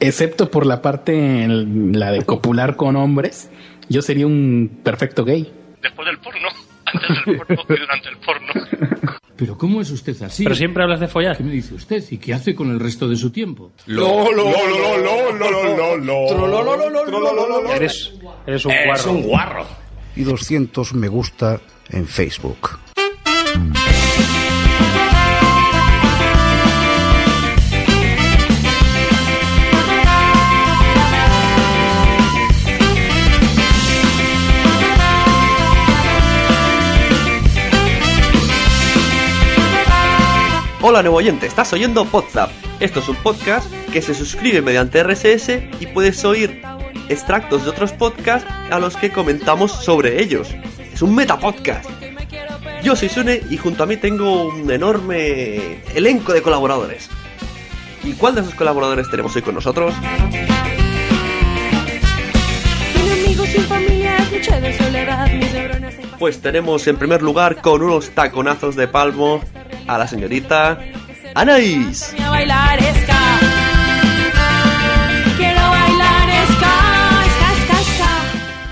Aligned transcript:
Excepto 0.00 0.50
por 0.50 0.66
la 0.66 0.82
parte, 0.82 1.46
la 1.48 2.10
de 2.12 2.22
copular 2.22 2.76
con 2.76 2.96
hombres, 2.96 3.50
yo 3.88 4.02
sería 4.02 4.26
un 4.26 4.80
perfecto 4.82 5.24
gay. 5.24 5.50
Después 5.82 6.06
del 6.06 6.18
porno, 6.18 6.48
antes 6.86 7.08
del 7.26 7.36
porno 7.36 7.56
y 7.68 7.78
durante 7.78 8.08
el 8.08 8.16
porno. 8.18 8.52
Pero 9.36 9.58
¿cómo 9.58 9.80
es 9.80 9.90
usted 9.90 10.20
así? 10.22 10.44
Pero 10.44 10.54
siempre 10.54 10.82
hablas 10.84 11.00
de 11.00 11.08
follar. 11.08 11.36
¿Qué 11.36 11.42
me 11.42 11.52
dice 11.52 11.74
usted? 11.74 12.04
¿Y 12.10 12.18
qué 12.18 12.34
hace 12.34 12.54
con 12.54 12.70
el 12.70 12.78
resto 12.78 13.08
de 13.08 13.16
su 13.16 13.30
tiempo? 13.30 13.72
Lo, 13.86 14.30
lo, 14.32 14.44
lo, 14.44 14.98
lo, 14.98 15.32
lo, 15.32 15.96
lo, 15.98 16.26
lo. 17.62 17.74
Eres, 17.74 18.12
eres 18.46 18.64
un 18.64 18.72
guarro. 18.86 19.12
un 19.12 19.22
guarro. 19.22 19.66
y 20.14 20.22
200 20.22 20.94
me 20.94 21.08
gusta 21.08 21.60
en 21.90 22.06
Facebook. 22.06 22.78
Hola 40.86 41.00
nuevo 41.00 41.16
oyente, 41.16 41.46
estás 41.46 41.72
oyendo 41.72 42.04
Podzap. 42.04 42.50
Esto 42.78 43.00
es 43.00 43.08
un 43.08 43.16
podcast 43.16 43.72
que 43.90 44.02
se 44.02 44.12
suscribe 44.12 44.60
mediante 44.60 45.02
RSS 45.02 45.48
y 45.80 45.86
puedes 45.86 46.22
oír 46.26 46.60
extractos 47.08 47.64
de 47.64 47.70
otros 47.70 47.92
podcasts 47.92 48.46
a 48.70 48.78
los 48.78 48.94
que 48.94 49.10
comentamos 49.10 49.72
sobre 49.72 50.22
ellos. 50.22 50.54
Es 50.92 51.00
un 51.00 51.14
metapodcast. 51.14 51.88
Yo 52.82 52.94
soy 52.96 53.08
Sune 53.08 53.40
y 53.48 53.56
junto 53.56 53.82
a 53.82 53.86
mí 53.86 53.96
tengo 53.96 54.48
un 54.48 54.70
enorme 54.70 55.80
elenco 55.94 56.34
de 56.34 56.42
colaboradores. 56.42 57.08
¿Y 58.02 58.12
cuál 58.12 58.34
de 58.34 58.42
esos 58.42 58.54
colaboradores 58.54 59.08
tenemos 59.08 59.34
hoy 59.36 59.40
con 59.40 59.54
nosotros? 59.54 59.94
Amigos, 63.10 63.48
mis 65.32 65.52
neuronas 65.54 66.03
Pues 66.24 66.40
tenemos 66.40 66.86
en 66.86 66.96
primer 66.96 67.20
lugar 67.20 67.60
con 67.60 67.82
unos 67.82 68.08
taconazos 68.08 68.76
de 68.76 68.88
palmo 68.88 69.42
a 69.86 69.98
la 69.98 70.08
señorita 70.08 70.78
Anaís. 71.34 72.14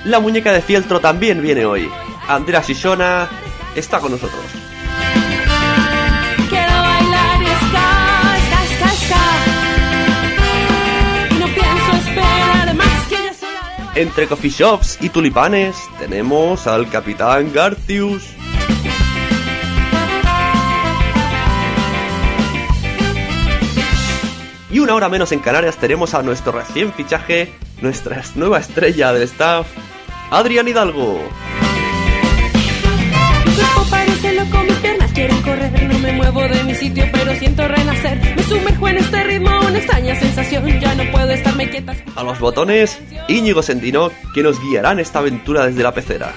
La 0.07 0.19
muñeca 0.19 0.55
de 0.55 0.63
fieltro 0.63 0.99
también 1.01 1.43
viene 1.43 1.67
hoy. 1.67 1.91
Andrea 2.27 2.63
Sisona 2.63 3.29
está 3.77 4.01
con 4.01 4.13
nosotros. 4.13 4.41
Entre 13.95 14.27
coffee 14.27 14.51
shops 14.51 14.97
y 15.03 15.11
tulipanes 15.11 15.77
tenemos 15.99 16.67
al 16.67 16.89
capitán 16.89 17.53
Garcius. 17.53 18.25
Y 24.71 24.79
una 24.79 24.95
hora 24.95 25.11
menos 25.11 25.31
en 25.33 25.41
Canarias 25.41 25.77
tenemos 25.77 26.15
a 26.15 26.23
nuestro 26.23 26.53
recién 26.53 26.95
fichaje, 26.95 27.53
nuestra 27.83 28.23
nueva 28.35 28.61
estrella 28.61 29.13
del 29.13 29.25
staff, 29.25 29.67
Adrián 30.31 30.67
Hidalgo. 30.67 31.21
Mi 33.45 33.53
cuerpo 33.55 33.87
parece 33.91 34.33
loco, 34.33 34.65
mis 34.65 34.77
piernas 34.77 35.13
quieren 35.13 35.43
correr. 35.43 35.83
No 35.93 35.99
me 35.99 36.13
muevo 36.13 36.41
de 36.41 36.65
mi 36.65 36.75
sitio, 36.75 37.05
pero 37.13 37.35
siento 37.35 37.69
renacer. 37.69 38.35
Me 38.35 38.43
sumerjo 38.45 38.89
en 38.89 38.97
este 38.97 39.25
ritmo, 39.25 39.51
una 39.61 39.77
extraña 39.77 40.19
sensación. 40.19 40.81
Ya 40.81 40.95
no 40.95 41.11
puedo 41.13 41.31
estarme 41.31 41.69
quieta. 41.69 41.95
A 42.17 42.23
los 42.23 42.39
botones, 42.39 42.99
Íñigo 43.29 43.63
Sendino, 43.63 44.11
que 44.35 44.43
nos 44.43 44.61
guiará 44.61 44.93
en 44.93 45.01
esta 45.01 45.21
aventura 45.21 45.67
desde 45.67 45.83
la 45.83 45.93
pecera. 45.93 46.33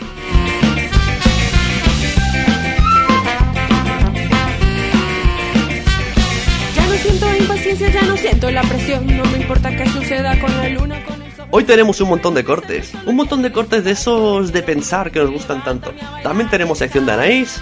Ya 6.76 6.88
no 6.88 6.94
siento 6.94 7.36
impaciencia, 7.36 7.90
ya 7.90 8.02
no 8.04 8.18
siento 8.18 8.52
la 8.52 8.62
presión. 8.64 9.18
No 9.18 9.26
me 9.26 9.38
importa 9.38 9.76
qué 9.76 9.88
suceda 9.90 10.40
con 10.40 10.56
la 10.58 10.70
luna, 10.70 11.04
con 11.06 11.22
el 11.22 11.36
sol. 11.36 11.48
Hoy 11.52 11.64
tenemos 11.64 12.02
un 12.02 12.10
montón 12.10 12.34
de 12.34 12.44
cortes, 12.44 12.92
un 13.06 13.16
montón 13.16 13.42
de 13.42 13.52
cortes 13.52 13.84
de 13.84 13.92
esos 13.92 14.52
de 14.52 14.62
pensar 14.64 15.12
que 15.12 15.20
nos 15.20 15.32
gustan 15.32 15.64
tanto. 15.64 15.94
También 16.24 16.50
tenemos 16.50 16.78
sección 16.78 17.06
de 17.06 17.14
Anaís, 17.14 17.62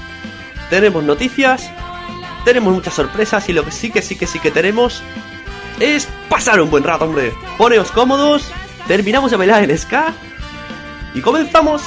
tenemos 0.69 1.03
noticias, 1.03 1.69
tenemos 2.45 2.73
muchas 2.73 2.93
sorpresas 2.93 3.47
y 3.49 3.53
lo 3.53 3.63
que 3.63 3.71
sí 3.71 3.91
que 3.91 4.01
sí 4.01 4.15
que 4.15 4.27
sí 4.27 4.39
que 4.39 4.51
tenemos 4.51 5.01
es 5.79 6.07
pasar 6.29 6.61
un 6.61 6.69
buen 6.69 6.83
rato, 6.83 7.05
hombre. 7.05 7.33
Poneos 7.57 7.91
cómodos, 7.91 8.51
terminamos 8.87 9.31
de 9.31 9.37
bailar 9.37 9.63
en 9.63 9.77
ska 9.77 10.13
y 11.13 11.21
comenzamos. 11.21 11.81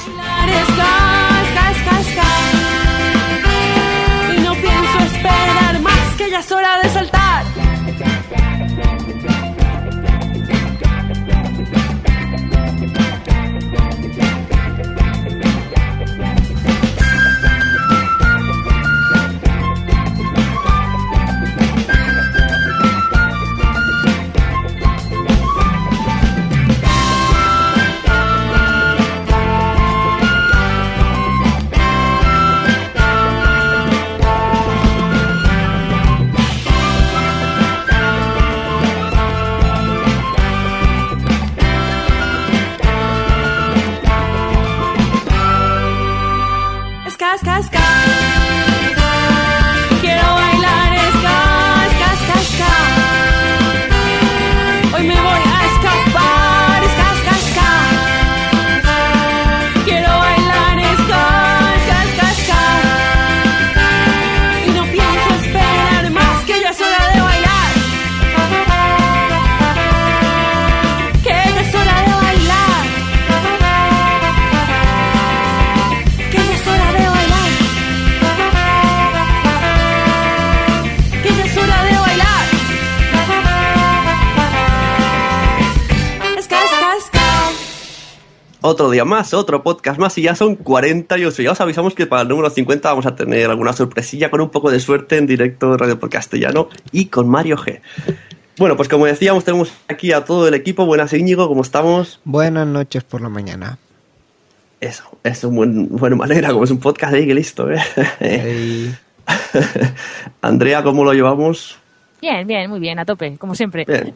Y 4.35 4.41
no 4.41 4.53
pienso 4.55 4.99
esperar 5.11 5.79
más 5.81 6.15
que 6.17 6.29
ya 6.29 6.39
es 6.39 6.51
hora 6.51 6.79
de 6.81 6.89
saltar. 6.89 7.66
Otro 88.69 88.89
día 88.89 89.05
más, 89.05 89.33
otro 89.33 89.63
podcast 89.63 89.97
más 89.97 90.17
y 90.17 90.23
ya 90.23 90.35
son 90.35 90.57
48. 90.57 91.41
Ya 91.41 91.53
os 91.53 91.61
avisamos 91.61 91.95
que 91.95 92.05
para 92.05 92.23
el 92.23 92.27
número 92.27 92.49
50 92.49 92.89
vamos 92.89 93.05
a 93.05 93.15
tener 93.15 93.49
alguna 93.49 93.71
sorpresilla 93.71 94.29
con 94.29 94.41
un 94.41 94.49
poco 94.49 94.69
de 94.69 94.81
suerte 94.81 95.17
en 95.17 95.25
directo 95.25 95.71
de 95.71 95.77
Radio 95.77 95.97
por 95.97 96.09
Castellano 96.09 96.67
y 96.91 97.05
con 97.05 97.29
Mario 97.29 97.55
G. 97.55 97.79
Bueno, 98.57 98.75
pues 98.75 98.89
como 98.89 99.05
decíamos, 99.05 99.45
tenemos 99.45 99.71
aquí 99.87 100.11
a 100.11 100.25
todo 100.25 100.49
el 100.49 100.53
equipo. 100.53 100.85
Buenas, 100.85 101.13
Íñigo, 101.13 101.47
¿cómo 101.47 101.61
estamos? 101.61 102.19
Buenas 102.25 102.67
noches 102.67 103.05
por 103.05 103.21
la 103.21 103.29
mañana. 103.29 103.77
Eso, 104.81 105.17
es 105.23 105.45
una 105.45 105.55
buen, 105.55 105.87
buena 105.87 106.17
manera, 106.17 106.51
como 106.51 106.65
es 106.65 106.71
un 106.71 106.79
podcast 106.79 107.13
ahí, 107.13 107.25
que 107.25 107.35
listo, 107.35 107.69
¿eh? 107.71 108.91
Andrea, 110.41 110.83
¿cómo 110.83 111.05
lo 111.05 111.13
llevamos? 111.13 111.79
Bien, 112.19 112.45
bien, 112.45 112.69
muy 112.69 112.81
bien, 112.81 112.99
a 112.99 113.05
tope, 113.05 113.37
como 113.37 113.55
siempre. 113.55 113.85
Bien. 113.85 114.13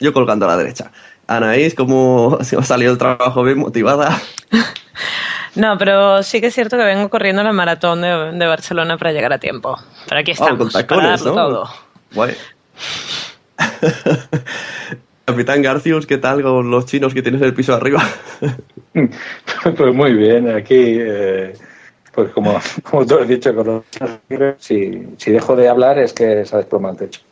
Yo 0.00 0.12
colgando 0.12 0.46
a 0.46 0.48
la 0.48 0.56
derecha. 0.56 0.90
Anaís, 1.26 1.74
¿cómo 1.74 2.38
se 2.42 2.56
ha 2.56 2.62
salido 2.62 2.92
el 2.92 2.98
trabajo 2.98 3.42
bien 3.42 3.58
motivada? 3.58 4.20
No, 5.54 5.76
pero 5.76 6.22
sí 6.22 6.40
que 6.40 6.46
es 6.46 6.54
cierto 6.54 6.78
que 6.78 6.84
vengo 6.84 7.10
corriendo 7.10 7.42
la 7.42 7.52
maratón 7.52 8.00
de, 8.00 8.32
de 8.32 8.46
Barcelona 8.46 8.96
para 8.96 9.12
llegar 9.12 9.34
a 9.34 9.38
tiempo. 9.38 9.76
Pero 10.08 10.20
aquí 10.20 10.30
estamos, 10.30 10.56
con 10.58 10.70
para 10.70 10.86
tacones, 10.86 11.22
todo. 11.22 11.68
Guay. 12.14 12.34
Capitán 15.24 15.62
Garcius, 15.62 16.06
¿qué 16.06 16.18
tal 16.18 16.42
con 16.42 16.70
los 16.70 16.86
chinos 16.86 17.14
que 17.14 17.22
tienes 17.22 17.40
en 17.42 17.48
el 17.48 17.54
piso 17.54 17.74
arriba? 17.74 18.02
Pues 18.94 19.94
muy 19.94 20.12
bien, 20.12 20.54
aquí, 20.54 20.98
eh, 21.00 21.54
pues 22.12 22.30
como, 22.32 22.60
como 22.82 23.06
tú 23.06 23.18
has 23.18 23.26
dicho, 23.26 23.54
con 23.54 23.82
los 24.28 24.54
si, 24.58 25.08
si 25.16 25.30
dejo 25.30 25.56
de 25.56 25.68
hablar 25.68 25.98
es 25.98 26.12
que 26.12 26.44
se 26.44 26.54
ha 26.54 26.58
desplomado 26.58 26.92
el 26.94 26.98
techo. 26.98 27.22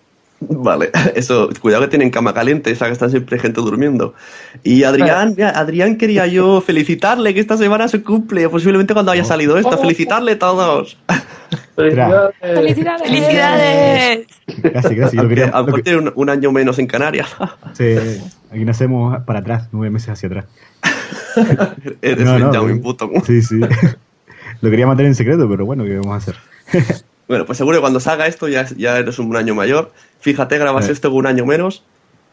Vale, 0.41 0.91
eso, 1.15 1.51
cuidado 1.61 1.83
que 1.83 1.89
tienen 1.89 2.11
cama 2.11 2.33
caliente, 2.33 2.71
esa 2.71 2.87
que 2.87 2.93
está 2.93 3.09
siempre 3.11 3.39
gente 3.39 3.61
durmiendo. 3.61 4.15
Y 4.65 4.85
Adrián, 4.85 5.35
mira, 5.37 5.51
Adrián 5.51 5.97
quería 5.97 6.27
yo 6.27 6.61
felicitarle 6.63 7.35
que 7.35 7.41
esta 7.41 7.57
semana 7.59 7.89
su 7.89 8.03
cumple, 8.03 8.49
posiblemente 8.49 8.95
cuando 8.95 9.13
haya 9.13 9.25
salido 9.25 9.59
esto, 9.59 9.77
felicitarle 9.79 10.37
todos. 10.37 10.97
Felicidades. 11.77 12.35
¡Felicidades! 12.41 13.03
¡Felicidades! 13.03 14.27
Casi, 14.73 14.97
casi. 14.97 15.17
Lo 15.17 15.23
Aunque 15.23 15.35
quería, 15.35 15.49
a 15.51 15.53
lo 15.53 15.59
lo 15.61 15.65
mejor 15.67 15.81
que- 15.81 15.83
tiene 15.85 15.99
un, 15.99 16.13
un 16.15 16.31
año 16.31 16.53
menos 16.53 16.79
en 16.79 16.87
Canarias. 16.87 17.29
sí, 17.73 17.97
aquí 18.51 18.65
nacemos 18.65 19.23
para 19.25 19.41
atrás, 19.41 19.69
nueve 19.73 19.91
meses 19.91 20.11
hacia 20.11 20.27
atrás. 20.29 20.45
Eres 22.03 22.25
No, 22.25 22.39
no, 22.39 22.53
no. 22.53 22.77
Button. 22.81 23.11
Sí, 23.27 23.43
sí. 23.43 23.61
Lo 24.61 24.71
quería 24.71 24.87
mantener 24.87 25.09
en 25.11 25.15
secreto, 25.15 25.49
pero 25.49 25.65
bueno, 25.65 25.85
¿qué 25.85 25.97
vamos 25.97 26.15
a 26.15 26.17
hacer? 26.17 26.37
Bueno, 27.31 27.47
pues 27.47 27.59
seguro 27.59 27.77
que 27.77 27.81
cuando 27.81 28.01
salga 28.01 28.27
esto 28.27 28.49
ya, 28.49 28.67
ya 28.77 28.99
eres 28.99 29.21
un 29.21 29.35
año 29.37 29.55
mayor. 29.55 29.93
Fíjate, 30.19 30.59
grabas 30.59 30.89
Eh. 30.89 30.93
esto 30.93 31.11
con 31.11 31.19
un 31.21 31.27
año 31.29 31.47
menos. 31.47 31.85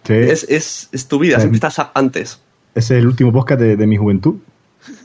Sí, 0.04 0.14
Es, 0.14 0.44
es, 0.50 0.90
es 0.92 1.08
tu 1.08 1.20
vida, 1.20 1.38
Eh. 1.38 1.40
siempre 1.42 1.58
estás 1.58 1.80
antes. 1.94 2.42
Ese 2.74 2.96
es 2.96 3.02
el 3.02 3.06
último 3.08 3.32
podcast 3.32 3.62
de, 3.62 3.76
de 3.78 3.86
mi 3.88 3.96
juventud. 3.98 4.36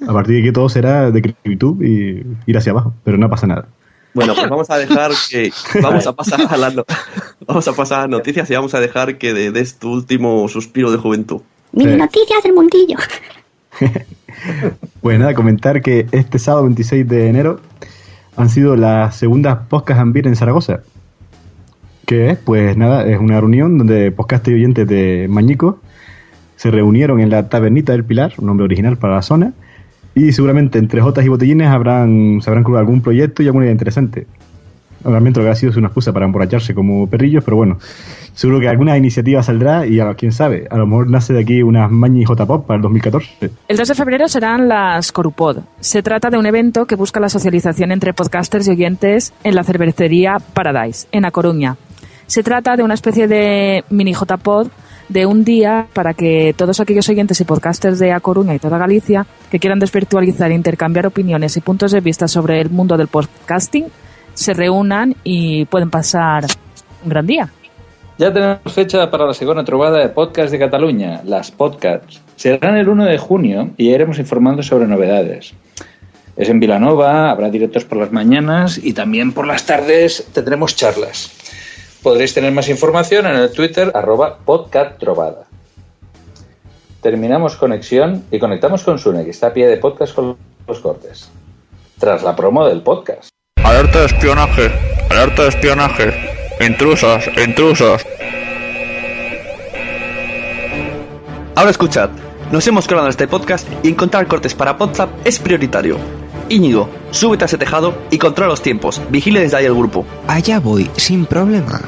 A 0.08 0.12
partir 0.14 0.36
de 0.36 0.40
aquí 0.40 0.50
todo 0.52 0.68
será 0.70 1.10
de 1.10 1.34
YouTube 1.44 1.82
y 1.82 2.24
ir 2.50 2.56
hacia 2.56 2.72
abajo, 2.72 2.94
pero 3.04 3.18
no 3.18 3.28
pasa 3.28 3.46
nada. 3.46 3.68
Bueno, 4.14 4.34
pues 4.34 4.48
vamos 4.48 4.70
a 4.70 4.78
dejar 4.78 5.10
que. 5.30 5.50
Vamos 5.82 6.06
a 6.06 6.12
pasar 6.14 6.40
a 6.48 6.56
las, 6.56 6.74
no- 6.74 6.84
vamos 7.46 7.68
a 7.68 7.72
pasar 7.74 8.04
a 8.04 8.08
noticias 8.08 8.50
y 8.50 8.54
vamos 8.54 8.72
a 8.74 8.80
dejar 8.80 9.18
que 9.18 9.32
de- 9.34 9.50
des 9.50 9.78
tu 9.78 9.92
último 9.92 10.48
suspiro 10.48 10.90
de 10.90 10.96
juventud. 10.98 11.42
Sí. 11.76 11.84
noticias 11.84 12.42
del 12.42 12.52
mundillo. 12.54 12.96
Pues 15.00 15.18
nada, 15.18 15.34
comentar 15.34 15.82
que 15.82 16.06
este 16.12 16.38
sábado 16.38 16.64
26 16.64 17.08
de 17.08 17.28
enero 17.28 17.60
han 18.36 18.48
sido 18.48 18.76
las 18.76 19.16
segundas 19.16 19.58
podcast 19.68 20.00
Ambir 20.00 20.26
en 20.26 20.36
Zaragoza. 20.36 20.80
Que 22.06 22.30
es, 22.30 22.38
pues 22.38 22.76
nada, 22.76 23.06
es 23.06 23.18
una 23.18 23.40
reunión 23.40 23.78
donde 23.78 24.10
podcast 24.10 24.46
y 24.48 24.54
oyentes 24.54 24.88
de 24.88 25.26
Mañico 25.28 25.80
se 26.56 26.70
reunieron 26.70 27.20
en 27.20 27.30
la 27.30 27.48
Tabernita 27.48 27.92
del 27.92 28.04
Pilar, 28.04 28.34
un 28.38 28.46
nombre 28.46 28.64
original 28.64 28.96
para 28.96 29.16
la 29.16 29.22
zona, 29.22 29.52
y 30.14 30.32
seguramente 30.32 30.78
entre 30.78 31.00
jotas 31.00 31.24
y 31.24 31.28
botellines 31.28 31.68
habrán, 31.68 32.40
se 32.40 32.50
habrán 32.50 32.64
cruzado 32.64 32.80
algún 32.80 33.00
proyecto 33.00 33.42
y 33.42 33.46
alguna 33.46 33.64
idea 33.64 33.72
interesante. 33.72 34.26
Realmente 35.04 35.40
lo 35.40 35.46
que 35.46 35.50
ha 35.50 35.54
sido 35.54 35.70
es 35.70 35.76
una 35.76 35.88
excusa 35.88 36.12
para 36.12 36.26
emborracharse 36.26 36.74
como 36.74 37.06
perrillos, 37.06 37.44
pero 37.44 37.56
bueno, 37.56 37.78
seguro 38.34 38.60
que 38.60 38.68
alguna 38.68 38.96
iniciativa 38.96 39.42
saldrá 39.42 39.86
y 39.86 40.00
a, 40.00 40.14
quién 40.14 40.32
sabe, 40.32 40.66
a 40.70 40.76
lo 40.76 40.86
mejor 40.86 41.10
nace 41.10 41.32
de 41.32 41.40
aquí 41.40 41.62
unas 41.62 41.90
Mañi 41.90 42.24
J-Pop 42.24 42.66
para 42.66 42.76
el 42.76 42.82
2014. 42.82 43.50
El 43.68 43.76
2 43.76 43.88
de 43.88 43.94
febrero 43.94 44.28
serán 44.28 44.68
las 44.68 45.12
Corupod. 45.12 45.58
Se 45.80 46.02
trata 46.02 46.30
de 46.30 46.38
un 46.38 46.46
evento 46.46 46.86
que 46.86 46.96
busca 46.96 47.20
la 47.20 47.28
socialización 47.28 47.92
entre 47.92 48.14
podcasters 48.14 48.68
y 48.68 48.72
oyentes 48.72 49.32
en 49.44 49.54
la 49.54 49.64
cervecería 49.64 50.38
Paradise, 50.54 51.06
en 51.12 51.24
A 51.24 51.30
Coruña. 51.30 51.76
Se 52.26 52.42
trata 52.42 52.76
de 52.76 52.82
una 52.82 52.94
especie 52.94 53.28
de 53.28 53.84
mini 53.90 54.14
JPod 54.14 54.68
de 55.08 55.26
un 55.26 55.44
día 55.44 55.86
para 55.92 56.14
que 56.14 56.54
todos 56.56 56.80
aquellos 56.80 57.08
oyentes 57.08 57.40
y 57.40 57.44
podcasters 57.44 57.98
de 57.98 58.12
A 58.12 58.20
Coruña 58.20 58.54
y 58.54 58.58
toda 58.58 58.78
Galicia 58.78 59.26
que 59.50 59.58
quieran 59.58 59.78
desvirtualizar 59.78 60.50
e 60.50 60.54
intercambiar 60.54 61.06
opiniones 61.06 61.56
y 61.56 61.60
puntos 61.60 61.92
de 61.92 62.00
vista 62.00 62.28
sobre 62.28 62.60
el 62.60 62.70
mundo 62.70 62.96
del 62.96 63.08
podcasting 63.08 63.86
se 64.34 64.54
reúnan 64.54 65.16
y 65.24 65.64
pueden 65.66 65.90
pasar 65.90 66.46
un 67.02 67.08
gran 67.08 67.26
día. 67.26 67.50
Ya 68.18 68.32
tenemos 68.32 68.60
fecha 68.72 69.10
para 69.10 69.26
la 69.26 69.34
segunda 69.34 69.64
trovada 69.64 69.98
de 69.98 70.08
podcast 70.08 70.52
de 70.52 70.58
Cataluña, 70.58 71.22
las 71.24 71.50
podcasts. 71.50 72.20
Serán 72.36 72.76
el 72.76 72.88
1 72.88 73.06
de 73.06 73.18
junio 73.18 73.70
y 73.76 73.90
iremos 73.90 74.18
informando 74.18 74.62
sobre 74.62 74.86
novedades. 74.86 75.54
Es 76.36 76.48
en 76.48 76.60
Vilanova, 76.60 77.30
habrá 77.30 77.50
directos 77.50 77.84
por 77.84 77.98
las 77.98 78.12
mañanas 78.12 78.78
y 78.82 78.92
también 78.92 79.32
por 79.32 79.46
las 79.46 79.66
tardes 79.66 80.28
tendremos 80.32 80.76
charlas. 80.76 81.30
Podréis 82.02 82.34
tener 82.34 82.52
más 82.52 82.68
información 82.68 83.26
en 83.26 83.36
el 83.36 83.52
Twitter 83.52 83.90
arroba 83.94 84.38
podcasttrovada. 84.38 85.46
Terminamos 87.00 87.56
conexión 87.56 88.24
y 88.30 88.38
conectamos 88.38 88.84
con 88.84 88.98
Sune, 88.98 89.24
que 89.24 89.30
está 89.30 89.48
a 89.48 89.52
pie 89.52 89.66
de 89.66 89.76
podcast 89.76 90.14
con 90.14 90.36
los 90.68 90.78
cortes. 90.78 91.30
Tras 91.98 92.22
la 92.22 92.36
promo 92.36 92.66
del 92.66 92.82
podcast. 92.82 93.31
Alerta 93.82 93.98
de 93.98 94.06
espionaje, 94.06 94.70
alerta 95.10 95.42
de 95.42 95.48
espionaje. 95.48 96.14
Intrusas, 96.60 97.28
intrusas. 97.36 98.06
Ahora 101.56 101.70
escuchad, 101.72 102.10
nos 102.52 102.64
hemos 102.68 102.86
colado 102.86 103.08
en 103.08 103.10
este 103.10 103.26
podcast 103.26 103.66
y 103.82 103.88
encontrar 103.88 104.28
cortes 104.28 104.54
para 104.54 104.74
WhatsApp 104.74 105.10
es 105.24 105.40
prioritario. 105.40 105.96
Íñigo, 106.48 106.88
súbete 107.10 107.42
a 107.42 107.46
ese 107.46 107.58
tejado 107.58 107.98
y 108.12 108.18
controla 108.18 108.50
los 108.50 108.62
tiempos. 108.62 109.02
Vigile 109.10 109.40
desde 109.40 109.56
ahí 109.56 109.64
el 109.64 109.74
grupo. 109.74 110.06
Allá 110.28 110.60
voy, 110.60 110.88
sin 110.96 111.26
problema. 111.26 111.80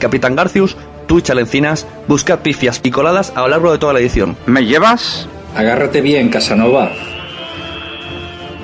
Capitán 0.00 0.34
Garcius, 0.34 0.76
tú 1.06 1.18
y 1.18 1.22
Chalencinas, 1.22 1.86
buscad 2.08 2.40
pifias 2.40 2.80
y 2.82 2.90
coladas 2.90 3.32
a 3.36 3.42
lo 3.42 3.48
largo 3.48 3.70
de 3.70 3.78
toda 3.78 3.92
la 3.92 4.00
edición. 4.00 4.36
¿Me 4.46 4.64
llevas? 4.64 5.28
Agárrate 5.54 6.00
bien, 6.00 6.30
Casanova. 6.30 6.90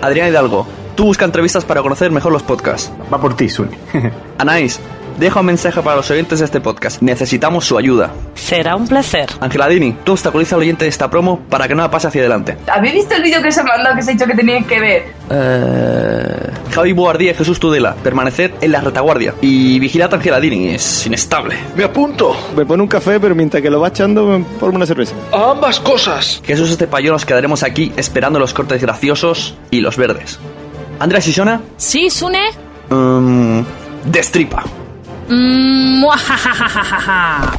Adrián 0.03 0.31
Hidalgo, 0.31 0.67
tú 0.99 1.05
busca 1.05 1.25
entrevistas 1.25 1.65
para 1.65 1.81
conocer 1.81 2.11
mejor 2.11 2.33
los 2.33 2.43
podcasts. 2.43 2.91
Va 3.13 3.21
por 3.21 3.37
ti, 3.37 3.49
Sune. 3.49 3.79
Anaís, 4.39 4.81
deja 5.17 5.39
un 5.39 5.47
mensaje 5.47 5.81
para 5.81 5.95
los 5.95 6.11
oyentes 6.11 6.41
de 6.41 6.45
este 6.45 6.61
podcast. 6.61 7.01
Necesitamos 7.01 7.67
su 7.67 7.79
ayuda. 7.79 8.11
Será 8.35 8.75
un 8.75 8.89
placer. 8.89 9.31
Angeladini, 9.39 9.93
tú 10.03 10.11
obstaculiza 10.11 10.57
al 10.57 10.63
oyente 10.63 10.87
de 10.87 10.89
esta 10.89 11.09
promo 11.09 11.39
para 11.49 11.69
que 11.69 11.77
nada 11.77 11.89
pase 11.89 12.09
hacia 12.09 12.23
adelante. 12.23 12.57
¿Habéis 12.67 12.95
visto 12.95 13.15
el 13.15 13.23
vídeo 13.23 13.41
que 13.41 13.47
os 13.47 13.57
he 13.57 13.63
mandado 13.63 13.95
que 13.95 14.01
os 14.01 14.09
he 14.09 14.13
dicho 14.15 14.27
que 14.27 14.35
teníais 14.35 14.67
que 14.67 14.81
ver? 14.81 15.03
Eh... 15.31 16.51
Javi 16.73 16.93
Boardía 16.93 17.31
y 17.31 17.35
Jesús 17.35 17.61
Tudela, 17.61 17.95
permaneced 17.95 18.51
en 18.61 18.73
la 18.73 18.81
retaguardia. 18.81 19.35
Y 19.41 19.79
vigilad 19.79 20.13
a 20.13 20.17
Angeladini, 20.17 20.71
es 20.71 21.07
inestable. 21.07 21.59
Me 21.77 21.85
apunto. 21.85 22.37
Me 22.57 22.67
pone 22.67 22.83
un 22.83 22.89
café, 22.89 23.21
pero 23.21 23.37
mientras 23.37 23.63
que 23.63 23.71
lo 23.71 23.79
va 23.79 23.87
echando, 23.87 24.27
me 24.27 24.45
pongo 24.59 24.75
una 24.75 24.87
cerveza. 24.87 25.15
Ambas 25.33 25.79
cosas. 25.79 26.43
Jesús 26.45 26.73
Estepayón 26.73 27.13
nos 27.13 27.25
quedaremos 27.25 27.63
aquí 27.63 27.93
esperando 27.97 28.41
los 28.41 28.53
cortes 28.53 28.83
graciosos 28.83 29.55
y 29.71 29.81
los 29.81 29.97
verdes. 29.97 30.41
Andrea 30.99 31.21
Sisona, 31.21 31.61
Sí, 31.77 32.11
Sune. 32.11 32.51
mm, 32.91 33.61
destripa. 34.05 34.65
Mm, 35.29 36.01
muajajajajaja. 36.01 37.53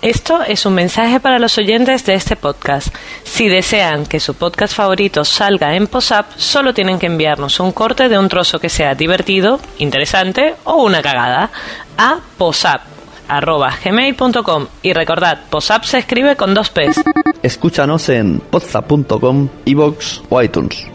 Esto 0.00 0.42
es 0.42 0.64
un 0.66 0.74
mensaje 0.74 1.18
para 1.20 1.38
los 1.40 1.58
oyentes 1.58 2.04
de 2.06 2.14
este 2.14 2.36
podcast. 2.36 2.94
Si 3.24 3.48
desean 3.48 4.06
que 4.06 4.20
su 4.20 4.34
podcast 4.34 4.72
favorito 4.74 5.24
salga 5.24 5.74
en 5.74 5.86
POSAP, 5.88 6.26
solo 6.36 6.72
tienen 6.72 6.98
que 7.00 7.06
enviarnos 7.06 7.58
un 7.60 7.72
corte 7.72 8.08
de 8.08 8.16
un 8.18 8.28
trozo 8.28 8.60
que 8.60 8.68
sea 8.68 8.94
divertido, 8.94 9.58
interesante 9.78 10.54
o 10.64 10.82
una 10.84 11.02
cagada 11.02 11.50
a 11.96 12.18
posap.gmail.com 12.38 14.66
y 14.82 14.92
recordad, 14.92 15.40
POSAP 15.50 15.82
se 15.84 15.98
escribe 15.98 16.36
con 16.36 16.54
dos 16.54 16.70
P's. 16.70 17.02
Escúchanos 17.42 18.08
en 18.08 18.38
podzap.com, 18.38 19.48
iVoox 19.64 20.20
o 20.30 20.40
iTunes. 20.42 20.86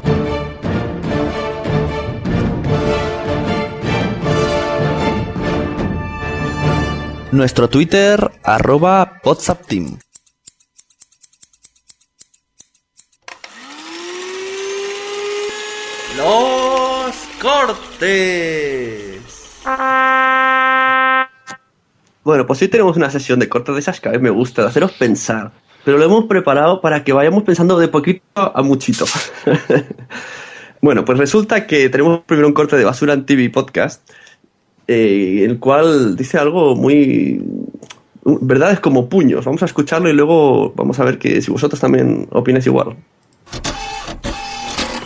Nuestro 7.34 7.68
Twitter, 7.68 8.30
arroba 8.44 9.20
WhatsAppTeam. 9.24 9.98
Los 16.16 17.16
cortes. 17.42 19.20
Bueno, 22.24 22.46
pues 22.46 22.62
hoy 22.62 22.68
tenemos 22.68 22.98
una 22.98 23.10
sesión 23.10 23.40
de 23.40 23.50
cortes 23.50 23.74
de 23.74 23.82
esas 23.82 24.00
que 24.00 24.10
a 24.10 24.12
mí 24.12 24.20
me 24.20 24.30
gusta, 24.30 24.62
de 24.62 24.68
haceros 24.68 24.92
pensar. 24.92 25.54
Pero 25.84 25.98
lo 25.98 26.06
hemos 26.06 26.26
preparado 26.26 26.82
para 26.82 27.04
que 27.04 27.14
vayamos 27.14 27.42
pensando 27.42 27.80
de 27.80 27.88
poquito 27.88 28.22
a 28.36 28.62
muchito. 28.62 29.06
bueno, 30.82 31.04
pues 31.04 31.18
resulta 31.18 31.66
que 31.66 31.90
tenemos 31.90 32.22
primero 32.28 32.48
un 32.48 32.54
corte 32.54 32.78
de 32.78 32.86
Basura 32.86 33.14
en 33.14 33.26
TV 33.26 33.50
Podcast, 33.50 34.08
eh, 34.88 35.44
el 35.46 35.60
cual 35.60 36.16
dice 36.16 36.38
algo 36.38 36.76
muy... 36.76 37.42
Verdades 38.26 38.80
como 38.80 39.10
puños. 39.10 39.44
Vamos 39.44 39.62
a 39.64 39.66
escucharlo 39.66 40.10
y 40.10 40.14
luego 40.14 40.74
vamos 40.76 41.00
a 41.00 41.04
ver 41.04 41.20
que 41.20 41.42
si 41.42 41.52
vosotros 41.52 41.80
también 41.80 42.28
opináis 42.32 42.66
igual. 42.66 42.96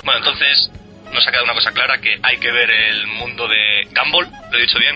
Bueno, 0.03 0.19
entonces 0.19 0.71
nos 1.11 1.27
ha 1.27 1.31
quedado 1.31 1.45
una 1.45 1.55
cosa 1.55 1.71
clara 1.71 1.99
que 1.99 2.19
hay 2.21 2.37
que 2.37 2.51
ver 2.51 2.69
el 2.69 3.07
mundo 3.07 3.47
de 3.47 3.87
Gumball, 3.87 4.27
¿lo 4.51 4.57
he 4.57 4.61
dicho 4.61 4.77
bien? 4.77 4.95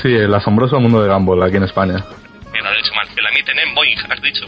Sí, 0.00 0.08
el 0.14 0.34
asombroso 0.34 0.80
mundo 0.80 1.02
de 1.02 1.12
Gumball 1.12 1.42
aquí 1.42 1.56
en 1.58 1.64
España. 1.64 2.02
Mira, 2.52 2.70
lo 2.70 2.74
he 2.74 2.82
dicho 2.82 2.94
mal. 2.94 3.06
La 3.22 3.30
emiten 3.30 3.58
en 3.58 3.74
Boeing, 3.74 3.98
has 4.08 4.22
dicho. 4.22 4.46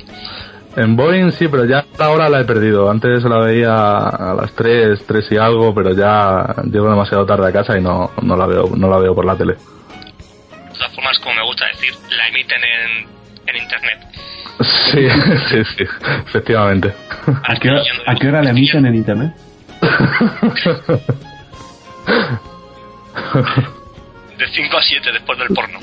En 0.76 0.96
Boeing 0.96 1.30
sí, 1.30 1.46
pero 1.48 1.64
ya 1.64 1.84
ahora 1.98 2.28
la 2.28 2.40
he 2.40 2.44
perdido. 2.44 2.90
Antes 2.90 3.22
la 3.24 3.38
veía 3.38 3.74
a 3.74 4.34
las 4.34 4.52
3, 4.54 5.06
3 5.06 5.32
y 5.32 5.36
algo, 5.36 5.72
pero 5.74 5.94
ya 5.94 6.54
llego 6.64 6.90
demasiado 6.90 7.24
tarde 7.24 7.48
a 7.48 7.52
casa 7.52 7.78
y 7.78 7.80
no, 7.82 8.10
no, 8.22 8.36
la, 8.36 8.46
veo, 8.46 8.70
no 8.76 8.88
la 8.88 8.98
veo 8.98 9.14
por 9.14 9.24
la 9.24 9.36
tele. 9.36 9.54
De 9.54 9.60
todas 10.76 10.92
formas, 10.94 11.18
como 11.20 11.36
me 11.36 11.44
gusta 11.44 11.66
decir, 11.68 11.94
la 12.16 12.26
emiten 12.28 12.60
en, 12.64 13.06
en 13.46 13.56
internet. 13.62 13.98
Sí, 14.90 15.08
sí, 15.48 15.64
sí, 15.76 15.84
efectivamente. 16.26 16.92
¿A 17.44 17.54
qué, 17.56 17.70
hora, 17.70 17.82
¿A 18.06 18.14
qué 18.16 18.28
hora 18.28 18.42
la 18.42 18.50
emiten 18.50 18.86
en 18.86 18.94
internet? 18.96 19.32
De 24.38 24.48
5 24.48 24.76
a 24.76 24.82
7 24.82 25.12
después 25.12 25.38
del 25.38 25.48
porno. 25.48 25.78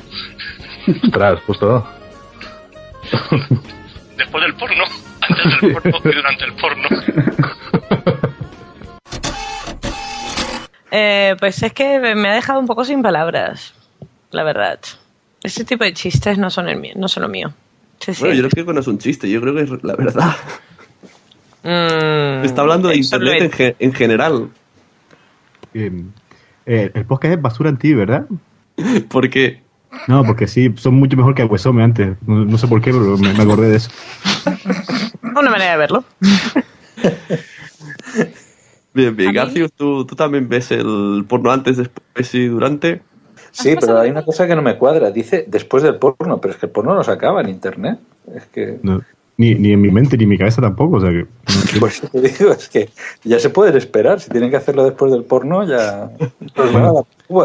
Ostras, 1.04 1.40
justo. 1.48 1.88
después 4.22 4.44
del 4.44 4.56
porno, 4.56 4.84
antes 5.22 5.62
del 5.62 5.74
porno 5.74 6.12
y 6.12 6.16
durante 6.16 6.46
el 6.46 6.54
porno. 6.54 6.90
Eh, 10.94 11.38
pues 11.40 11.64
es 11.64 11.72
que 11.72 12.00
me 12.16 12.28
ha 12.28 12.34
dejado 12.34 12.60
un 12.60 12.68
poco 12.68 12.84
sin 12.84 13.02
palabras, 13.02 13.74
la 14.32 14.44
verdad. 14.44 14.78
ese 15.42 15.64
tipo 15.64 15.86
de 15.86 15.94
chistes 15.94 16.38
no 16.38 16.50
son, 16.50 16.68
el 16.68 16.82
mío, 16.82 16.92
no 16.98 17.08
son 17.08 17.24
lo 17.24 17.30
mío. 17.30 17.54
Bueno, 18.20 18.36
yo 18.36 18.50
creo 18.50 18.66
que 18.66 18.74
no 18.74 18.82
es 18.82 18.88
un 18.88 18.98
chiste, 18.98 19.30
yo 19.30 19.40
creo 19.40 19.56
que 19.56 19.62
es 19.62 19.84
la 19.84 19.96
verdad. 19.96 20.36
Mm, 21.64 22.44
Está 22.44 22.62
hablando 22.62 22.90
de 22.90 22.98
Internet 22.98 23.76
en, 23.80 23.94
general. 23.94 24.50
Em, 25.74 26.12
eh, 26.66 26.92
el 26.94 27.06
podcast 27.06 27.36
es 27.36 27.42
basura 27.42 27.70
en 27.70 27.78
ti, 27.78 27.94
¿verdad? 27.94 28.26
¿Por 29.10 29.30
qué? 29.30 29.62
No, 30.08 30.24
porque 30.24 30.48
sí, 30.48 30.74
son 30.78 30.96
mucho 30.96 31.18
mejor 31.18 31.36
que 31.36 31.42
Aguesome 31.42 31.84
antes. 31.84 32.16
No, 32.26 32.58
sé 32.58 32.68
por 32.68 32.82
qué, 32.82 32.92
pero 32.92 33.18
me, 33.18 33.34
me 33.34 33.44
acordé 33.44 33.70
de 33.70 33.78
eso. 33.78 33.92
Una 35.22 35.50
manera 35.50 35.72
de 35.72 35.78
verlo. 35.78 36.04
Bien, 38.94 39.16
bien. 39.16 39.34
Garcius, 39.34 39.72
¿tú, 39.72 40.06
¿tú, 40.06 40.16
también 40.16 40.50
ves 40.50 40.72
el 40.72 41.26
porno 41.28 41.52
antes, 41.52 41.78
después 41.78 42.34
y 42.36 42.48
durante? 42.48 43.02
Sí, 43.52 43.76
pero 43.80 44.00
hay 44.00 44.10
una 44.10 44.24
cosa 44.24 44.48
que 44.48 44.56
no 44.56 44.62
me 44.62 44.78
cuadra. 44.78 45.12
Dice 45.12 45.46
después 45.48 45.84
del 45.84 45.96
porno, 45.96 46.40
pero 46.42 46.54
es 46.54 46.60
que 46.60 46.66
el 46.66 46.72
porno 46.72 46.94
no 46.94 47.04
se 47.04 47.12
acaba 47.12 47.42
en 47.42 47.50
Internet. 47.50 48.00
Es 48.36 48.46
que 48.48 48.80
ni, 49.42 49.56
ni 49.56 49.74
en 49.74 49.82
mi 49.82 49.90
mente 49.90 50.16
ni 50.18 50.24
en 50.24 50.30
mi 50.30 50.38
cabeza 50.38 50.62
tampoco. 50.62 50.98
O 50.98 51.02
sea 51.02 51.10
que... 51.10 51.26
Pues 51.80 52.02
te 52.02 52.22
digo, 52.22 52.52
es 52.52 52.70
que 52.70 52.90
ya 53.24 53.40
se 53.40 53.50
pueden 53.50 53.76
esperar. 53.76 54.20
Si 54.20 54.30
tienen 54.30 54.52
que 54.52 54.58
hacerlo 54.58 54.84
después 54.84 55.12
del 55.12 55.24
porno, 55.24 55.68
ya. 55.68 56.12
Pues 56.56 56.72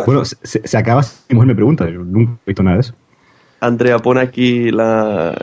bueno, 0.07 0.25
se, 0.25 0.37
se 0.43 0.77
acaba. 0.79 1.03
Mi 1.29 1.35
mujer 1.35 1.49
me 1.49 1.55
pregunta, 1.55 1.89
yo 1.89 2.01
nunca 2.01 2.33
he 2.45 2.51
visto 2.51 2.63
nada 2.63 2.77
de 2.77 2.81
eso. 2.81 2.95
Andrea, 3.61 3.99
pone 3.99 4.21
aquí 4.21 4.71
la. 4.71 5.35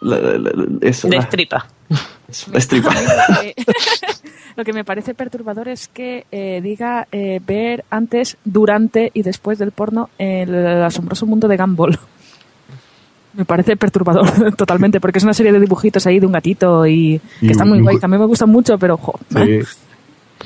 la, 0.00 0.16
la 0.16 1.66
Lo 4.56 4.64
que 4.64 4.72
me 4.72 4.84
parece 4.84 5.14
perturbador 5.14 5.68
es 5.68 5.88
que 5.88 6.26
eh, 6.32 6.60
diga 6.62 7.06
eh, 7.12 7.40
ver 7.46 7.84
antes, 7.90 8.36
durante 8.44 9.10
y 9.14 9.22
después 9.22 9.58
del 9.58 9.72
porno 9.72 10.10
el 10.18 10.82
asombroso 10.82 11.26
mundo 11.26 11.48
de 11.48 11.56
Gumball 11.56 11.98
me 13.38 13.44
parece 13.44 13.76
perturbador 13.76 14.52
totalmente, 14.56 15.00
porque 15.00 15.18
es 15.18 15.24
una 15.24 15.32
serie 15.32 15.52
de 15.52 15.60
dibujitos 15.60 16.06
ahí 16.06 16.18
de 16.18 16.26
un 16.26 16.32
gatito 16.32 16.86
y 16.86 17.20
que 17.40 17.52
están 17.52 17.68
muy 17.68 17.80
guays. 17.80 18.00
También 18.00 18.20
me 18.20 18.26
gustan 18.26 18.50
mucho, 18.50 18.76
pero 18.78 18.94
ojo 18.94 19.18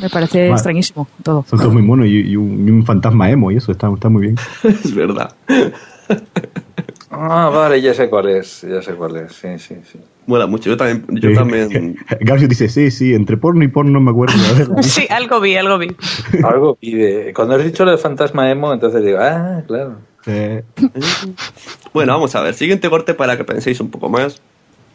me 0.01 0.09
parece 0.09 0.39
vale. 0.39 0.53
extrañísimo 0.53 1.09
todo. 1.23 1.45
Son 1.49 1.59
todos 1.59 1.73
muy 1.73 1.83
monos 1.83 2.07
y, 2.07 2.21
y, 2.21 2.37
un, 2.37 2.85
fantasma 2.85 3.31
emo 3.31 3.51
y 3.51 3.57
eso 3.57 3.73
está, 3.73 3.91
está 3.93 4.09
muy 4.09 4.23
bien. 4.23 4.37
es 4.65 4.95
verdad. 4.95 5.35
ah, 7.11 7.51
vale, 7.53 7.81
ya 7.81 7.95
sé 7.95 8.09
cuál 8.09 8.29
es, 8.31 8.63
ya 8.63 8.81
sé 8.81 8.95
cuál 8.95 9.17
es, 9.17 9.33
sí, 9.33 9.49
sí, 9.59 9.77
sí. 9.85 9.99
Mola 10.27 10.47
mucho, 10.47 10.71
yo 10.71 10.77
también... 10.77 11.05
Yo 11.21 11.31
sí. 11.31 11.35
también... 11.35 11.97
Garcio 12.21 12.47
dice, 12.47 12.69
sí, 12.69 12.91
sí, 12.91 13.13
entre 13.13 13.37
porno 13.37 13.65
y 13.65 13.69
porno 13.69 13.91
no 13.91 14.01
me 14.01 14.13
acuerdo. 14.13 14.35
sí, 14.83 15.07
algo 15.11 15.41
vi, 15.41 15.57
algo 15.57 15.79
vi. 15.79 15.89
algo 16.45 16.79
vi. 16.81 16.95
De, 16.95 17.33
cuando 17.35 17.57
has 17.57 17.65
dicho 17.65 17.85
lo 17.85 17.91
de 17.91 17.99
fantasma 17.99 18.51
emo, 18.51 18.73
entonces 18.73 19.05
digo, 19.05 19.19
ah, 19.21 19.63
claro. 19.67 19.97
Bueno, 21.93 22.13
vamos 22.13 22.35
a 22.35 22.41
ver. 22.41 22.55
Siguiente 22.55 22.89
corte 22.89 23.15
para 23.15 23.37
que 23.37 23.45
penséis 23.45 23.81
un 23.81 23.91
poco 23.91 24.09
más. 24.09 24.41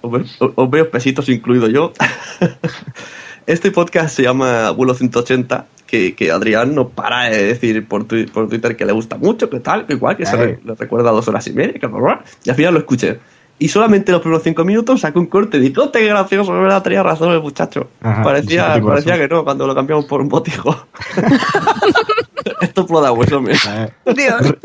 Os, 0.02 0.70
veo 0.70 0.90
pesitos 0.90 1.30
incluido 1.30 1.68
yo. 1.68 1.94
este 3.46 3.72
podcast 3.72 4.16
se 4.16 4.24
llama 4.24 4.68
Abuelo 4.68 4.94
180. 4.94 5.68
Que, 5.86 6.16
que, 6.16 6.32
Adrián 6.32 6.76
no 6.76 6.90
para 6.90 7.30
de 7.30 7.44
decir 7.46 7.88
por, 7.88 8.04
tu, 8.04 8.26
por, 8.26 8.50
Twitter 8.50 8.76
que 8.76 8.86
le 8.86 8.92
gusta 8.92 9.18
mucho, 9.18 9.50
que 9.50 9.62
tal, 9.62 9.86
que 9.86 9.94
igual, 9.94 10.18
que 10.18 10.26
se 10.26 10.60
le 10.62 10.76
recuerda 10.76 11.12
dos 11.12 11.30
horas 11.30 11.48
y 11.48 11.54
media, 11.54 11.80
que 11.80 11.88
bla, 11.88 12.26
y 12.44 12.50
al 12.50 12.58
final 12.58 12.74
lo 12.74 12.82
escuché. 12.82 13.20
Y 13.60 13.70
solamente 13.70 14.12
los 14.12 14.22
primeros 14.22 14.44
cinco 14.44 14.64
minutos 14.64 15.02
sacó 15.02 15.20
un 15.20 15.26
corte 15.26 15.58
y 15.58 15.62
dije, 15.62 15.80
¡oh, 15.80 15.92
qué 15.92 16.06
gracioso! 16.06 16.52
verdad, 16.52 16.84
tenía 16.84 17.02
razón 17.02 17.32
el 17.32 17.42
muchacho. 17.42 17.90
Parecía 18.02 18.80
parecía 18.84 19.18
que 19.18 19.28
no, 19.28 19.44
cuando 19.44 19.66
lo 19.66 19.74
cambiamos 19.74 20.06
por 20.06 20.22
un 20.22 20.30
botijo. 20.30 20.76
Esto 22.62 22.82
es 22.82 22.88
ploda 22.88 23.12
hueso, 23.12 23.42
eh. 23.48 23.90
Dios. 24.14 24.56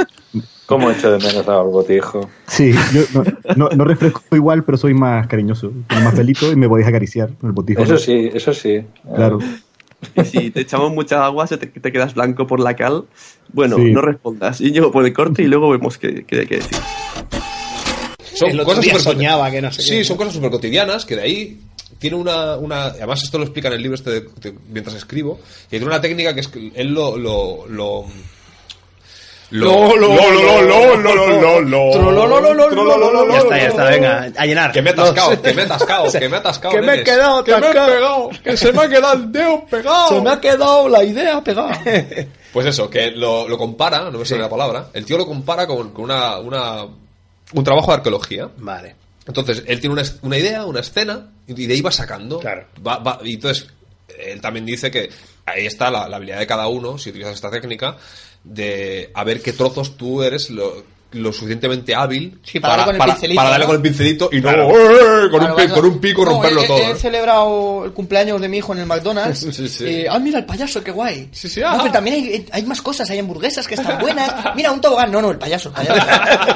¿Cómo 0.66 0.90
echo 0.90 1.10
de 1.10 1.18
menos 1.18 1.46
a 1.48 1.60
Botijo? 1.62 2.30
Sí, 2.46 2.72
yo 2.94 3.02
no, 3.56 3.68
no, 3.70 3.84
refresco 3.84 4.22
igual, 4.32 4.64
pero 4.64 4.78
soy 4.78 4.94
más 4.94 5.26
cariñoso, 5.26 5.72
más 5.88 6.14
pelito 6.14 6.50
y 6.50 6.56
me 6.56 6.68
podéis 6.68 6.88
acariciar 6.88 7.34
con 7.34 7.50
el 7.50 7.54
botijo. 7.54 7.82
Eso 7.82 7.98
sí, 7.98 8.30
eso 8.32 8.54
sí. 8.54 8.82
Claro. 9.14 9.38
Si 10.24 10.50
te 10.50 10.60
echamos 10.60 10.92
mucha 10.92 11.24
agua, 11.24 11.46
se 11.46 11.58
te, 11.58 11.92
quedas 11.92 12.14
blanco 12.14 12.46
por 12.46 12.60
la 12.60 12.74
cal. 12.74 13.04
Bueno, 13.52 13.78
no 13.78 14.00
respondas. 14.00 14.60
Y 14.60 14.72
llego 14.72 14.90
por 14.90 15.04
el 15.04 15.12
corte 15.12 15.42
y 15.42 15.46
luego 15.46 15.70
vemos 15.70 15.98
qué, 15.98 16.24
qué 16.24 16.40
hay 16.40 16.46
que 16.46 16.56
decir. 16.56 16.78
Son 18.34 18.56
cosas 18.64 18.82
día 18.82 18.98
super 18.98 19.14
soñaba 19.14 19.50
que 19.50 19.62
no 19.62 19.70
sé 19.70 19.82
Sí, 19.82 20.04
son 20.04 20.16
cosas 20.16 20.34
súper 20.34 20.50
cotidianas 20.50 21.04
que 21.04 21.16
de 21.16 21.22
ahí 21.22 21.60
tiene 21.98 22.16
una, 22.16 22.56
una, 22.56 22.86
Además, 22.86 23.22
esto 23.22 23.38
lo 23.38 23.44
explica 23.44 23.68
en 23.68 23.74
el 23.74 23.82
libro 23.82 23.94
este 23.94 24.26
mientras 24.70 24.96
escribo. 24.96 25.38
Que 25.70 25.78
tiene 25.78 25.86
una 25.86 26.00
técnica 26.00 26.34
que 26.34 26.40
es, 26.40 26.50
él 26.74 26.92
lo, 26.92 27.16
lo, 27.16 27.66
lo 27.68 28.06
lo, 29.52 29.94
lo, 29.96 30.16
lo, 30.16 30.30
lo, 30.30 30.62
lo, 30.62 31.62
lo, 31.62 31.62
lo, 31.62 33.28
Ya 33.28 33.38
está, 33.38 33.58
ya 33.58 33.66
está, 33.68 33.84
venga, 33.84 34.32
a 34.34 34.46
llenar. 34.46 34.72
Que 34.72 34.80
me 34.80 34.90
he 34.90 34.92
atascado, 34.94 35.42
que 35.42 35.52
me 35.52 35.62
he 35.62 35.64
atascado, 35.66 36.10
que 36.10 36.28
me 36.28 36.36
he 36.36 36.38
atascado. 36.38 36.74
Que 36.74 36.80
me 36.80 36.94
he 36.94 37.04
quedado 37.04 37.38
atascado. 37.40 38.30
Que 38.42 38.56
se 38.56 38.72
me 38.72 38.82
ha 38.82 38.88
quedado 38.88 39.12
el 39.12 39.30
dedo 39.30 39.66
pegado. 39.66 40.08
Se 40.08 40.20
me 40.22 40.30
ha 40.30 40.40
quedado 40.40 40.88
la 40.88 41.04
idea 41.04 41.44
pegada. 41.44 41.78
Pues 42.52 42.66
eso, 42.66 42.88
que 42.88 43.10
lo, 43.10 43.46
lo 43.46 43.58
compara, 43.58 44.10
no 44.10 44.18
me 44.18 44.24
sale 44.24 44.40
la 44.40 44.48
palabra, 44.48 44.88
el 44.94 45.04
tío 45.04 45.18
lo 45.18 45.26
compara 45.26 45.66
con, 45.66 45.90
con 45.90 46.04
una, 46.04 46.38
una, 46.38 46.84
un 46.84 47.64
trabajo 47.64 47.88
de 47.88 47.96
arqueología. 47.98 48.48
Vale. 48.56 48.96
Entonces, 49.26 49.64
él 49.66 49.80
tiene 49.80 49.92
una, 49.94 50.02
una 50.22 50.38
idea, 50.38 50.64
una 50.64 50.80
escena, 50.80 51.30
y 51.46 51.66
de 51.66 51.74
ahí 51.74 51.80
va 51.82 51.92
sacando. 51.92 52.38
Claro. 52.40 52.66
Va, 52.86 52.98
va, 52.98 53.18
y 53.22 53.34
entonces, 53.34 53.68
él 54.18 54.40
también 54.40 54.64
dice 54.66 54.90
que 54.90 55.10
ahí 55.44 55.66
está 55.66 55.90
la, 55.90 56.08
la 56.08 56.16
habilidad 56.16 56.38
de 56.38 56.46
cada 56.46 56.68
uno, 56.68 56.98
si 56.98 57.10
utilizas 57.10 57.34
esta 57.34 57.50
técnica, 57.50 57.96
de 58.44 59.10
a 59.14 59.24
ver 59.24 59.40
qué 59.42 59.52
trozos 59.52 59.96
tú 59.96 60.22
eres 60.22 60.50
lo, 60.50 60.84
lo 61.12 61.32
suficientemente 61.32 61.94
hábil 61.94 62.38
para 62.60 62.76
darle 62.78 62.98
con 62.98 63.02
el 63.08 63.12
pincelito, 63.12 63.36
para 63.36 63.50
darle 63.50 63.66
con 63.66 63.76
el 63.76 63.82
pincelito 63.82 64.28
y 64.32 64.40
Claro. 64.40 64.68
no 64.68 64.74
¡eh! 64.74 65.30
con, 65.30 65.40
Claro, 65.40 65.56
un, 65.56 65.70
con 65.70 65.84
un 65.84 65.98
pico 66.00 66.24
No, 66.24 66.30
romperlo 66.32 66.62
he, 66.62 66.66
todo. 66.66 66.78
He, 66.78 66.88
¿no? 66.88 66.96
celebrado 66.96 67.84
el 67.84 67.92
cumpleaños 67.92 68.40
de 68.40 68.48
mi 68.48 68.58
hijo 68.58 68.72
en 68.72 68.80
el 68.80 68.86
McDonald's. 68.86 69.40
Sí, 69.52 69.68
sí. 69.68 69.84
y, 69.84 70.06
ah, 70.06 70.18
mira 70.18 70.38
el 70.38 70.44
payaso, 70.46 70.82
qué 70.82 70.90
guay. 70.90 71.28
Sí, 71.32 71.48
sí, 71.48 71.60
No, 71.60 71.68
ah. 71.68 71.78
pero 71.80 71.92
también 71.92 72.16
hay, 72.16 72.46
hay 72.50 72.62
más 72.64 72.80
cosas, 72.82 73.08
hay 73.10 73.18
hamburguesas 73.18 73.66
que 73.68 73.74
están 73.74 74.00
buenas. 74.00 74.32
Mira, 74.56 74.72
un 74.72 74.80
tobogán. 74.80 75.12
No, 75.12 75.20
no, 75.20 75.30
el 75.30 75.38
payaso, 75.38 75.68
el 75.68 75.74
payaso. 75.74 76.00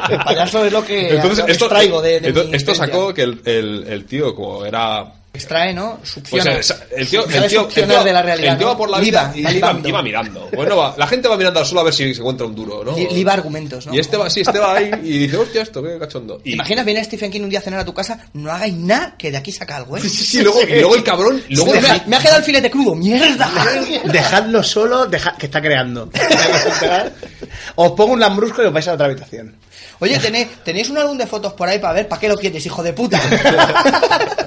El 0.10 0.18
payaso 0.18 0.64
es 0.64 0.72
lo 0.72 0.84
que, 0.84 1.10
Entonces, 1.16 1.38
lo 1.40 1.46
que 1.46 1.52
esto, 1.52 1.64
extraigo 1.66 2.00
de, 2.02 2.20
de 2.20 2.28
entonces, 2.28 2.54
esto 2.54 2.74
sacó 2.74 3.12
que 3.12 3.22
el, 3.22 3.40
el, 3.44 3.84
el 3.88 4.04
tío, 4.06 4.34
como 4.34 4.64
era 4.64 5.12
Extrae, 5.36 5.72
¿no? 5.72 5.96
Pues 5.98 6.10
Succiona. 6.10 6.52
el, 6.52 6.58
el 6.96 7.08
tío, 7.08 7.22
Sabe 7.22 7.36
el 7.36 7.48
tío, 7.48 7.60
el 7.60 7.64
succionar 7.66 7.96
tío- 7.98 8.04
de 8.04 8.12
la 8.12 8.22
realidad. 8.22 8.52
el 8.52 8.58
tío 8.58 8.66
¿no? 8.66 8.72
va 8.72 8.78
por 8.78 8.90
la 8.90 8.98
Liba, 8.98 9.28
vida 9.32 9.50
y 9.52 9.56
iba, 9.58 9.78
iba 9.84 10.02
mirando. 10.02 10.48
Bueno, 10.54 10.76
va, 10.76 10.94
la 10.96 11.06
gente 11.06 11.28
va 11.28 11.36
mirando 11.36 11.60
al 11.60 11.66
suelo 11.66 11.80
a 11.80 11.84
ver 11.84 11.94
si 11.94 12.12
se 12.14 12.20
encuentra 12.20 12.46
un 12.46 12.54
duro, 12.54 12.82
¿no? 12.84 12.96
Li- 12.96 13.08
liba 13.10 13.32
argumentos, 13.32 13.86
¿no? 13.86 13.94
Y 13.94 13.98
este 14.00 14.16
va, 14.16 14.28
sí, 14.30 14.40
este 14.40 14.58
va 14.58 14.74
ahí 14.76 14.90
y 15.04 15.18
dice, 15.18 15.36
hostia, 15.36 15.62
esto, 15.62 15.82
qué 15.82 15.98
cachondo. 15.98 16.38
¿Te 16.38 16.50
Y, 16.50 16.52
imaginas 16.54 16.84
viene 16.84 17.04
Stephen 17.04 17.30
King 17.30 17.42
un 17.42 17.50
día 17.50 17.58
a 17.60 17.62
cenar 17.62 17.80
a 17.80 17.84
tu 17.84 17.94
casa? 17.94 18.18
No 18.32 18.50
hagáis 18.50 18.74
nada 18.74 19.14
que 19.18 19.30
de 19.30 19.36
aquí 19.36 19.52
saca 19.52 19.76
algo, 19.76 19.96
¿eh? 19.96 20.00
Sí, 20.00 20.08
sí, 20.08 20.24
sí, 20.24 20.42
luego- 20.42 20.62
y 20.62 20.66
luego 20.80 20.94
el 20.96 21.04
cabrón- 21.04 21.42
luego 21.50 21.72
me, 21.72 21.78
el- 21.78 21.86
ha, 21.86 22.02
me 22.06 22.16
ha 22.16 22.20
quedado 22.20 22.38
el 22.38 22.44
filete 22.44 22.70
crudo. 22.70 22.94
¡Mierda! 22.94 23.50
Dejadlo 24.04 24.62
solo, 24.62 25.06
deja- 25.06 25.36
que 25.38 25.46
está 25.46 25.60
creando. 25.60 26.10
os 27.76 27.92
pongo 27.92 28.12
un 28.14 28.20
lambrusco 28.20 28.62
y 28.62 28.66
os 28.66 28.72
vais 28.72 28.86
a 28.86 28.90
la 28.90 28.94
otra 28.94 29.06
habitación. 29.06 29.54
Oye, 29.98 30.18
¿tenéis, 30.18 30.48
¿tenéis 30.62 30.90
un 30.90 30.98
álbum 30.98 31.16
de 31.16 31.26
fotos 31.26 31.54
por 31.54 31.68
ahí 31.68 31.78
para 31.78 31.94
ver? 31.94 32.06
¿Para 32.08 32.20
qué 32.20 32.28
lo 32.28 32.36
quieres, 32.36 32.64
hijo 32.66 32.82
de 32.82 32.92
puta? 32.92 33.18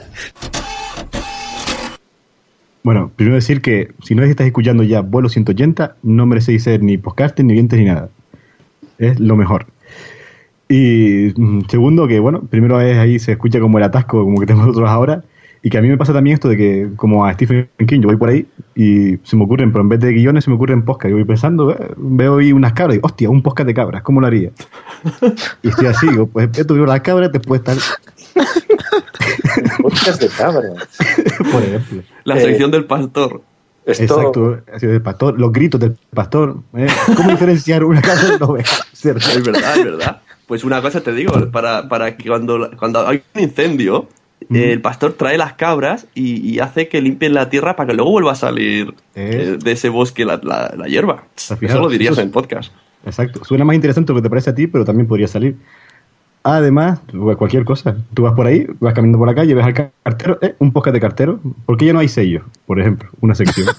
Bueno, 2.83 3.11
primero 3.15 3.35
decir 3.35 3.61
que 3.61 3.91
si 4.03 4.15
no 4.15 4.23
estás 4.23 4.47
escuchando 4.47 4.83
ya 4.83 5.01
vuelo 5.01 5.29
180, 5.29 5.97
no 6.01 6.25
merecéis 6.25 6.63
ser 6.63 6.81
ni 6.81 6.97
podcaster, 6.97 7.45
ni 7.45 7.53
oyentes, 7.53 7.77
ni 7.77 7.85
nada. 7.85 8.09
Es 8.97 9.19
lo 9.19 9.35
mejor. 9.35 9.67
Y 10.69 11.33
mm, 11.35 11.61
segundo, 11.67 12.07
que 12.07 12.19
bueno, 12.19 12.41
primero 12.41 12.79
es 12.79 12.97
ahí 12.97 13.19
se 13.19 13.33
escucha 13.33 13.59
como 13.59 13.79
el 13.79 13.83
atasco, 13.83 14.23
como 14.23 14.39
que 14.39 14.45
tenemos 14.45 14.67
nosotros 14.67 14.89
ahora. 14.89 15.23
Y 15.61 15.69
que 15.69 15.77
a 15.77 15.81
mí 15.81 15.89
me 15.89 15.97
pasa 15.97 16.13
también 16.13 16.35
esto 16.35 16.47
de 16.47 16.55
que, 16.55 16.89
como 16.95 17.25
a 17.25 17.33
Stephen 17.33 17.67
King, 17.85 17.99
yo 17.99 18.07
voy 18.07 18.15
por 18.15 18.29
ahí 18.29 18.47
y 18.75 19.17
se 19.23 19.35
me 19.35 19.43
ocurren, 19.43 19.73
pero 19.73 19.81
en 19.81 19.89
vez 19.89 19.99
de 19.99 20.13
guiones 20.13 20.45
se 20.45 20.49
me 20.49 20.55
ocurren 20.55 20.83
podcast. 20.83 21.09
Yo 21.09 21.17
voy 21.17 21.25
pensando, 21.25 21.71
eh, 21.71 21.93
veo 21.97 22.37
ahí 22.37 22.53
unas 22.53 22.71
cabras 22.71 22.95
y, 22.95 22.99
hostia, 23.03 23.29
un 23.29 23.41
podcast 23.41 23.67
de 23.67 23.73
cabras, 23.73 24.01
¿cómo 24.03 24.21
lo 24.21 24.27
haría? 24.27 24.51
Y 25.61 25.67
estoy 25.67 25.87
así, 25.87 26.07
digo, 26.07 26.27
pues 26.27 26.49
esto 26.57 26.75
veo 26.75 26.85
las 26.85 27.01
cabras, 27.01 27.33
después 27.33 27.61
tal. 27.61 27.77
Podcast 29.81 30.21
de 30.21 30.27
cabras. 30.29 30.87
Por 31.51 31.63
ejemplo. 31.63 32.03
La 32.23 32.37
Eh, 32.37 32.41
sección 32.41 32.71
del 32.71 32.85
pastor. 32.85 33.41
Exacto, 33.85 34.59
ha 34.71 34.77
sido 34.79 34.91
del 34.91 35.01
pastor, 35.01 35.39
los 35.39 35.51
gritos 35.51 35.79
del 35.79 35.97
pastor. 36.13 36.57
¿eh? 36.77 36.87
¿Cómo 37.15 37.31
diferenciar 37.31 37.83
una 37.83 38.01
cabra 38.01 38.23
de 38.29 38.35
una 38.35 38.45
oveja? 38.45 38.77
¿Cierto? 38.93 39.27
Es 39.29 39.43
verdad, 39.43 39.77
es 39.77 39.83
verdad. 39.85 40.21
Pues 40.47 40.63
una 40.63 40.81
cosa 40.81 41.01
te 41.01 41.11
digo, 41.13 41.49
para, 41.51 41.87
para 41.89 42.15
que 42.15 42.27
cuando, 42.29 42.69
cuando 42.77 43.07
hay 43.07 43.23
un 43.35 43.41
incendio, 43.41 44.07
eh, 44.53 44.71
el 44.73 44.81
pastor 44.81 45.13
trae 45.13 45.37
las 45.39 45.53
cabras 45.53 46.05
y, 46.13 46.47
y 46.47 46.59
hace 46.59 46.87
que 46.87 47.01
limpien 47.01 47.33
la 47.33 47.49
tierra 47.49 47.75
para 47.75 47.87
que 47.87 47.95
luego 47.95 48.11
vuelva 48.11 48.33
a 48.33 48.35
salir 48.35 48.93
eh, 49.15 49.57
de 49.59 49.71
ese 49.71 49.89
bosque 49.89 50.23
la, 50.25 50.39
la, 50.43 50.73
la 50.77 50.85
hierba. 50.87 51.23
fijado? 51.35 51.65
Eso 51.67 51.79
lo 51.79 51.89
dirías 51.89 52.11
Eso 52.13 52.21
es- 52.21 52.27
en 52.27 52.31
podcast. 52.31 52.71
Exacto. 53.05 53.43
Suena 53.45 53.63
más 53.63 53.75
interesante 53.75 54.11
lo 54.11 54.17
que 54.17 54.23
te 54.23 54.29
parece 54.29 54.49
a 54.49 54.55
ti, 54.55 54.67
pero 54.67 54.83
también 54.85 55.07
podría 55.07 55.27
salir. 55.27 55.55
Además, 56.43 56.99
cualquier 57.37 57.65
cosa. 57.65 57.95
Tú 58.13 58.23
vas 58.23 58.33
por 58.33 58.47
ahí, 58.47 58.65
vas 58.79 58.93
caminando 58.93 59.17
por 59.19 59.27
la 59.27 59.35
calle, 59.35 59.53
ves 59.53 59.65
al 59.65 59.73
cartero, 59.73 60.39
eh, 60.41 60.55
un 60.59 60.71
podcast 60.71 60.93
de 60.93 60.99
cartero. 61.01 61.39
¿Por 61.65 61.77
qué 61.77 61.85
ya 61.87 61.93
no 61.93 61.99
hay 61.99 62.07
sellos? 62.07 62.43
Por 62.65 62.79
ejemplo, 62.79 63.09
una 63.21 63.35
sección. 63.35 63.67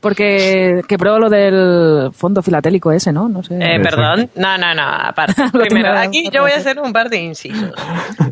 Porque 0.00 0.82
quebró 0.86 1.18
lo 1.18 1.28
del 1.28 2.12
fondo 2.12 2.40
filatélico 2.40 2.92
ese, 2.92 3.12
¿no? 3.12 3.28
No 3.28 3.42
sé. 3.42 3.56
Eh, 3.56 3.80
perdón, 3.80 4.30
no, 4.36 4.56
no, 4.56 4.72
no, 4.72 4.82
aparte. 4.84 5.42
Primero, 5.52 5.98
aquí 5.98 6.30
yo 6.32 6.42
voy 6.42 6.52
a 6.52 6.56
hacer 6.58 6.78
un 6.78 6.92
par 6.92 7.10
de 7.10 7.16
incisos. 7.16 7.72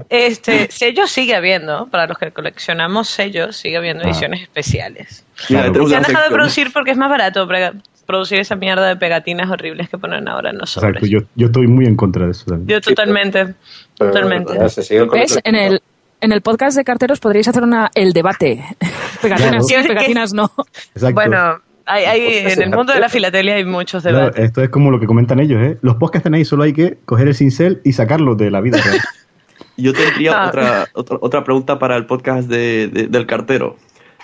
Este, 0.09 0.69
sellos 0.71 1.11
sigue 1.11 1.35
habiendo, 1.35 1.89
para 1.89 2.07
los 2.07 2.19
que 2.19 2.31
coleccionamos 2.31 3.09
sellos, 3.09 3.57
sigue 3.57 3.79
habiendo 3.79 4.05
Ah. 4.05 4.11
ediciones 4.11 4.43
especiales. 4.43 5.25
Claro. 5.49 5.89
Se 5.89 5.97
han 5.97 6.05
dejado 6.05 6.29
de 6.29 6.35
producir 6.37 6.73
porque 6.73 6.93
es 6.93 6.97
más 6.97 7.11
barato 7.11 7.49
producir 8.07 8.39
esa 8.39 8.55
mierda 8.57 8.87
de 8.87 8.97
pegatinas 8.97 9.51
horribles 9.51 9.89
que 9.89 9.99
ponen 9.99 10.29
ahora 10.29 10.51
en 10.51 10.59
los 10.59 10.71
sobres. 10.71 11.03
Exacto, 11.03 11.07
yo, 11.07 11.21
yo 11.35 11.47
estoy 11.47 11.67
muy 11.67 11.87
en 11.87 11.97
contra 11.97 12.25
de 12.27 12.31
eso 12.33 12.45
también. 12.47 12.69
Yo 12.69 12.81
totalmente, 12.81 13.55
totalmente. 13.97 14.53
¿Ves? 15.13 15.39
En 15.45 15.55
el, 15.57 15.83
en 16.21 16.33
el 16.33 16.41
podcast 16.41 16.77
de 16.77 16.85
carteros 16.85 17.21
podríais 17.21 17.49
hacer 17.49 17.63
una 17.63 17.91
el 17.95 18.13
debate. 18.13 18.65
Pegatinas 19.23 19.67
Claro. 19.67 19.83
sí, 19.83 19.89
pegatinas 19.89 20.33
no. 20.33 20.51
Exacto. 20.95 21.15
Bueno, 21.15 21.61
hay, 21.85 22.05
hay- 22.05 22.37
en 22.53 22.63
el 22.63 22.71
mundo 22.71 22.93
de 22.93 23.01
la 23.01 23.09
filatelia 23.09 23.55
hay 23.57 23.65
muchos 23.65 24.03
Claro, 24.03 24.19
debates. 24.19 24.45
esto 24.45 24.63
es 24.63 24.69
como 24.71 24.91
lo 24.91 25.01
que 25.01 25.07
comentan 25.07 25.41
ellos, 25.41 25.61
¿eh? 25.63 25.79
Los 25.83 25.97
podcasts 25.97 26.29
ahí, 26.33 26.45
solo 26.45 26.63
hay 26.65 26.73
que 26.73 26.99
coger 27.05 27.29
el 27.29 27.35
cincel 27.35 27.81
y 27.85 27.93
sacarlos 27.93 28.37
de 28.39 28.51
la 28.51 28.61
vida 28.61 28.79
real. 28.83 28.99
Yo 29.79 29.93
tendría 29.93 30.33
Ah. 30.45 30.49
otra, 30.49 30.87
otra, 30.95 31.19
otra 31.21 31.45
pregunta 31.45 31.79
para 31.79 31.97
el 31.97 32.07
podcast 32.07 32.49
de, 32.49 32.89
de- 32.89 33.07
del 33.09 33.27
cartero. 33.27 33.77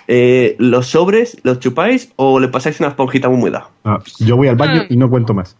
Eh, 0.07 0.55
¿Los 0.59 0.87
sobres 0.87 1.37
los 1.43 1.59
chupáis 1.59 2.11
o 2.17 2.39
le 2.39 2.47
pasáis 2.49 2.79
una 2.79 2.89
esponjita 2.89 3.29
húmeda? 3.29 3.69
Ah, 3.85 3.99
yo 4.19 4.35
voy 4.35 4.47
al 4.49 4.55
baño 4.55 4.81
Hmm. 4.83 4.93
y 4.93 4.97
no 4.97 5.09
cuento 5.09 5.33
más. 5.33 5.55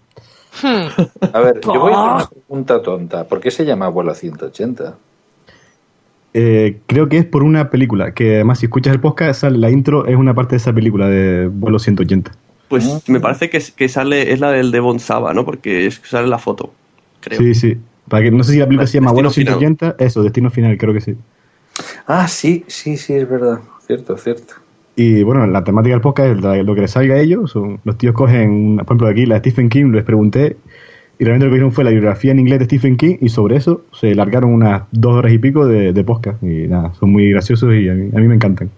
A 0.63 1.39
ver, 1.39 1.62
yo 1.62 1.79
voy 1.79 1.93
a 1.93 1.95
hacer 1.95 1.95
Ah. 1.95 2.15
una 2.15 2.29
pregunta 2.29 2.81
tonta. 2.81 3.23
¿Por 3.27 3.39
qué 3.39 3.50
se 3.51 3.65
llama 3.65 3.85
Abuelo 3.85 4.13
180? 4.13 4.95
Eh, 6.35 6.79
creo 6.88 7.09
que 7.09 7.17
es 7.17 7.25
por 7.25 7.43
una 7.43 7.69
película, 7.69 8.13
que 8.13 8.35
además 8.35 8.59
si 8.59 8.65
escuchas 8.65 8.93
el 8.93 9.00
podcast, 9.00 9.41
sale- 9.41 9.57
la 9.59 9.69
intro 9.69 10.07
es 10.07 10.15
una 10.15 10.33
parte 10.33 10.51
de 10.51 10.57
esa 10.57 10.73
película 10.73 11.07
de 11.07 11.47
Vuelo 11.47 11.77
180. 11.79 12.31
Pues 12.69 13.07
me 13.07 13.19
parece 13.19 13.50
que, 13.51 13.62
que 13.75 13.88
sale, 13.88 14.31
es 14.33 14.39
la 14.39 14.51
del 14.51 14.71
Devon 14.71 15.00
Saba, 15.00 15.33
¿no? 15.33 15.45
Porque 15.45 15.85
es, 15.85 16.01
sale 16.03 16.27
la 16.27 16.39
foto, 16.39 16.73
creo. 17.19 17.39
Sí, 17.39 17.53
sí. 17.53 17.77
Para 18.09 18.23
que, 18.23 18.31
no 18.31 18.43
sé 18.43 18.53
si 18.53 18.57
la 18.59 18.65
película 18.65 18.88
se 18.88 18.95
llama 19.00 19.12
Vuelo 19.12 19.29
Final. 19.29 19.59
180, 19.59 19.95
eso, 20.03 20.23
Destino 20.23 20.50
Final, 20.50 20.75
creo 20.77 20.93
que 20.93 21.01
sí. 21.01 21.15
Ah, 22.07 22.27
sí, 22.27 22.65
sí, 22.67 22.97
sí, 22.97 23.13
es 23.13 23.29
verdad. 23.29 23.59
Cierto, 23.86 24.18
cierto. 24.18 24.54
Y 24.96 25.24
bueno, 25.24 25.46
la 25.48 25.63
temática 25.63 25.94
del 25.96 26.02
podcast 26.02 26.38
es 26.38 26.42
la- 26.44 26.62
lo 26.63 26.75
que 26.75 26.82
les 26.82 26.92
salga 26.92 27.16
a 27.16 27.20
ellos. 27.20 27.52
son- 27.52 27.80
los 27.84 27.98
tíos 27.98 28.13
cogen, 28.13 28.78
por 28.78 28.86
ejemplo, 28.86 29.08
aquí 29.08 29.25
la 29.25 29.36
de 29.36 29.40
Stephen 29.50 29.70
King, 29.70 29.92
les 29.92 30.04
pregunté, 30.04 30.58
y 31.20 31.24
realmente 31.25 31.46
lo 31.46 31.52
que 31.52 31.56
hicieron 31.58 31.72
fue 31.72 31.84
la 31.84 31.90
biografía 31.92 32.32
en 32.32 32.40
inglés 32.40 32.60
de 32.60 32.66
Stephen 32.66 32.96
King, 32.98 33.18
y 33.22 33.30
sobre 33.30 33.56
eso 33.58 33.82
se 33.92 34.13
largaron 34.16 34.54
unas 34.54 34.84
dos 34.92 35.13
horas 35.16 35.34
y 35.34 35.38
pico 35.40 35.66
de, 35.68 35.94
de 35.94 36.04
podcast. 36.04 36.42
Y 36.44 36.68
nada, 36.68 36.94
son 36.94 37.12
muy 37.12 37.30
graciosos 37.32 37.74
y 37.74 37.89
a 37.89 37.93
mí, 37.93 38.10
a 38.15 38.19
mí 38.19 38.28
me 38.28 38.36
encantan. 38.36 38.69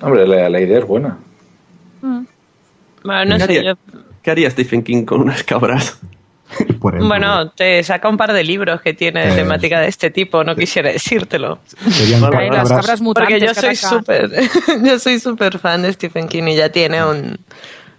Hombre, 0.00 0.26
la, 0.26 0.48
la 0.48 0.60
idea 0.60 0.78
es 0.78 0.86
buena. 0.86 1.18
Bueno, 2.00 3.24
no 3.24 3.32
¿Qué, 3.32 3.38
sé, 3.38 3.44
haría, 3.44 3.62
yo- 3.62 3.78
qué 4.22 4.30
haría 4.30 4.50
Stephen 4.50 4.82
King 4.82 5.04
con 5.04 5.20
unas 5.20 5.42
cabras? 5.44 6.00
Por 6.80 6.94
ejemplo, 6.94 7.08
Bueno, 7.08 7.50
te 7.50 7.82
saca 7.82 8.08
un 8.08 8.16
par 8.16 8.32
de 8.32 8.44
libros 8.44 8.80
que 8.80 8.94
tiene 8.94 9.32
Eh. 9.32 9.36
temática 9.36 9.80
de 9.80 9.88
este 9.88 10.10
tipo, 10.10 10.44
no 10.44 10.54
quisiera 10.56 10.90
decírtelo. 10.90 11.58
las 12.50 12.68
cabras 12.68 13.00
mutantes. 13.00 13.32
Porque 13.34 13.46
yo 13.46 13.54
soy 13.54 13.76
súper, 13.76 14.30
yo 14.84 14.98
soy 14.98 15.18
súper 15.18 15.58
fan 15.58 15.82
de 15.82 15.92
Stephen 15.92 16.28
King 16.28 16.44
y 16.48 16.56
ya 16.56 16.68
tiene 16.68 17.04
un, 17.04 17.38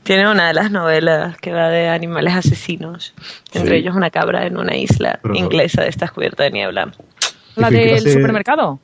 tiene 0.04 0.30
una 0.30 0.48
de 0.50 0.54
las 0.54 0.70
novelas 0.72 1.38
que 1.38 1.52
va 1.52 1.70
de 1.70 1.90
animales 1.90 2.34
asesinos, 2.36 3.14
entre 3.54 3.72
Sí. 3.72 3.76
ellos 3.82 3.96
una 3.96 4.10
cabra 4.12 4.46
en 4.46 4.58
una 4.58 4.76
isla 4.76 5.20
Pero- 5.22 5.36
inglesa 5.36 5.82
de 5.82 5.90
estas 5.90 6.12
cubierta 6.12 6.44
de 6.44 6.52
niebla. 6.52 6.92
La 7.56 7.70
del 7.70 7.96
hace- 7.96 8.14
supermercado. 8.14 8.80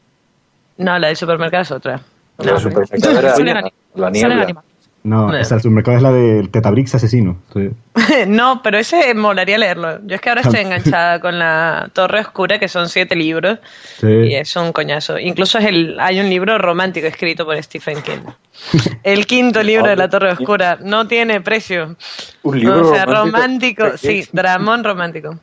No, 0.78 0.98
la 0.98 1.08
del 1.08 1.16
supermercado 1.18 1.64
es 1.64 1.72
otra. 1.72 2.02
La 2.40 2.58
supermercado 2.60 3.12
era 3.48 3.62
la 3.96 4.10
niebla. 4.10 4.64
No, 5.04 5.34
Eh. 5.34 5.42
esa 5.42 5.56
del 5.56 5.64
supermercado 5.64 5.98
es 5.98 6.04
la 6.04 6.12
del 6.12 6.50
Tetabrix 6.52 6.94
asesino. 6.94 7.38
Sí. 7.54 7.70
no, 8.28 8.62
pero 8.62 8.78
ese 8.78 9.14
molaría 9.16 9.58
leerlo. 9.58 10.00
Yo 10.06 10.16
es 10.16 10.22
que 10.22 10.30
ahora 10.30 10.42
estoy 10.42 10.60
enganchada 10.62 11.20
con 11.20 11.40
la 11.40 11.90
Torre 11.94 12.20
Oscura, 12.22 12.60
que 12.60 12.68
son 12.68 12.88
siete 12.88 13.16
libros, 13.16 13.58
Sí. 14.00 14.08
y 14.08 14.36
es 14.36 14.56
un 14.56 14.72
coñazo. 14.72 15.18
Incluso 15.18 15.58
es 15.58 15.66
el, 15.66 16.00
hay 16.00 16.20
un 16.20 16.30
libro 16.30 16.58
romántico 16.60 17.08
escrito 17.08 17.46
por 17.46 17.62
Stephen 17.64 18.02
King. 18.04 18.20
El 19.04 19.26
quinto 19.26 19.64
libro 19.64 19.88
de 19.88 19.96
la 19.96 20.08
Torre 20.10 20.32
Oscura 20.34 20.78
no 20.84 21.08
tiene 21.08 21.42
precio. 21.42 21.96
Un 22.44 22.60
libro 22.60 22.88
o 22.92 22.94
sea, 22.94 23.06
romántico. 23.06 23.84
romántico, 23.86 23.98
sí, 23.98 24.28
dramón 24.32 24.84
romántico. 24.84 25.40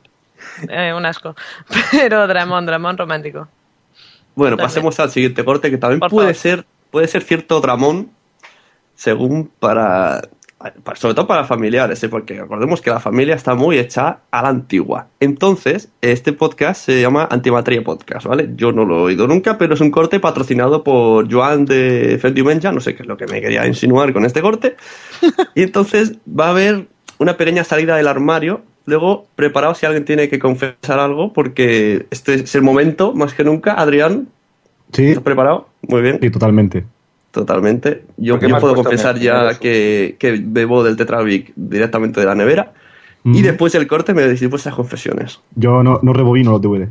Eh, 0.68 0.92
un 0.96 1.04
asco. 1.04 1.34
Pero 1.90 2.26
dramón, 2.28 2.64
dramón 2.64 2.96
romántico. 2.96 3.48
Bueno, 4.36 4.56
pasemos 4.56 5.00
al 5.00 5.10
siguiente 5.10 5.44
corte, 5.44 5.68
que 5.68 5.78
también 5.78 5.98
Por 5.98 6.10
puede 6.10 6.32
favor. 6.34 6.40
ser, 6.40 6.66
puede 6.92 7.08
ser 7.08 7.22
cierto 7.22 7.60
dramón, 7.60 8.10
según 8.98 9.48
para, 9.60 10.22
sobre 10.96 11.14
todo 11.14 11.28
para 11.28 11.44
familiares, 11.44 12.02
¿eh? 12.02 12.08
porque 12.08 12.40
recordemos 12.40 12.80
que 12.80 12.90
la 12.90 12.98
familia 12.98 13.36
está 13.36 13.54
muy 13.54 13.78
hecha 13.78 14.18
a 14.32 14.42
la 14.42 14.48
antigua. 14.48 15.06
Entonces, 15.20 15.88
este 16.00 16.32
podcast 16.32 16.84
se 16.84 17.00
llama 17.00 17.28
Antimateria 17.30 17.84
Podcast, 17.84 18.26
¿vale? 18.26 18.50
Yo 18.56 18.72
no 18.72 18.84
lo 18.84 18.98
he 18.98 19.02
oído 19.02 19.28
nunca, 19.28 19.56
pero 19.56 19.74
es 19.74 19.80
un 19.80 19.92
corte 19.92 20.18
patrocinado 20.18 20.82
por 20.82 21.32
Joan 21.32 21.64
de 21.64 22.18
Fendimenja, 22.20 22.72
no 22.72 22.80
sé 22.80 22.96
qué 22.96 23.02
es 23.02 23.08
lo 23.08 23.16
que 23.16 23.28
me 23.28 23.40
quería 23.40 23.64
insinuar 23.68 24.12
con 24.12 24.24
este 24.24 24.42
corte. 24.42 24.76
Y 25.54 25.62
entonces 25.62 26.14
va 26.28 26.46
a 26.46 26.50
haber 26.50 26.88
una 27.18 27.36
pequeña 27.36 27.62
salida 27.62 27.96
del 27.96 28.08
armario. 28.08 28.62
Luego, 28.84 29.26
preparaos 29.36 29.78
si 29.78 29.86
alguien 29.86 30.04
tiene 30.04 30.28
que 30.28 30.40
confesar 30.40 30.98
algo, 30.98 31.32
porque 31.32 32.06
este 32.10 32.34
es 32.34 32.54
el 32.56 32.62
momento, 32.62 33.12
más 33.14 33.34
que 33.34 33.44
nunca. 33.44 33.74
Adrián, 33.74 34.28
Sí, 34.92 35.08
¿estás 35.08 35.22
preparado? 35.22 35.68
Muy 35.82 36.02
bien, 36.02 36.18
sí, 36.20 36.30
totalmente. 36.30 36.84
Totalmente. 37.30 38.04
Yo, 38.16 38.34
¿Por 38.34 38.40
qué 38.40 38.48
yo 38.48 38.58
puedo 38.58 38.74
confesar 38.74 39.18
ya 39.18 39.58
que, 39.58 40.16
que 40.18 40.40
bebo 40.42 40.82
del 40.82 40.96
Tetrabric 40.96 41.52
directamente 41.56 42.20
de 42.20 42.26
la 42.26 42.34
nevera. 42.34 42.72
Y 43.24 43.42
después 43.42 43.72
del 43.72 43.86
corte 43.86 44.14
me 44.14 44.22
decís 44.22 44.48
vuestras 44.48 44.74
confesiones. 44.74 45.40
Yo 45.54 45.82
no, 45.82 46.00
no 46.02 46.12
rebobino 46.14 46.52
los 46.52 46.62
DVD. 46.62 46.88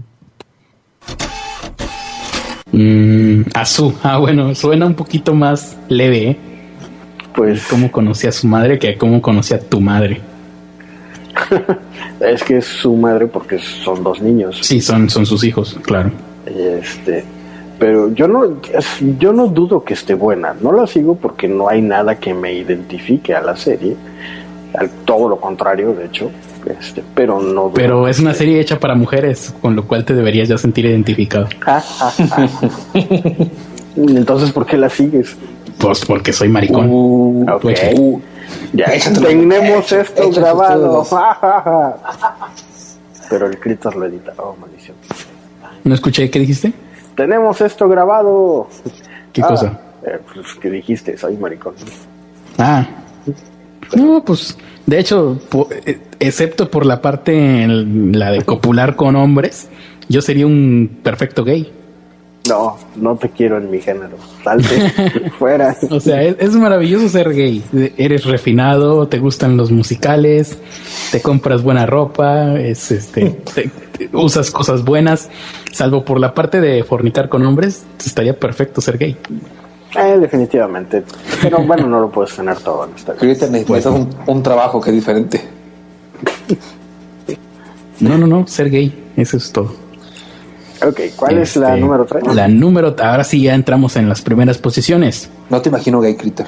Mm, 2.71 3.41
Azú. 3.55 3.95
Ah, 4.03 4.19
bueno, 4.19 4.53
suena 4.53 4.85
un 4.85 4.93
poquito 4.93 5.33
más 5.33 5.79
leve, 5.89 6.29
¿eh? 6.29 6.37
Pues 7.33 7.65
Cómo 7.67 7.91
conocí 7.91 8.27
a 8.27 8.31
su 8.31 8.47
madre 8.47 8.77
que 8.77 8.97
cómo 8.97 9.21
conocí 9.21 9.53
a 9.53 9.59
tu 9.59 9.79
madre. 9.79 10.21
es 12.19 12.43
que 12.43 12.57
es 12.57 12.65
su 12.65 12.95
madre 12.95 13.27
porque 13.27 13.59
son 13.59 14.03
dos 14.03 14.21
niños. 14.21 14.59
Sí, 14.61 14.81
son, 14.81 15.09
son 15.09 15.25
sus 15.25 15.43
hijos, 15.43 15.77
claro. 15.83 16.11
Este, 16.45 17.23
pero 17.79 18.11
yo 18.13 18.27
no, 18.27 18.59
yo 19.19 19.33
no 19.33 19.47
dudo 19.47 19.83
que 19.83 19.93
esté 19.93 20.15
buena. 20.15 20.55
No 20.59 20.71
la 20.71 20.87
sigo 20.87 21.15
porque 21.15 21.47
no 21.47 21.69
hay 21.69 21.81
nada 21.81 22.15
que 22.15 22.33
me 22.33 22.53
identifique 22.53 23.35
a 23.35 23.41
la 23.41 23.55
serie. 23.55 23.95
Al, 24.73 24.89
todo 25.05 25.29
lo 25.29 25.39
contrario, 25.39 25.93
de 25.93 26.05
hecho. 26.05 26.31
Este, 26.65 27.03
pero 27.15 27.39
no 27.39 27.63
dudo 27.63 27.73
Pero 27.73 28.07
es 28.07 28.19
una 28.19 28.33
serie 28.33 28.59
hecha 28.59 28.79
para 28.79 28.95
mujeres, 28.95 29.53
con 29.61 29.75
lo 29.75 29.87
cual 29.87 30.03
te 30.05 30.13
deberías 30.13 30.49
ya 30.49 30.57
sentir 30.57 30.85
identificado. 30.85 31.47
Entonces, 33.95 34.51
¿por 34.51 34.65
qué 34.65 34.77
la 34.77 34.89
sigues? 34.89 35.35
Pues 35.77 36.03
porque 36.05 36.33
soy 36.33 36.49
maricón. 36.49 36.87
Uh. 36.89 37.45
Pues, 37.61 37.79
Ya 38.73 38.85
Échatelo. 38.85 39.27
tenemos 39.27 39.91
esto 39.91 40.23
Échate 40.23 40.39
grabado. 40.39 41.05
Pero 43.29 43.47
el 43.47 43.59
Critter 43.59 43.95
lo 43.95 44.05
edita. 44.05 44.33
Oh, 44.37 44.55
maldición. 44.59 44.95
No 45.83 45.93
escuché, 45.93 46.29
¿qué 46.29 46.39
dijiste? 46.39 46.73
Tenemos 47.17 47.59
esto 47.61 47.89
grabado. 47.89 48.67
¿Qué 49.33 49.41
Ah, 49.41 49.47
cosa? 49.47 49.79
eh, 50.05 50.19
pues 50.33 50.53
que 50.61 50.69
dijiste, 50.69 51.17
soy 51.17 51.35
maricón. 51.35 51.73
Ah. 52.57 52.87
No, 53.95 54.23
pues, 54.23 54.57
de 54.85 54.99
hecho, 54.99 55.37
po- 55.49 55.67
eh, 55.85 55.99
excepto 56.19 56.69
por 56.71 56.85
la 56.85 57.01
parte 57.01 57.65
la 57.67 58.31
de 58.31 58.43
copular 58.43 58.95
con 58.95 59.15
hombres, 59.15 59.67
yo 60.07 60.21
sería 60.21 60.45
un 60.47 60.99
perfecto 61.03 61.43
gay. 61.43 61.71
No, 62.47 62.77
no 62.95 63.15
te 63.15 63.29
quiero 63.29 63.57
en 63.57 63.69
mi 63.71 63.79
género. 63.81 64.17
Salte 64.43 65.29
fuera. 65.39 65.75
O 65.89 65.99
sea, 65.99 66.21
es, 66.23 66.35
es 66.39 66.55
maravilloso 66.55 67.09
ser 67.09 67.29
gay. 67.33 67.63
Eres 67.97 68.25
refinado, 68.25 69.07
te 69.07 69.19
gustan 69.19 69.57
los 69.57 69.71
musicales, 69.71 70.57
te 71.11 71.21
compras 71.21 71.63
buena 71.63 71.85
ropa, 71.85 72.59
es 72.59 72.91
este, 72.91 73.29
te- 73.55 73.69
te- 73.97 74.09
usas 74.15 74.51
cosas 74.51 74.83
buenas, 74.85 75.29
salvo 75.71 76.03
por 76.05 76.19
la 76.19 76.33
parte 76.33 76.61
de 76.61 76.83
fornicar 76.83 77.29
con 77.29 77.45
hombres, 77.45 77.83
estaría 78.05 78.37
perfecto 78.37 78.81
ser 78.81 78.97
gay. 78.97 79.17
Eh, 79.97 80.17
definitivamente. 80.19 81.03
Pero 81.41 81.59
bueno, 81.63 81.87
no 81.87 81.99
lo 81.99 82.11
puedes 82.11 82.35
tener 82.35 82.57
todo 82.59 82.85
en 82.85 82.91
esta 82.95 83.13
vida. 83.13 83.47
Necesitas 83.49 83.85
un, 83.87 84.09
un 84.27 84.43
trabajo 84.43 84.79
que 84.81 84.89
es 84.91 84.95
diferente. 84.95 85.41
No, 87.99 88.17
no, 88.17 88.27
no, 88.27 88.45
ser 88.47 88.69
gay, 88.69 88.93
eso 89.15 89.37
es 89.37 89.51
todo. 89.51 89.73
Ok, 90.87 90.99
¿cuál 91.15 91.37
es 91.39 91.55
la 91.57 91.69
Este, 91.69 91.81
número 91.81 92.05
3? 92.05 92.35
La 92.35 92.47
número, 92.47 92.95
ahora 92.99 93.23
sí 93.23 93.41
ya 93.41 93.53
entramos 93.55 93.95
en 93.95 94.07
las 94.09 94.21
primeras 94.21 94.57
posiciones. 94.57 95.29
No 95.49 95.61
te 95.61 95.69
imagino 95.69 95.99
gay, 96.01 96.15
Critter. 96.15 96.45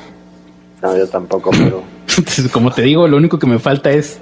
No, 0.81 0.95
yo 0.97 1.07
tampoco, 1.07 1.51
pero... 1.51 1.81
Como 2.53 2.71
te 2.71 2.83
digo, 2.83 3.07
lo 3.07 3.17
único 3.17 3.37
que 3.39 3.47
me 3.47 3.59
falta 3.59 3.91
es 3.91 4.17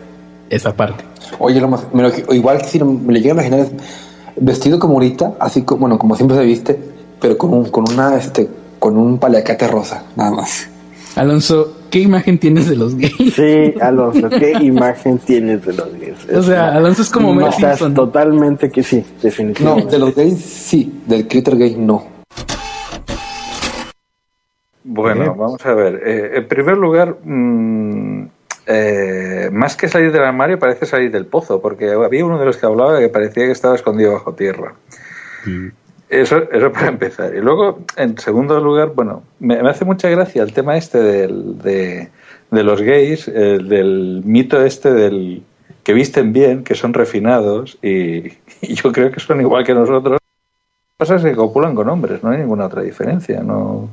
esa 0.49 0.73
parte. 0.75 1.03
Oye, 1.39 1.59
lo 1.61 1.67
más- 1.67 1.85
me 1.93 2.03
lo- 2.03 2.33
igual 2.33 2.59
que 2.59 2.65
si 2.67 2.79
no- 2.79 2.85
me 2.85 3.13
lo 3.13 3.19
llego 3.19 3.31
a 3.31 3.33
imaginar 3.43 3.59
es 3.59 3.71
vestido 4.37 4.79
como 4.79 4.95
ahorita, 4.95 5.33
así 5.39 5.61
como, 5.63 5.81
bueno, 5.81 5.99
como 5.99 6.15
siempre 6.15 6.37
se 6.37 6.43
viste, 6.43 6.79
pero 7.21 7.37
con 7.37 7.53
un, 7.53 7.65
con 7.69 7.85
una, 7.91 8.15
este, 8.15 8.47
con 8.79 8.97
un 8.97 9.17
paliacate 9.19 9.67
rosa, 9.67 10.03
nada 10.15 10.31
más. 10.31 10.67
Alonso, 11.15 11.76
¿qué 11.89 11.99
imagen 11.99 12.37
tienes 12.37 12.67
de 12.67 12.75
los 12.75 12.95
gays? 12.95 13.33
Sí, 13.33 13.73
Alonso, 13.81 14.29
¿qué 14.29 14.51
imagen 14.61 15.17
tienes 15.19 15.65
de 15.65 15.73
los 15.73 15.93
gays? 15.93 16.29
O 16.33 16.43
sea, 16.43 16.73
Alonso 16.75 17.01
es 17.01 17.09
como 17.09 17.29
no, 17.33 17.41
Mel 17.41 17.49
estás 17.49 17.79
totalmente 17.93 18.69
que 18.69 18.83
sí, 18.83 18.97
No, 18.97 19.21
definitivamente. 19.21 19.91
de 19.91 19.99
los 19.99 20.15
gays 20.15 20.39
sí, 20.39 21.01
del 21.05 21.27
Critter 21.27 21.57
gay 21.57 21.75
no. 21.75 22.05
Bueno, 24.83 25.35
vamos 25.35 25.65
a 25.65 25.73
ver. 25.73 26.01
Eh, 26.05 26.37
en 26.37 26.47
primer 26.47 26.77
lugar, 26.77 27.17
mm, 27.21 28.27
eh, 28.67 29.49
más 29.51 29.75
que 29.75 29.89
salir 29.89 30.11
del 30.11 30.23
armario, 30.23 30.57
parece 30.59 30.85
salir 30.85 31.11
del 31.11 31.25
pozo, 31.25 31.61
porque 31.61 31.91
había 31.91 32.25
uno 32.25 32.39
de 32.39 32.45
los 32.45 32.57
que 32.57 32.65
hablaba 32.65 32.99
que 32.99 33.09
parecía 33.09 33.45
que 33.45 33.51
estaba 33.51 33.75
escondido 33.75 34.13
bajo 34.13 34.33
tierra. 34.33 34.75
Eso, 36.09 36.49
eso 36.51 36.71
para 36.71 36.87
empezar. 36.87 37.35
Y 37.35 37.41
luego, 37.41 37.79
en 37.97 38.17
segundo 38.17 38.59
lugar, 38.61 38.93
bueno, 38.95 39.23
me, 39.39 39.61
me 39.61 39.69
hace 39.69 39.83
mucha 39.83 40.09
gracia 40.09 40.41
el 40.41 40.53
tema 40.53 40.77
este 40.77 40.99
del, 40.99 41.59
de, 41.59 42.09
de 42.49 42.63
los 42.63 42.81
gays, 42.81 43.27
el 43.27 43.67
del 43.67 44.21
mito 44.23 44.63
este 44.63 44.93
del 44.93 45.43
que 45.83 45.93
visten 45.93 46.31
bien, 46.31 46.63
que 46.63 46.75
son 46.75 46.93
refinados, 46.93 47.77
y, 47.81 48.27
y 48.61 48.73
yo 48.75 48.91
creo 48.91 49.11
que 49.11 49.19
son 49.19 49.41
igual 49.41 49.65
que 49.65 49.73
nosotros. 49.73 50.13
Lo 50.13 50.17
que 50.17 50.97
pasa 50.97 51.15
es 51.15 51.23
que 51.23 51.35
copulan 51.35 51.75
con 51.75 51.89
hombres, 51.89 52.23
no 52.23 52.29
hay 52.29 52.37
ninguna 52.37 52.65
otra 52.67 52.81
diferencia. 52.81 53.41
No, 53.41 53.89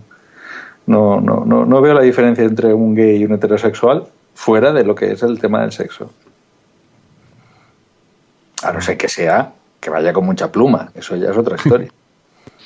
no, 0.87 1.21
no, 1.21 1.45
no, 1.45 1.65
no 1.65 1.81
veo 1.81 1.95
la 1.95 2.03
diferencia 2.03 2.45
entre 2.45 2.73
un 2.73 2.95
gay 2.95 3.17
y 3.17 3.25
un 3.25 3.33
heterosexual 3.33 4.07
fuera 4.35 4.73
de 4.73 4.85
lo 4.85 4.95
que 4.95 5.13
es 5.13 5.23
el 5.23 5.41
tema 5.41 5.63
del 5.63 5.73
sexo. 5.73 6.13
A 8.63 8.73
no 8.73 8.81
ser 8.81 8.97
que 8.97 9.09
sea 9.09 9.53
que 9.81 9.91
vaya 9.91 10.13
con 10.13 10.25
mucha 10.25 10.51
pluma, 10.51 10.91
eso 10.95 11.17
ya 11.17 11.31
es 11.31 11.37
otra 11.37 11.57
historia. 11.57 11.89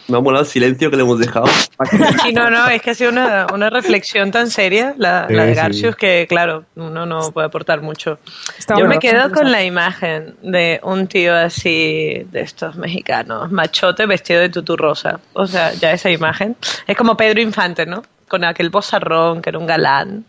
Me 0.08 0.16
ha 0.16 0.20
molado 0.20 0.42
el 0.44 0.50
silencio 0.50 0.90
que 0.90 0.96
le 0.96 1.02
hemos 1.02 1.18
dejado. 1.18 1.46
Sí, 2.24 2.32
no, 2.32 2.50
no, 2.50 2.66
es 2.68 2.82
que 2.82 2.90
ha 2.90 2.94
sido 2.94 3.10
una, 3.10 3.46
una 3.52 3.70
reflexión 3.70 4.30
tan 4.30 4.50
seria 4.50 4.94
la, 4.98 5.26
la 5.28 5.44
de 5.44 5.54
sí. 5.54 5.56
Garcius 5.56 5.96
que, 5.96 6.26
claro, 6.28 6.64
uno 6.76 7.06
no 7.06 7.30
puede 7.30 7.46
aportar 7.46 7.82
mucho. 7.82 8.18
Está 8.58 8.74
Yo 8.74 8.80
bueno, 8.80 8.94
me 8.94 8.98
quedo 8.98 9.30
con 9.30 9.52
la 9.52 9.62
imagen 9.64 10.34
de 10.42 10.80
un 10.82 11.06
tío 11.06 11.36
así, 11.36 12.26
de 12.32 12.40
estos 12.40 12.76
mexicanos, 12.76 13.50
machote 13.52 14.06
vestido 14.06 14.40
de 14.40 14.48
tutú 14.48 14.76
rosa. 14.76 15.20
O 15.34 15.46
sea, 15.46 15.72
ya 15.74 15.92
esa 15.92 16.10
imagen. 16.10 16.56
Es 16.86 16.96
como 16.96 17.16
Pedro 17.16 17.40
Infante, 17.40 17.86
¿no? 17.86 18.02
Con 18.28 18.44
aquel 18.44 18.70
bozarrón, 18.70 19.40
que 19.42 19.50
era 19.50 19.58
un 19.58 19.66
galán, 19.66 20.24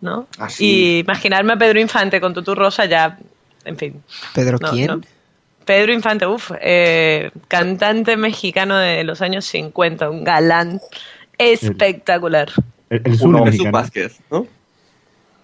¿no? 0.00 0.26
Ah, 0.38 0.48
Y 0.58 0.98
imaginarme 0.98 1.52
a 1.54 1.56
Pedro 1.56 1.80
Infante 1.80 2.20
con 2.20 2.34
tutú 2.34 2.54
rosa 2.54 2.84
ya, 2.84 3.16
en 3.64 3.76
fin. 3.78 4.02
¿Pedro 4.34 4.58
No, 4.60 4.70
quién? 4.70 4.86
no. 4.88 5.00
Pedro 5.70 5.92
Infante, 5.92 6.26
uff, 6.26 6.50
eh, 6.60 7.30
cantante 7.46 8.16
mexicano 8.16 8.76
de 8.76 9.04
los 9.04 9.22
años 9.22 9.44
50, 9.44 10.10
un 10.10 10.24
galán 10.24 10.80
espectacular. 11.38 12.48
El, 12.88 13.02
el 13.04 13.16
sur 13.16 13.44
mexicano. 13.44 13.70
Vázquez, 13.70 14.18
¿no? 14.32 14.48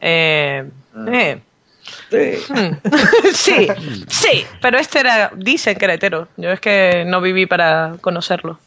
Eh, 0.00 0.68
eh. 1.06 1.40
Hmm. 2.48 2.74
sí, 3.34 3.68
sí, 4.08 4.44
pero 4.60 4.78
este 4.78 4.98
era, 4.98 5.30
dicen 5.36 5.78
que 5.78 5.84
era 5.84 5.94
hetero. 5.94 6.26
Yo 6.36 6.50
es 6.50 6.58
que 6.58 7.04
no 7.06 7.20
viví 7.20 7.46
para 7.46 7.94
conocerlo. 8.00 8.58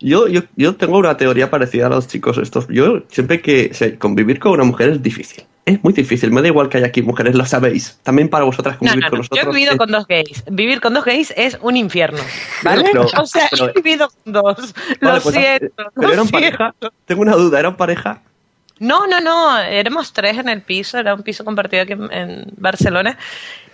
Yo, 0.00 0.26
yo, 0.26 0.40
yo 0.56 0.74
tengo 0.74 0.98
una 0.98 1.16
teoría 1.16 1.50
parecida 1.50 1.86
a 1.86 1.90
los 1.90 2.08
chicos 2.08 2.36
estos. 2.38 2.66
Yo 2.66 3.04
siempre 3.10 3.40
que 3.40 3.68
o 3.70 3.74
sea, 3.74 3.96
convivir 3.96 4.40
con 4.40 4.50
una 4.50 4.64
mujer 4.64 4.88
es 4.88 5.00
difícil. 5.00 5.44
Es 5.66 5.82
muy 5.82 5.94
difícil. 5.94 6.30
Me 6.30 6.42
da 6.42 6.48
igual 6.48 6.68
que 6.68 6.76
haya 6.76 6.88
aquí 6.88 7.00
mujeres, 7.00 7.34
lo 7.34 7.46
sabéis. 7.46 7.98
También 8.02 8.28
para 8.28 8.44
vosotras 8.44 8.74
No, 8.74 8.80
convivir 8.80 9.04
no, 9.04 9.10
con 9.10 9.16
no. 9.16 9.22
nosotros. 9.22 9.42
Yo 9.44 9.50
he 9.50 9.54
vivido 9.54 9.72
es- 9.72 9.78
con 9.78 9.90
dos 9.90 10.06
gays. 10.06 10.44
Vivir 10.50 10.80
con 10.82 10.92
dos 10.94 11.04
gays 11.06 11.32
es 11.36 11.58
un 11.62 11.76
infierno, 11.76 12.20
¿vale? 12.62 12.84
Pero- 12.92 13.06
o 13.22 13.26
sea, 13.26 13.48
pero- 13.50 13.70
he 13.70 13.72
vivido 13.72 14.08
con 14.24 14.32
dos. 14.32 14.74
Vale, 15.00 15.16
lo 15.16 15.22
pues, 15.22 15.34
siento. 15.34 15.74
Pero 15.76 15.90
lo 16.08 16.12
eran 16.12 16.28
siento. 16.28 16.32
pareja. 16.58 16.74
Tengo 17.06 17.22
una 17.22 17.36
duda, 17.36 17.60
¿eran 17.60 17.76
pareja? 17.76 18.22
No, 18.78 19.06
no, 19.06 19.20
no, 19.20 19.58
éramos 19.60 20.12
tres 20.12 20.36
en 20.36 20.48
el 20.48 20.60
piso, 20.60 20.98
era 20.98 21.14
un 21.14 21.22
piso 21.22 21.44
compartido 21.44 21.84
aquí 21.84 21.92
en, 21.92 22.12
en 22.12 22.44
Barcelona. 22.58 23.16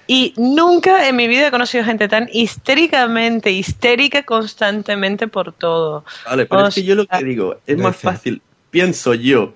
Y 0.06 0.34
nunca 0.36 1.08
en 1.08 1.16
mi 1.16 1.26
vida 1.26 1.48
he 1.48 1.50
conocido 1.50 1.84
gente 1.84 2.06
tan 2.08 2.28
histéricamente, 2.32 3.50
histérica 3.50 4.22
constantemente 4.22 5.28
por 5.28 5.52
todo. 5.52 6.04
Vale, 6.26 6.46
pero 6.46 6.62
O 6.64 6.66
es 6.68 6.74
que 6.74 6.82
yo 6.84 6.94
lo 6.94 7.06
que 7.06 7.24
digo, 7.24 7.56
es 7.66 7.78
más 7.78 7.96
fácil, 7.96 8.42
pienso 8.70 9.14
yo, 9.14 9.54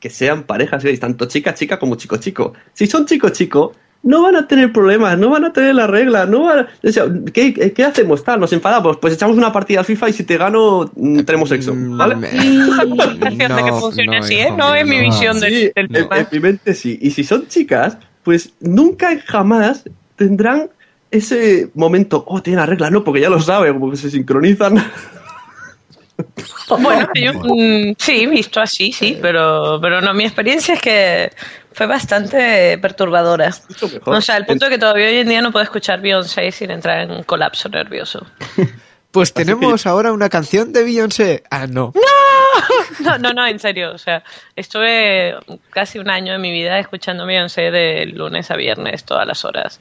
que 0.00 0.10
sean 0.10 0.44
parejas 0.44 0.84
gays, 0.84 1.00
tanto 1.00 1.26
chica-chica 1.26 1.78
como 1.78 1.96
chico-chico. 1.96 2.52
Si 2.72 2.86
son 2.86 3.04
chico-chico, 3.06 3.72
no 4.04 4.22
van 4.22 4.36
a 4.36 4.46
tener 4.46 4.72
problemas, 4.72 5.18
no 5.18 5.28
van 5.30 5.44
a 5.44 5.52
tener 5.52 5.74
la 5.74 5.88
regla, 5.88 6.24
no 6.24 6.44
van 6.44 6.60
a- 6.60 6.68
o 6.84 6.92
sea, 6.92 7.04
¿qué, 7.32 7.52
qué 7.74 7.84
hacemos? 7.84 8.22
Tal, 8.22 8.38
nos 8.38 8.52
enfadamos, 8.52 8.96
pues 8.98 9.14
echamos 9.14 9.36
una 9.36 9.52
partida 9.52 9.80
al 9.80 9.84
FIFA 9.84 10.08
y 10.08 10.12
si 10.12 10.22
te 10.22 10.38
gano, 10.38 10.88
mm, 10.94 11.20
tenemos 11.22 11.48
sexo, 11.48 11.74
¿vale? 11.76 12.14
de 12.14 12.28
que 13.38 13.72
funcione 13.72 14.18
así, 14.18 14.34
¿eh? 14.36 14.52
No 14.56 14.72
es 14.74 14.86
mi 14.86 15.00
visión 15.00 15.40
del- 15.40 15.50
Sí, 15.52 15.60
del 15.74 15.86
en, 15.86 15.92
tema. 15.92 16.18
en 16.18 16.26
mi 16.30 16.38
mente 16.40 16.74
sí. 16.74 16.96
Y 17.02 17.10
si 17.10 17.24
son 17.24 17.48
chicas, 17.48 17.98
pues 18.22 18.52
nunca 18.60 19.18
jamás 19.26 19.84
tendrán 20.14 20.70
ese 21.10 21.70
momento, 21.74 22.22
oh, 22.28 22.40
tiene 22.42 22.58
la 22.58 22.66
regla, 22.66 22.90
no, 22.90 23.02
porque 23.02 23.20
ya 23.20 23.30
lo 23.30 23.40
sabe, 23.40 23.72
como 23.72 23.90
que 23.90 23.96
se 23.96 24.10
sincronizan. 24.10 24.76
Bueno, 26.80 27.08
yo, 27.14 27.32
mm, 27.34 27.94
sí, 27.98 28.26
visto 28.26 28.60
así, 28.60 28.92
sí, 28.92 29.18
pero, 29.20 29.78
pero 29.80 30.00
no, 30.00 30.12
mi 30.14 30.24
experiencia 30.24 30.74
es 30.74 30.80
que 30.80 31.32
fue 31.72 31.86
bastante 31.86 32.76
perturbadora. 32.78 33.54
O 34.04 34.20
sea, 34.20 34.36
al 34.36 34.46
punto 34.46 34.66
de 34.66 34.72
que 34.72 34.78
todavía 34.78 35.06
hoy 35.06 35.16
en 35.18 35.28
día 35.28 35.40
no 35.42 35.52
puedo 35.52 35.62
escuchar 35.64 36.00
Beyoncé 36.00 36.50
sin 36.52 36.70
entrar 36.70 37.00
en 37.00 37.10
un 37.10 37.22
colapso 37.22 37.68
nervioso. 37.68 38.26
Pues 39.10 39.32
tenemos 39.32 39.86
ahora 39.86 40.12
una 40.12 40.28
canción 40.28 40.70
de 40.74 40.84
Beyoncé. 40.84 41.42
Ah, 41.50 41.66
no. 41.70 41.94
No, 43.00 43.16
no, 43.18 43.32
no, 43.32 43.46
en 43.46 43.58
serio. 43.58 43.92
O 43.92 43.98
sea, 43.98 44.22
estuve 44.54 45.34
casi 45.70 45.98
un 45.98 46.10
año 46.10 46.32
de 46.34 46.38
mi 46.38 46.52
vida 46.52 46.78
escuchando 46.78 47.24
Beyoncé 47.24 47.70
de 47.70 48.04
lunes 48.04 48.50
a 48.50 48.56
viernes, 48.56 49.04
todas 49.04 49.26
las 49.26 49.46
horas. 49.46 49.80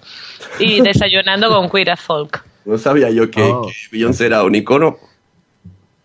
Y 0.59 0.79
desayunando 0.79 1.49
con 1.49 1.69
Queer 1.69 1.91
as 1.91 1.99
Folk. 1.99 2.41
No 2.63 2.77
sabía 2.77 3.09
yo 3.09 3.29
que, 3.29 3.41
Oh. 3.41 3.63
que 3.67 3.73
Beyoncé 3.91 4.27
era 4.27 4.43
un 4.43 4.55
icono. 4.55 4.97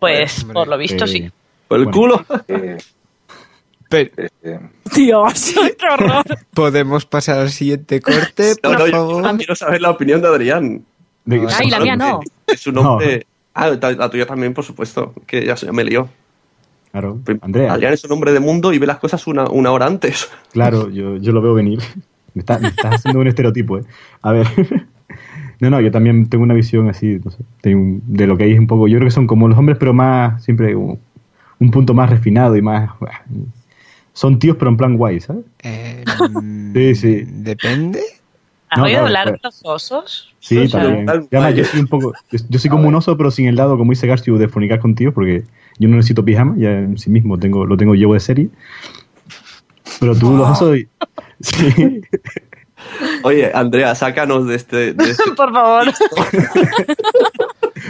Pues, 0.03 0.43
por 0.45 0.67
lo 0.67 0.77
visto, 0.77 1.07
sí. 1.07 1.31
Por 1.67 1.79
el 1.79 1.89
culo. 1.91 2.25
Dios, 4.95 5.53
qué 5.77 5.87
horror. 5.91 6.23
Podemos 6.53 7.05
pasar 7.05 7.39
al 7.39 7.51
siguiente 7.51 8.01
corte, 8.01 8.53
No, 8.63 8.69
por 8.71 8.79
no, 8.79 8.85
yo 8.87 8.91
favor. 8.91 9.37
quiero 9.37 9.55
saber 9.55 9.81
la 9.81 9.91
opinión 9.91 10.21
de 10.21 10.27
Adrián. 10.27 10.83
Ay, 11.55 11.69
la 11.69 11.79
mía 11.79 11.95
no. 11.95 12.19
Es 12.47 12.59
su 12.61 12.71
nombre. 12.71 13.25
Ah, 13.53 13.69
la 13.69 13.91
la 13.91 14.09
tuya 14.09 14.25
también, 14.25 14.53
por 14.53 14.63
supuesto. 14.65 15.13
Que 15.27 15.45
ya 15.45 15.55
se 15.55 15.71
me 15.71 15.83
lió. 15.83 16.09
Claro, 16.91 17.19
Andrea. 17.41 17.73
Adrián 17.73 17.93
es 17.93 18.03
un 18.03 18.11
hombre 18.11 18.33
de 18.33 18.39
mundo 18.39 18.73
y 18.73 18.79
ve 18.79 18.85
las 18.87 18.99
cosas 18.99 19.25
una, 19.27 19.45
una 19.45 19.71
hora 19.71 19.85
antes. 19.85 20.29
Claro, 20.51 20.89
yo, 20.89 21.17
yo 21.17 21.31
lo 21.31 21.41
veo 21.41 21.53
venir. 21.53 21.79
Me, 22.33 22.39
está- 22.41 22.59
me 22.59 22.67
estás 22.69 22.95
haciendo 22.95 23.19
un 23.19 23.27
estereotipo, 23.27 23.77
¿eh? 23.77 23.83
A 24.21 24.31
ver. 24.31 24.47
No, 25.63 25.69
no, 25.69 25.81
yo 25.81 25.91
también 25.91 26.27
tengo 26.27 26.43
una 26.43 26.53
visión 26.53 26.89
así, 26.89 27.19
no 27.23 27.31
sé, 27.31 27.37
de, 27.63 27.73
un- 27.75 28.01
de 28.05 28.27
lo 28.27 28.37
que 28.37 28.43
hay 28.43 28.57
un 28.57 28.67
poco. 28.67 28.87
Yo 28.89 28.97
creo 28.97 29.07
que 29.07 29.11
son 29.15 29.27
como 29.27 29.47
los 29.47 29.57
hombres, 29.57 29.77
pero 29.79 29.93
más, 29.93 30.43
siempre 30.43 30.75
un, 30.75 30.99
un 31.59 31.71
punto 31.71 31.93
más 31.93 32.09
refinado 32.09 32.55
y 32.57 32.61
más. 32.61 32.91
Son 34.15 34.37
tíos, 34.37 34.57
pero 34.57 34.69
en 34.69 34.77
plan 34.77 34.95
guay, 34.97 35.19
¿sabes? 35.19 35.43
Eh, 35.63 36.03
Sí, 36.73 36.95
sí. 36.95 37.23
Depende. 37.27 37.99
¿Has 38.69 38.77
No, 38.77 38.83
oído 38.83 38.93
claro, 38.97 39.05
hablar 39.07 39.23
claro. 39.23 39.37
de 39.37 39.41
los 39.43 39.61
osos? 39.63 40.33
Sí, 40.39 40.57
O 40.57 40.67
sea, 40.67 40.81
también. 40.83 41.27
Y 41.31 41.35
además, 41.35 41.55
yo 41.55 41.63
soy 41.65 41.79
un 41.79 41.87
poco. 41.87 42.13
Yo, 42.31 42.39
yo 42.49 42.59
soy 42.59 42.69
como 42.69 42.87
un 42.89 42.95
oso, 42.95 43.17
pero 43.17 43.31
sin 43.31 43.47
el 43.47 43.55
lado, 43.55 43.77
como 43.77 43.91
dice 43.91 44.05
Garcio, 44.05 44.37
de 44.37 44.47
fornicar 44.49 44.79
con 44.79 44.93
tíos, 44.93 45.13
porque 45.13 45.43
yo 45.79 45.89
no 45.89 45.95
necesito 45.95 46.23
pijama, 46.25 46.55
ya 46.57 46.71
en 46.79 46.97
sí 46.97 47.09
mismo 47.09 47.39
tengo, 47.39 47.65
lo 47.65 47.77
tengo 47.77 47.95
llevo 47.95 48.13
de 48.13 48.19
serie. 48.19 48.49
Pero 49.99 50.15
tú, 50.15 50.35
los 50.35 50.49
osos. 50.49 50.77
y- 50.77 50.87
Sí. 51.41 52.01
Oye, 53.23 53.51
Andrea, 53.53 53.95
sácanos 53.95 54.47
de 54.47 54.55
este. 54.55 54.93
de 54.93 55.11
este- 55.11 55.31
Por 55.35 55.51
favor. 55.53 55.85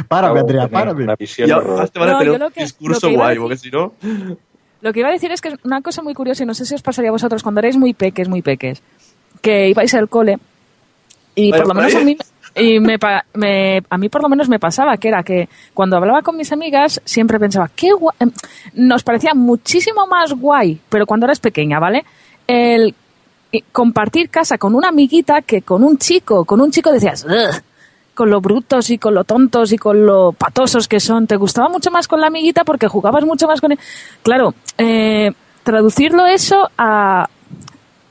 Párame, 0.08 0.40
Andrea, 0.40 0.68
párame. 0.68 1.06
Ya, 1.38 1.60
te 1.60 2.00
van 2.00 2.10
a 2.10 2.12
No, 2.14 2.20
tener 2.20 2.34
yo 2.34 2.38
lo 2.40 2.48
un 2.48 2.52
que- 2.52 2.62
discurso 2.64 3.08
lo 3.08 3.10
que 3.10 3.14
iba 3.14 3.30
a 3.30 3.36
guay, 3.36 3.36
decir- 3.36 3.42
porque 3.42 3.58
si 3.58 3.72
no... 3.72 3.94
Lo 4.82 4.92
que 4.92 5.00
iba 5.00 5.10
a 5.10 5.14
decir 5.14 5.32
es 5.32 5.40
que 5.40 5.50
es 5.50 5.56
una 5.64 5.82
cosa 5.82 6.02
muy 6.02 6.14
curiosa 6.14 6.44
y 6.44 6.46
no 6.46 6.54
sé 6.54 6.66
si 6.66 6.76
os 6.76 6.82
pasaría 6.82 7.10
a 7.10 7.14
vosotros 7.14 7.42
cuando 7.42 7.60
erais 7.60 7.78
muy 7.78 7.94
peques, 7.94 8.28
muy 8.28 8.42
peques, 8.42 8.82
que 9.42 9.70
ibais 9.70 9.94
al 9.94 10.10
cole 10.10 10.38
y 11.36 11.52
Vaya 11.52 11.64
por 11.64 11.74
lo 11.76 11.82
menos 11.82 11.96
a 11.96 12.04
mí, 12.04 12.18
y 12.56 12.80
me, 12.82 12.98
a 13.90 13.98
mí 13.98 14.10
por 14.10 14.22
lo 14.22 14.30
menos 14.30 14.50
me 14.50 14.60
pasaba 14.60 14.98
que 14.98 15.08
era 15.08 15.24
que 15.24 15.48
cuando 15.74 15.96
hablaba 15.96 16.22
con 16.22 16.36
mis 16.36 16.52
amigas 16.52 17.02
siempre 17.06 17.40
pensaba, 17.40 17.70
qué 17.74 17.94
guay, 17.94 18.14
em, 18.20 18.32
nos 18.74 19.04
parecía 19.04 19.34
muchísimo 19.34 20.06
más 20.06 20.34
guay, 20.34 20.80
pero 20.90 21.06
cuando 21.06 21.26
eras 21.28 21.40
pequeña, 21.40 21.80
¿vale? 21.80 22.04
El 22.46 22.94
compartir 23.62 24.30
casa 24.30 24.58
con 24.58 24.76
una 24.76 24.90
amiguita 24.90 25.42
que 25.42 25.62
con 25.62 25.84
un 25.84 25.98
chico, 25.98 26.46
con 26.46 26.60
un 26.62 26.72
chico 26.72 26.92
decías, 26.92 27.26
con 28.14 28.30
lo 28.30 28.42
brutos 28.42 28.90
y 28.90 28.98
con 28.98 29.14
lo 29.16 29.24
tontos 29.24 29.72
y 29.74 29.78
con 29.78 30.06
lo 30.06 30.32
patosos 30.34 30.88
que 30.88 31.00
son. 31.00 31.28
Te 31.28 31.36
gustaba 31.36 31.70
mucho 31.70 31.90
más 31.92 32.08
con 32.08 32.20
la 32.22 32.28
amiguita 32.28 32.64
porque 32.64 32.88
jugabas 32.88 33.26
mucho 33.26 33.48
más 33.48 33.62
con 33.62 33.72
él. 33.72 33.80
Claro, 34.24 34.54
eh, 34.78 35.32
traducirlo 35.64 36.26
eso 36.26 36.70
a, 36.78 37.28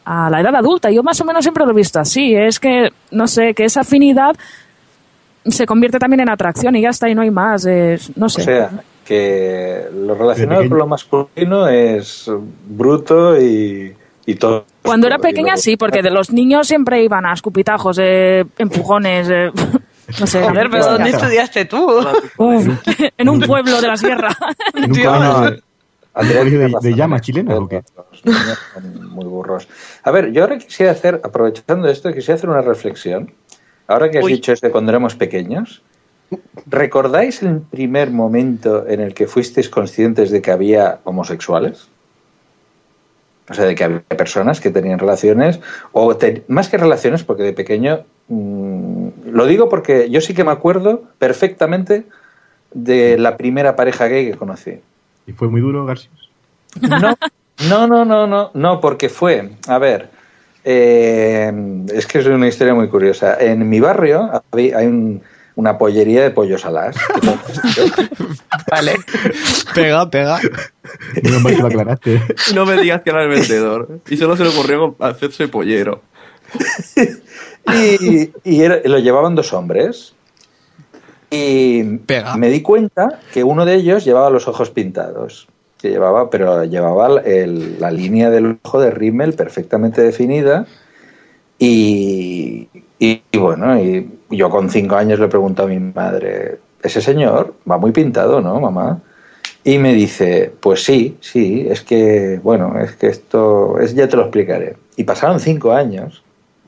a 0.05 0.31
la 0.31 0.41
edad 0.41 0.55
adulta, 0.57 0.91
yo 0.91 1.03
más 1.03 1.21
o 1.21 1.25
menos 1.25 1.45
siempre 1.45 1.65
lo 1.65 1.71
he 1.73 1.75
visto 1.75 2.01
así. 2.01 2.35
Es 2.35 2.59
que, 2.59 2.91
no 3.11 3.27
sé, 3.27 3.55
que 3.55 3.65
esa 3.65 3.81
afinidad 3.83 4.35
se 5.45 5.67
convierte 5.67 5.99
también 5.99 6.21
en 6.21 6.29
atracción 6.31 6.75
y 6.77 6.83
ya 6.83 6.91
está, 6.91 7.09
y 7.09 7.15
no 7.15 7.23
hay 7.23 7.31
más. 7.31 7.65
es- 7.67 8.17
no 8.17 8.27
O 8.27 8.29
sé. 8.29 8.43
sea, 8.45 8.71
que 9.05 9.87
lo 9.95 10.15
relacionado 10.15 10.69
con 10.69 10.79
lo 10.79 10.87
masculino 10.87 11.67
es 11.69 12.31
bruto 12.67 13.37
y, 13.41 13.93
y 14.27 14.35
todo. 14.37 14.65
Cuando 14.83 15.07
era 15.07 15.19
pequeña 15.19 15.53
luego- 15.55 15.61
sí, 15.63 15.77
porque 15.77 16.03
de 16.03 16.11
los 16.11 16.31
niños 16.33 16.69
siempre 16.69 17.03
iban 17.03 17.27
a 17.27 17.33
escupitajos, 17.35 17.99
eh, 18.01 18.45
empujones, 18.59 19.29
eh, 19.31 19.51
no 20.21 20.27
sé. 20.27 20.43
Joder, 20.43 20.69
pero 20.71 20.85
¿dónde 20.93 21.11
estudiaste 21.11 21.65
tú? 21.65 21.87
Uf, 22.39 22.69
en 23.19 23.29
un 23.29 23.41
pueblo 23.41 23.81
de 23.81 23.89
la 23.89 23.97
sierra. 23.97 24.37
¿En 24.75 24.85
un 24.85 24.93
Tío. 24.93 25.11
colegio, 25.13 25.63
Andrea 26.15 26.43
¿Un 26.43 26.51
colegio 26.51 26.59
de- 26.59 26.67
de 26.95 27.17
¿eh? 27.17 27.21
chilenas 27.21 27.59
o 27.59 27.69
qué? 27.69 27.83
Los 27.97 28.25
niños 28.27 28.59
son 28.75 29.11
muy 29.13 29.25
burros. 29.25 29.67
A 30.05 30.11
ver, 30.11 30.31
yo 30.31 30.43
ahora 30.43 30.59
quisiera 30.59 30.93
hacer, 30.93 31.21
aprovechando 31.25 31.89
esto, 31.89 32.13
quisiera 32.13 32.35
hacer 32.35 32.51
una 32.51 32.61
reflexión. 32.61 33.33
Ahora 33.89 34.11
que 34.11 34.19
has 34.19 34.25
Uy. 34.25 34.35
dicho 34.35 34.53
esto 34.53 34.67
de 34.67 34.73
cuando 34.73 34.91
éramos 34.93 35.15
pequeños, 35.15 35.83
¿recordáis 36.67 37.43
el 37.43 37.61
primer 37.61 38.11
momento 38.11 38.87
en 38.87 39.01
el 39.01 39.15
que 39.15 39.27
fuisteis 39.27 39.69
conscientes 39.69 40.31
de 40.31 40.41
que 40.43 40.51
había 40.51 41.01
homosexuales? 41.05 41.89
O 43.53 43.55
sea, 43.55 43.67
de 43.67 43.75
que 43.75 43.85
había 43.85 44.01
personas 44.01 44.61
que 44.63 44.71
tenían 44.71 44.99
relaciones, 44.99 45.61
o 45.93 46.17
te- 46.17 46.43
más 46.49 46.71
que 46.71 46.79
relaciones, 46.79 47.23
porque 47.23 47.43
de 47.43 47.53
pequeño, 47.53 48.01
mm, 48.29 49.09
lo 49.31 49.45
digo 49.45 49.69
porque 49.69 50.09
yo 50.09 50.23
sí 50.23 50.33
que 50.33 50.43
me 50.43 50.53
acuerdo 50.53 51.03
perfectamente 51.19 52.05
de 52.73 53.19
la 53.19 53.37
primera 53.37 53.77
pareja 53.77 54.09
gay 54.09 54.31
que 54.31 54.39
conocí. 54.39 54.81
¿Y 55.27 55.33
fue 55.33 55.49
muy 55.49 55.61
duro, 55.61 55.85
García? 55.85 56.09
No, 56.81 57.15
no, 57.69 57.87
no, 57.87 58.05
no, 58.07 58.27
no, 58.27 58.51
no, 58.55 58.81
porque 58.81 59.11
fue, 59.11 59.51
a 59.69 59.77
ver, 59.77 60.09
eh, 60.65 61.53
es 61.93 62.07
que 62.07 62.21
es 62.21 62.27
una 62.27 62.49
historia 62.49 62.73
muy 62.75 62.89
curiosa. 62.89 63.37
En 63.39 63.69
mi 63.69 63.81
barrio 63.81 64.31
hay 64.53 64.87
un- 64.87 65.21
una 65.57 65.77
pollería 65.79 66.23
de 66.23 66.31
pollos 66.31 66.65
alas. 66.65 66.97
Vale. 68.71 68.95
Pega, 69.75 70.09
pega. 70.11 70.39
Mal 71.43 71.55
que 71.57 71.61
lo 71.63 71.67
aclaraste. 71.67 72.23
No 72.55 72.65
me 72.67 72.81
digas 72.81 73.03
que 73.03 73.11
era 73.11 73.23
el 73.23 73.29
vendedor. 73.29 74.01
Y 74.09 74.17
solo 74.17 74.37
se 74.37 74.45
le 74.45 74.51
ocurrió 74.51 74.97
hacerse 74.99 75.49
pollero. 75.49 76.03
Y, 77.73 78.33
y 78.43 78.63
era- 78.63 78.81
lo 78.85 78.99
llevaban 78.99 79.37
dos 79.37 79.53
hombres. 79.53 80.15
Y 81.31 81.85
Pega. 81.99 82.37
me 82.37 82.51
di 82.51 82.61
cuenta 82.61 83.21
que 83.33 83.45
uno 83.45 83.65
de 83.65 83.77
ellos 83.77 84.05
llevaba 84.05 84.31
los 84.31 84.49
ojos 84.49 84.71
pintados. 84.71 85.47
Que 85.79 85.91
llevaba, 85.91 86.29
pero 86.29 86.65
llevaba 86.65 87.21
el- 87.21 87.81
la 87.81 87.93
línea 87.93 88.31
del 88.31 88.59
ojo 88.63 88.81
de 88.81 88.91
Rimmel 88.91 89.35
perfectamente 89.35 90.03
definida. 90.03 90.67
Y, 91.59 92.69
y- 92.99 93.23
y 93.31 93.39
bueno, 93.39 93.81
y 93.81 94.11
yo 94.33 94.51
con 94.51 94.71
cinco 94.71 94.97
años 94.97 95.21
le 95.21 95.29
pregunto 95.29 95.63
a 95.63 95.67
mi 95.67 95.79
madre, 95.79 96.59
ese 96.83 97.01
señor 97.01 97.55
va 97.71 97.79
muy 97.79 97.93
pintado, 97.93 98.41
¿no, 98.41 98.59
mamá? 98.61 99.01
Y 99.65 99.79
me 99.79 99.95
dice, 99.95 100.53
pues 100.61 100.83
sí, 100.83 101.17
sí, 101.21 101.67
es 101.71 101.83
que, 101.83 102.41
bueno, 102.43 102.79
es 102.81 102.97
que 102.97 103.07
esto, 103.07 103.79
es, 103.79 103.95
ya 103.95 104.09
te 104.09 104.17
lo 104.17 104.23
explicaré. 104.23 104.77
Y 104.97 105.05
pasaron 105.05 105.39
cinco 105.39 105.73
años. 105.73 106.23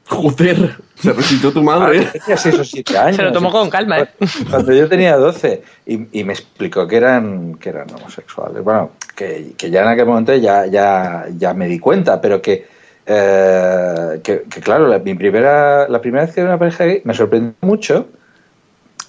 Joder, 0.06 0.76
se 0.94 1.12
resintió 1.12 1.50
tu 1.50 1.62
madre. 1.62 2.08
Seis 2.36 2.58
o 2.58 2.64
siete 2.64 2.96
años. 2.96 3.16
Se 3.16 3.22
lo 3.22 3.32
tomó 3.32 3.50
con 3.50 3.70
calma, 3.70 4.00
¿eh? 4.00 4.08
Cuando 4.50 4.72
yo 4.72 4.88
tenía 4.88 5.16
12 5.16 5.62
y, 5.86 6.20
y 6.20 6.24
me 6.24 6.34
explicó 6.34 6.86
que 6.86 6.96
eran, 6.96 7.54
que 7.54 7.70
eran 7.70 7.86
homosexuales. 7.90 8.62
Bueno, 8.62 8.90
que, 9.16 9.54
que 9.56 9.70
ya 9.70 9.82
en 9.82 9.88
aquel 9.88 10.06
momento 10.06 10.34
ya, 10.36 10.66
ya, 10.66 11.26
ya 11.36 11.54
me 11.54 11.66
di 11.66 11.78
cuenta, 11.78 12.20
pero 12.20 12.40
que, 12.42 12.66
eh, 13.06 14.20
que, 14.22 14.42
que 14.42 14.60
claro, 14.60 14.88
la, 14.88 14.98
mi 14.98 15.14
primera, 15.14 15.88
la 15.88 16.00
primera 16.00 16.24
vez 16.24 16.34
que 16.34 16.40
vi 16.40 16.46
una 16.46 16.58
pareja 16.58 16.84
gay 16.84 17.02
me 17.04 17.14
sorprendió 17.14 17.54
mucho 17.60 18.06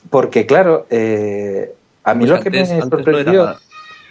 porque, 0.10 0.45
claro, 0.45 0.86
eh, 0.89 1.73
a 2.03 2.13
mí 2.13 2.25
Pues 2.25 2.38
lo 2.38 2.43
que 2.43 2.49
me 2.49 2.62
no 2.62 2.81
sorprendió 2.81 3.55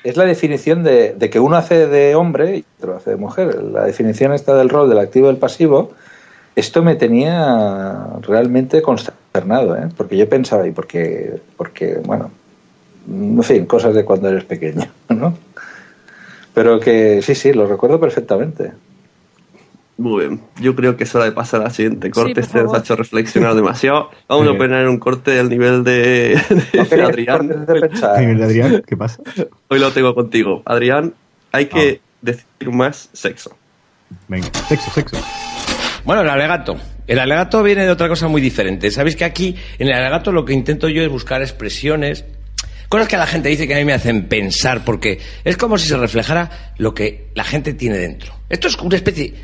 es 0.02 0.16
la 0.16 0.24
definición 0.24 0.82
de, 0.82 1.14
de 1.14 1.30
que 1.30 1.40
uno 1.40 1.56
hace 1.56 1.86
de 1.86 2.14
hombre 2.14 2.58
y 2.58 2.64
otro 2.78 2.96
hace 2.96 3.10
de 3.10 3.16
mujer. 3.16 3.62
La 3.62 3.84
definición 3.84 4.32
esta 4.32 4.54
del 4.54 4.68
rol 4.68 4.88
del 4.88 4.98
activo 4.98 5.26
y 5.26 5.28
del 5.28 5.38
pasivo, 5.38 5.92
esto 6.56 6.82
me 6.82 6.94
tenía 6.94 8.06
realmente 8.22 8.82
consternado, 8.82 9.76
¿eh? 9.76 9.88
porque 9.96 10.16
yo 10.16 10.28
pensaba, 10.28 10.66
y 10.66 10.72
porque, 10.72 11.40
porque, 11.56 12.00
bueno, 12.04 12.30
en 13.08 13.42
fin, 13.42 13.66
cosas 13.66 13.94
de 13.94 14.04
cuando 14.04 14.28
eres 14.28 14.44
pequeño, 14.44 14.86
¿no? 15.08 15.36
Pero 16.52 16.78
que 16.78 17.20
sí, 17.22 17.34
sí, 17.34 17.52
lo 17.52 17.66
recuerdo 17.66 17.98
perfectamente. 17.98 18.72
Muy 19.96 20.26
bien, 20.26 20.40
yo 20.60 20.74
creo 20.74 20.96
que 20.96 21.04
es 21.04 21.14
hora 21.14 21.24
de 21.26 21.32
pasar 21.32 21.62
al 21.62 21.70
siguiente 21.70 22.10
corte. 22.10 22.40
este 22.40 22.62
nos 22.62 22.74
ha 22.74 22.78
hecho 22.78 22.96
reflexionar 22.96 23.54
demasiado. 23.54 24.10
Vamos 24.28 24.48
a 24.48 24.58
poner 24.58 24.88
un 24.88 24.98
corte 24.98 25.30
del 25.30 25.48
nivel 25.48 25.84
de, 25.84 26.40
de 26.48 26.78
No 26.78 26.88
quería 26.88 27.06
Adrián. 27.06 27.38
cortes 27.38 27.66
de 27.66 27.80
pensar. 27.80 28.10
Ay, 28.16 28.26
¿verdad, 28.26 28.48
Adrián? 28.48 28.82
¿Qué 28.86 28.96
pasa? 28.96 29.22
Hoy 29.68 29.78
lo 29.78 29.92
tengo 29.92 30.14
contigo. 30.14 30.62
Adrián, 30.66 31.14
hay 31.52 31.66
que 31.66 32.00
decir 32.22 32.44
más 32.72 33.08
sexo. 33.12 33.56
Venga, 34.26 34.48
sexo, 34.68 34.90
sexo. 34.90 35.16
Bueno, 36.04 36.22
el 36.22 36.28
alegato. 36.28 36.76
El 37.06 37.18
alegato 37.18 37.62
viene 37.62 37.84
de 37.84 37.90
otra 37.90 38.08
cosa 38.08 38.26
muy 38.28 38.40
diferente. 38.42 38.90
Sabéis 38.90 39.14
que 39.14 39.24
aquí, 39.24 39.54
en 39.78 39.88
el 39.88 39.94
alegato, 39.94 40.32
lo 40.32 40.44
que 40.44 40.54
intento 40.54 40.88
yo 40.88 41.02
es 41.02 41.08
buscar 41.08 41.40
expresiones, 41.40 42.24
cosas 42.88 43.08
que 43.08 43.16
la 43.16 43.26
gente 43.26 43.48
dice 43.48 43.68
que 43.68 43.74
a 43.74 43.78
mí 43.78 43.84
me 43.84 43.92
hacen 43.92 44.26
pensar, 44.26 44.84
porque 44.84 45.20
es 45.44 45.56
como 45.56 45.78
si 45.78 45.86
se 45.88 45.96
reflejara 45.96 46.72
lo 46.78 46.94
que 46.94 47.28
la 47.34 47.44
gente 47.44 47.74
tiene 47.74 47.96
dentro. 47.98 48.34
Esto 48.48 48.68
es 48.68 48.76
una 48.78 48.96
especie 48.96 49.34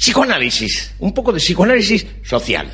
psicoanálisis, 0.00 0.94
un 0.98 1.12
poco 1.12 1.30
de 1.30 1.38
psicoanálisis 1.40 2.06
social. 2.24 2.72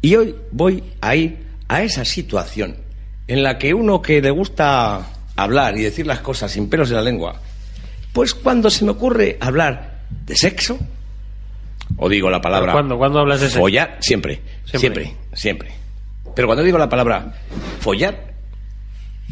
Y 0.00 0.14
hoy 0.14 0.36
voy 0.52 0.84
a 1.00 1.16
ir 1.16 1.36
a 1.66 1.82
esa 1.82 2.04
situación 2.04 2.76
en 3.26 3.42
la 3.42 3.58
que 3.58 3.74
uno 3.74 4.00
que 4.00 4.22
le 4.22 4.30
gusta 4.30 5.04
hablar 5.34 5.76
y 5.76 5.82
decir 5.82 6.06
las 6.06 6.20
cosas 6.20 6.52
sin 6.52 6.70
pelos 6.70 6.90
en 6.90 6.96
la 6.96 7.02
lengua, 7.02 7.40
pues 8.12 8.34
cuando 8.34 8.70
se 8.70 8.84
me 8.84 8.92
ocurre 8.92 9.36
hablar 9.40 10.02
de 10.26 10.36
sexo, 10.36 10.78
o 11.96 12.08
digo 12.08 12.30
la 12.30 12.40
palabra 12.40 12.70
¿Cuándo? 12.72 12.96
¿Cuándo 12.96 13.18
hablas 13.18 13.40
de 13.40 13.46
sexo? 13.48 13.58
follar, 13.60 13.96
siempre, 13.98 14.40
Siempre. 14.64 14.78
siempre, 15.04 15.16
siempre, 15.34 15.70
Pero 16.36 16.46
cuando 16.46 16.62
digo 16.62 16.78
la 16.78 16.88
palabra 16.88 17.34
follar, 17.80 18.32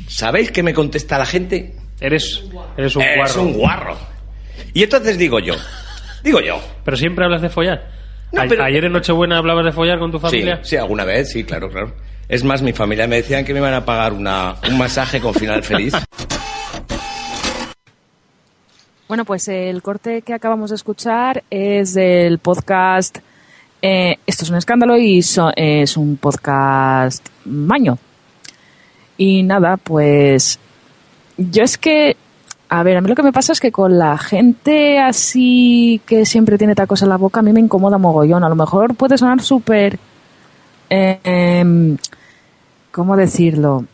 ¿sabéis 0.08 0.50
qué 0.50 0.64
me 0.64 0.74
contesta 0.74 1.18
la 1.18 1.26
gente? 1.26 1.76
Eres, 2.00 2.42
eres 2.76 2.96
un 2.96 3.02
Eres 3.02 3.16
guarro. 3.36 3.42
un 3.42 3.52
guarro. 3.52 3.98
Y 4.74 4.82
entonces 4.82 5.16
digo 5.16 5.38
yo, 5.38 5.54
digo 6.26 6.40
yo. 6.40 6.60
Pero 6.84 6.96
siempre 6.96 7.24
hablas 7.24 7.40
de 7.40 7.48
follar. 7.48 7.88
No, 8.32 8.42
A- 8.42 8.46
pero- 8.46 8.64
Ayer 8.64 8.84
en 8.84 8.92
Nochebuena 8.92 9.38
hablabas 9.38 9.64
de 9.64 9.72
follar 9.72 9.98
con 9.98 10.10
tu 10.12 10.18
familia. 10.18 10.58
Sí, 10.62 10.70
sí, 10.70 10.76
alguna 10.76 11.04
vez, 11.04 11.30
sí, 11.30 11.44
claro, 11.44 11.70
claro. 11.70 11.94
Es 12.28 12.42
más, 12.44 12.60
mi 12.60 12.72
familia 12.72 13.06
me 13.06 13.16
decían 13.16 13.44
que 13.44 13.52
me 13.52 13.60
iban 13.60 13.72
a 13.72 13.84
pagar 13.84 14.12
una, 14.12 14.56
un 14.68 14.76
masaje 14.76 15.20
con 15.20 15.32
final 15.32 15.62
feliz. 15.62 15.94
Bueno, 19.08 19.24
pues 19.24 19.46
el 19.46 19.82
corte 19.82 20.22
que 20.22 20.34
acabamos 20.34 20.70
de 20.70 20.76
escuchar 20.76 21.44
es 21.48 21.94
del 21.94 22.38
podcast 22.40 23.18
eh, 23.82 24.16
Esto 24.26 24.42
es 24.44 24.50
un 24.50 24.56
escándalo 24.56 24.96
y 24.96 25.22
so- 25.22 25.52
es 25.54 25.96
un 25.96 26.16
podcast 26.16 27.24
maño. 27.44 27.98
Y 29.16 29.44
nada, 29.44 29.76
pues 29.76 30.58
yo 31.36 31.62
es 31.62 31.78
que, 31.78 32.16
a 32.68 32.82
ver, 32.82 32.96
a 32.96 33.00
mí 33.00 33.08
lo 33.08 33.14
que 33.14 33.22
me 33.22 33.32
pasa 33.32 33.52
es 33.52 33.60
que 33.60 33.70
con 33.72 33.98
la 33.98 34.18
gente 34.18 34.98
así 34.98 36.00
que 36.06 36.26
siempre 36.26 36.58
tiene 36.58 36.74
tacos 36.74 37.02
en 37.02 37.08
la 37.08 37.16
boca, 37.16 37.40
a 37.40 37.42
mí 37.42 37.52
me 37.52 37.60
incomoda 37.60 37.98
mogollón. 37.98 38.42
A 38.44 38.48
lo 38.48 38.56
mejor 38.56 38.94
puede 38.96 39.16
sonar 39.18 39.40
súper... 39.40 39.98
eh, 40.90 41.20
em, 41.24 41.96
¿Cómo 42.92 43.16
decirlo? 43.16 43.84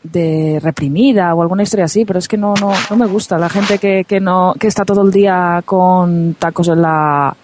de 0.00 0.60
reprimida 0.62 1.34
o 1.34 1.42
alguna 1.42 1.64
historia 1.64 1.86
así, 1.86 2.04
pero 2.04 2.20
es 2.20 2.28
que 2.28 2.36
no, 2.38 2.54
no, 2.60 2.70
no 2.88 2.96
me 2.96 3.06
gusta 3.06 3.36
la 3.36 3.48
gente 3.48 3.78
que, 3.78 4.04
que 4.06 4.20
no, 4.20 4.54
que 4.58 4.68
está 4.68 4.84
todo 4.84 5.02
el 5.02 5.10
día 5.10 5.60
con 5.66 6.34
tacos 6.38 6.68
en 6.68 6.80
la, 6.80 7.36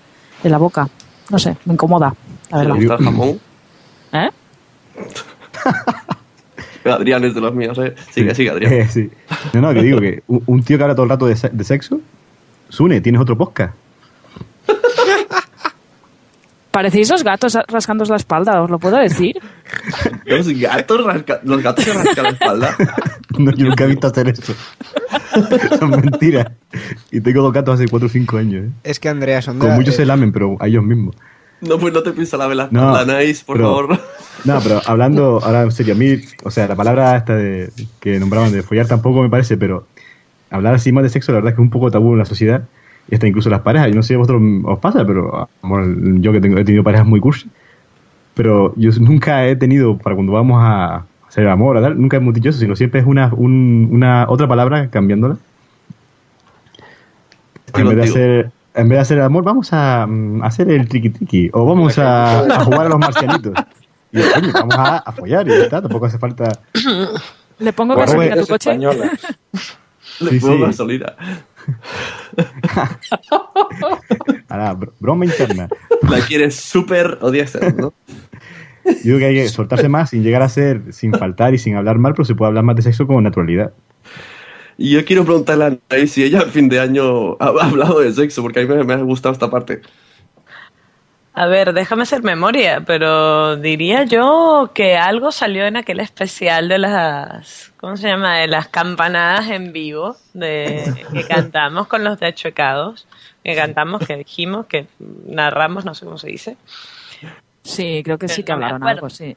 en 0.43 0.51
la 0.51 0.57
boca. 0.59 0.89
No 1.31 1.39
sé, 1.39 1.57
me 1.65 1.75
incomoda, 1.75 2.15
la 2.51 2.59
¿Se 2.59 2.65
le 2.65 2.71
verdad. 2.73 2.77
gusta 2.81 2.95
el 2.95 3.05
jamón? 3.05 3.41
¿Eh? 4.13 4.31
Adrián 6.93 7.25
es 7.25 7.35
de 7.35 7.41
los 7.41 7.55
míos, 7.55 7.79
¿eh? 7.79 7.95
Sigue, 8.11 8.35
sigue, 8.35 8.51
Adrián. 8.51 8.73
Eh, 8.73 8.89
sí. 8.91 9.11
No, 9.53 9.61
no, 9.61 9.75
que 9.75 9.83
digo 9.83 10.01
que 10.01 10.23
un, 10.27 10.63
tío 10.63 10.77
que 10.77 10.83
habla 10.85 10.95
todo 10.95 11.05
el 11.05 11.11
rato 11.11 11.27
de, 11.27 11.37
se- 11.37 11.51
de 11.51 11.65
sexo, 11.65 12.01
Sune, 12.69 13.01
tienes 13.01 13.21
otro 13.21 13.37
podcast. 13.37 13.75
Parecéis 16.71 17.09
los 17.09 17.23
gatos 17.23 17.57
rascándos 17.69 18.09
la 18.09 18.17
espalda, 18.17 18.61
os 18.61 18.69
lo 18.69 18.81
puedo 18.81 18.97
decir. 18.97 19.37
Los 20.27 20.49
gatos, 20.59 21.05
rasca- 21.05 21.41
los 21.45 21.63
gatos 21.63 21.85
se 21.85 21.93
rascan 21.93 22.25
la 22.25 22.31
espalda. 22.31 22.77
No, 23.39 23.51
yo 23.53 23.67
nunca 23.67 23.85
he 23.85 23.87
visto 23.89 24.07
hacer 24.07 24.29
eso. 24.29 24.55
Son 25.79 25.91
mentiras. 25.91 26.47
Y 27.11 27.21
tengo 27.21 27.43
dos 27.43 27.53
gatos 27.53 27.75
hace 27.75 27.89
4 27.89 28.07
o 28.07 28.09
5 28.11 28.37
años. 28.39 28.65
¿eh? 28.67 28.71
Es 28.83 28.99
que 28.99 29.09
Andrea 29.09 29.41
son 29.43 29.59
de 29.59 29.67
Con 29.67 29.75
muchos 29.77 29.95
eh, 29.95 29.99
se 29.99 30.07
lamen, 30.07 30.33
pero 30.33 30.57
a 30.61 30.67
ellos 30.67 30.83
mismos. 30.83 31.15
No, 31.69 31.79
pues 31.79 31.93
no 31.95 32.03
te 32.03 32.13
pienso 32.13 32.37
la 32.37 32.47
vela. 32.47 32.69
No, 32.71 32.93
la 32.93 33.21
nice, 33.21 33.45
por 33.45 33.57
pero- 33.57 33.69
favor. 33.69 34.01
No, 34.45 34.61
pero 34.63 34.81
hablando 34.87 35.41
ahora 35.43 35.63
en 35.63 35.73
serio, 35.73 35.95
a 35.95 35.97
mí, 35.97 36.17
o 36.43 36.51
sea, 36.51 36.69
la 36.69 36.77
palabra 36.77 37.17
esta 37.17 37.35
de, 37.37 37.71
que 38.01 38.19
nombraban 38.19 38.53
de 38.53 38.63
follar 38.63 38.87
tampoco 38.87 39.23
me 39.23 39.31
parece, 39.31 39.57
pero 39.57 39.87
hablar 40.51 40.75
así 40.75 40.93
más 40.93 41.03
de 41.05 41.09
sexo, 41.11 41.33
la 41.33 41.37
verdad 41.39 41.51
es 41.51 41.57
que 41.57 41.63
es 41.63 41.65
un 41.65 41.71
poco 41.71 41.91
tabú 41.91 42.13
en 42.13 42.19
la 42.19 42.25
sociedad 42.25 42.65
y 43.11 43.15
hasta 43.15 43.27
incluso 43.27 43.49
las 43.51 43.61
parejas. 43.61 43.89
Yo 43.89 43.95
no 43.95 44.03
sé 44.03 44.09
si 44.09 44.15
a 44.15 44.19
vosotros 44.19 44.43
os 44.65 44.79
pasa, 44.79 45.07
pero 45.07 45.49
bueno, 45.63 46.19
yo 46.21 46.33
que 46.33 46.41
tengo, 46.41 46.59
he 46.59 46.65
tenido 46.65 46.85
parejas 46.85 47.07
muy 47.07 47.21
cursi, 47.21 47.49
pero 48.35 48.75
yo 48.77 48.91
nunca 49.01 49.47
he 49.47 49.57
tenido, 49.57 49.97
para 49.99 50.15
cuando 50.15 50.33
vamos 50.33 50.59
a 50.63 51.05
hacer 51.29 51.49
amor, 51.49 51.79
a 51.79 51.81
tal, 51.83 52.01
nunca 52.01 52.17
hemos 52.19 52.35
dicho 52.35 52.51
eso, 52.51 52.59
sino 52.59 52.77
siempre 52.77 53.01
es 53.01 53.07
una, 53.07 53.33
un- 53.35 53.89
una 53.91 54.27
otra 54.29 54.47
palabra 54.47 54.89
cambiándola. 54.91 55.37
En 57.75 57.89
vez 57.89 57.97
de 57.97 58.03
hacer 58.03 58.51
en 58.75 58.89
vez 58.89 58.97
de 58.99 59.01
hacer 59.03 59.19
el 59.19 59.25
amor, 59.25 59.45
vamos 59.45 59.73
a 59.73 60.07
mm, 60.07 60.43
hacer 60.43 60.69
el 60.71 60.89
triqui 60.89 61.11
triqui. 61.11 61.51
O 61.53 61.65
vamos 61.65 61.99
a, 61.99 62.41
a 62.41 62.65
jugar 62.65 62.87
a 62.87 62.89
los 62.89 62.99
marcianitos. 62.99 63.55
Y 64.13 64.19
yo, 64.19 64.25
coño, 64.35 64.53
vamos 64.53 64.75
a, 64.77 64.99
a 64.99 65.13
follar 65.13 65.47
y 65.49 65.51
ya 65.51 65.57
está, 65.65 65.81
tampoco 65.83 66.07
hace 66.07 66.19
falta. 66.19 66.51
Le 67.59 67.73
pongo 67.73 67.95
gasolina 67.97 68.35
a 68.35 68.39
tu 68.39 68.47
coche. 68.47 68.77
Le 70.21 70.31
Sí, 70.31 70.39
pongo 70.41 70.57
sí. 70.57 70.63
gasolina. 70.63 71.15
Ahora, 74.49 74.75
br- 74.75 74.93
broma 75.01 75.25
interna. 75.25 75.69
La 76.09 76.21
quieres 76.21 76.57
súper 76.57 77.19
odiasa, 77.21 77.61
¿no? 77.71 77.93
Yo 78.85 78.93
creo 79.03 79.19
que 79.19 79.25
hay 79.27 79.35
que 79.35 79.49
soltarse 79.49 79.89
más 79.89 80.11
sin 80.11 80.23
llegar 80.23 80.43
a 80.43 80.49
ser, 80.49 80.93
sin 80.93 81.13
faltar 81.15 81.55
y 81.55 81.59
sin 81.59 81.75
hablar 81.77 81.99
mal, 81.99 82.13
pero 82.13 82.25
se 82.25 82.35
puede 82.35 82.49
hablar 82.49 82.65
más 82.65 82.77
de 82.77 82.83
sexo 82.83 83.07
con 83.07 83.23
naturalidad. 83.25 83.73
Y 84.77 84.91
yo 84.91 85.05
quiero 85.05 85.25
preguntarle 85.25 85.65
a 85.65 85.79
Anaís 85.91 86.13
si 86.13 86.25
ella 86.25 86.41
a 86.41 86.47
fin 86.47 86.69
de 86.69 86.81
año 86.81 87.35
ha 87.41 87.47
ha 87.47 87.65
hablado 87.67 88.01
de 88.01 88.13
sexo, 88.13 88.43
porque 88.43 88.61
a 88.61 88.63
mí 88.67 88.75
me, 88.75 88.85
me 88.85 88.95
ha 88.95 88.97
gustado 88.99 89.33
esta 89.33 89.51
parte. 89.51 89.83
A 91.37 91.47
ver, 91.47 91.73
déjame 91.73 92.05
hacer 92.05 92.23
memoria, 92.23 92.85
pero 92.87 93.57
diría 93.57 94.05
yo 94.05 94.71
que 94.73 94.97
algo 94.97 95.33
salió 95.33 95.67
en 95.67 95.77
aquel 95.77 95.99
especial 95.99 96.69
de 96.69 96.79
las, 96.79 97.73
¿cómo 97.77 97.97
se 97.97 98.07
llama? 98.07 98.39
De 98.39 98.47
las 98.47 98.69
campanadas 98.69 99.51
en 99.51 99.73
vivo, 99.73 100.17
de 100.33 100.95
que 101.13 101.25
cantamos 101.29 101.89
con 101.89 102.05
los 102.05 102.21
dechuecados, 102.21 103.09
que 103.43 103.57
cantamos, 103.57 104.07
que 104.07 104.17
dijimos, 104.19 104.67
que 104.67 104.87
narramos, 105.27 105.85
no 105.85 105.97
sé 105.97 106.05
cómo 106.05 106.19
se 106.19 106.29
dice. 106.29 106.57
Sí, 107.65 108.03
creo 108.05 108.17
que 108.17 108.29
sí 108.29 108.45
que 108.45 108.53
no 108.53 108.57
hablaron 108.57 108.87
algo, 108.87 109.11
sí. 109.11 109.37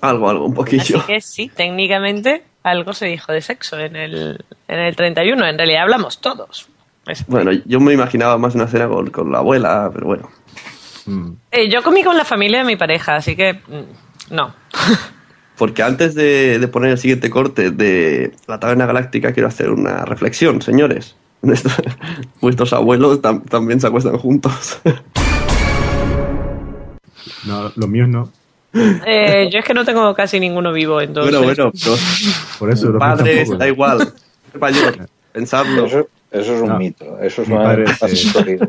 Algo, 0.00 0.28
algo, 0.30 0.46
un 0.46 0.52
Así 0.52 0.56
poquillo. 0.56 1.06
que 1.06 1.20
sí, 1.20 1.52
técnicamente 1.54 2.42
algo 2.70 2.92
se 2.92 3.06
dijo 3.06 3.32
de 3.32 3.40
sexo 3.40 3.78
en 3.78 3.96
el, 3.96 4.44
en 4.68 4.78
el 4.78 4.94
31, 4.96 5.46
en 5.46 5.56
realidad 5.58 5.82
hablamos 5.82 6.20
todos. 6.20 6.68
Bueno, 7.26 7.52
yo 7.64 7.80
me 7.80 7.94
imaginaba 7.94 8.36
más 8.38 8.54
una 8.54 8.66
cena 8.66 8.86
con, 8.86 9.08
con 9.10 9.32
la 9.32 9.38
abuela, 9.38 9.90
pero 9.92 10.06
bueno. 10.06 10.30
Eh, 11.50 11.70
yo 11.70 11.82
comí 11.82 12.02
con 12.04 12.16
la 12.18 12.24
familia 12.26 12.58
de 12.58 12.64
mi 12.64 12.76
pareja, 12.76 13.16
así 13.16 13.34
que 13.34 13.54
mm, 13.54 14.34
no. 14.34 14.54
Porque 15.56 15.82
antes 15.82 16.14
de, 16.14 16.58
de 16.58 16.68
poner 16.68 16.90
el 16.92 16.98
siguiente 16.98 17.30
corte 17.30 17.70
de 17.70 18.32
la 18.46 18.60
taberna 18.60 18.84
galáctica, 18.86 19.32
quiero 19.32 19.48
hacer 19.48 19.70
una 19.70 20.04
reflexión, 20.04 20.60
señores. 20.62 21.16
Nuestros- 21.42 21.80
Vuestros 22.42 22.72
abuelos 22.74 23.22
tam- 23.22 23.42
también 23.48 23.80
se 23.80 23.86
acuestan 23.86 24.18
juntos. 24.18 24.80
No, 27.46 27.70
los 27.74 27.88
míos 27.88 28.08
no. 28.08 28.30
Eh, 28.74 29.48
yo 29.50 29.58
es 29.60 29.64
que 29.64 29.74
no 29.74 29.84
tengo 29.84 30.14
casi 30.14 30.38
ninguno 30.38 30.72
vivo, 30.72 31.00
entonces. 31.00 31.32
bueno, 31.32 31.46
bueno, 31.54 31.72
pero 31.72 31.96
Por 32.58 32.70
eso, 32.70 32.98
padres, 32.98 33.36
tampoco. 33.38 33.58
da 33.58 33.68
igual. 33.68 34.12
Mayor, 34.60 35.08
pensadlo. 35.32 35.86
Eso, 35.86 36.08
eso 36.30 36.54
es 36.56 36.60
un 36.62 36.68
No. 36.68 36.78
mito. 36.78 37.18
Eso 37.20 37.42
es 37.42 37.48
Mi 37.48 37.54
una- 37.54 37.64
padre, 37.64 37.84
pasa 37.84 38.08
en 38.08 38.16
sí. 38.16 38.28
Florida. 38.28 38.68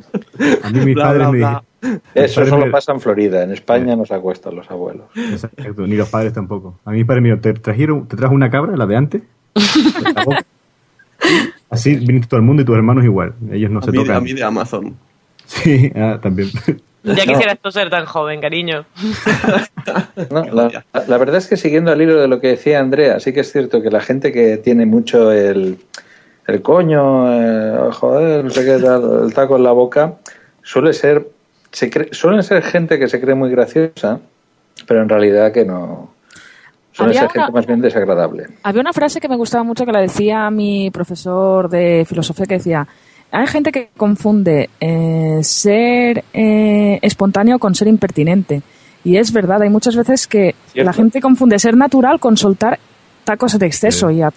A 0.63 0.69
mí 0.69 0.79
mis 0.85 0.95
Bla, 0.95 1.03
padres 1.03 1.19
bla, 1.19 1.31
me 1.31 1.37
bla. 1.37 1.63
dijeron- 1.81 2.01
Eso 2.15 2.45
solo 2.45 2.65
me- 2.65 2.71
pasa 2.71 2.91
en 2.93 3.01
Florida. 3.01 3.43
En 3.43 3.51
España 3.51 3.95
no 3.95 4.05
se 4.05 4.13
acuestan 4.13 4.55
los 4.55 4.69
abuelos. 4.71 5.05
Exacto, 5.15 5.85
ni 5.87 5.95
los 5.95 6.09
padres 6.09 6.33
tampoco. 6.33 6.79
A 6.85 6.91
mí 6.91 6.97
mis 6.99 7.05
padres 7.05 7.23
me 7.23 7.35
te 7.37 7.53
trajeron, 7.53 8.07
te 8.07 8.15
trajo 8.17 8.33
una 8.33 8.49
cabra, 8.49 8.75
la 8.77 8.85
de 8.85 8.95
antes. 8.95 9.21
Así 11.69 11.95
viniste 11.95 12.27
todo 12.29 12.39
el 12.39 12.45
mundo 12.45 12.61
y 12.63 12.65
tus 12.65 12.75
hermanos 12.75 13.03
igual. 13.03 13.33
Ellos 13.51 13.69
no 13.69 13.79
a, 13.79 13.81
se 13.83 13.91
mí, 13.91 13.97
tocan. 13.97 14.15
a 14.15 14.21
mí 14.21 14.33
de 14.33 14.43
Amazon. 14.43 14.95
Sí, 15.45 15.91
ah, 15.95 16.17
también. 16.21 16.49
Ya 17.15 17.25
quisieras 17.25 17.57
tú 17.61 17.71
ser 17.71 17.89
tan 17.89 18.05
joven, 18.05 18.41
cariño. 18.41 18.85
No, 20.29 20.43
la, 20.43 20.83
la 21.07 21.17
verdad 21.17 21.37
es 21.37 21.47
que 21.47 21.57
siguiendo 21.57 21.91
al 21.91 22.01
hilo 22.01 22.19
de 22.19 22.27
lo 22.27 22.39
que 22.39 22.49
decía 22.49 22.79
Andrea, 22.79 23.19
sí 23.19 23.33
que 23.33 23.39
es 23.39 23.51
cierto 23.51 23.81
que 23.81 23.89
la 23.89 24.01
gente 24.01 24.31
que 24.31 24.57
tiene 24.57 24.85
mucho 24.85 25.31
el, 25.31 25.79
el 26.47 26.61
coño, 26.61 27.31
eh, 27.33 27.91
joder, 27.93 28.43
no 28.43 28.49
sé 28.51 28.63
qué 28.65 28.75
el 28.75 29.33
taco 29.33 29.55
en 29.57 29.63
la 29.63 29.71
boca, 29.71 30.15
suele 30.61 30.93
ser, 30.93 31.27
se 31.71 31.89
cree- 31.89 32.09
suelen 32.13 32.43
ser 32.43 32.61
gente 32.61 32.99
que 32.99 33.07
se 33.07 33.19
cree 33.19 33.33
muy 33.35 33.49
graciosa, 33.49 34.19
pero 34.87 35.01
en 35.01 35.09
realidad 35.09 35.51
que 35.51 35.65
no. 35.65 36.13
Suele 36.91 37.11
Había 37.11 37.21
ser 37.21 37.29
gente 37.31 37.39
una- 37.49 37.51
más 37.51 37.65
bien 37.65 37.81
desagradable. 37.81 38.47
Había 38.63 38.81
una 38.81 38.93
frase 38.93 39.19
que 39.19 39.29
me 39.29 39.37
gustaba 39.37 39.63
mucho 39.63 39.85
que 39.85 39.91
la 39.91 40.01
decía 40.01 40.51
mi 40.51 40.91
profesor 40.91 41.69
de 41.69 42.05
filosofía 42.07 42.45
que 42.45 42.55
decía, 42.55 42.87
hay 43.31 43.47
gente 43.47 43.71
que 43.71 43.89
confunde 43.95 44.69
eh, 44.79 45.39
ser 45.43 46.23
eh, 46.33 46.99
espontáneo 47.01 47.59
con 47.59 47.75
ser 47.75 47.87
impertinente. 47.87 48.61
Y 49.03 49.17
es 49.17 49.31
verdad, 49.31 49.61
hay 49.61 49.69
muchas 49.69 49.95
veces 49.95 50.27
que 50.27 50.55
Cierto. 50.73 50.85
la 50.89 50.93
gente 50.93 51.21
confunde 51.21 51.57
ser 51.59 51.77
natural 51.77 52.19
con 52.19 52.35
soltar 52.37 52.79
tacos 53.23 53.57
de 53.57 53.65
exceso. 53.65 54.09
Y 54.11 54.21
a- 54.21 54.33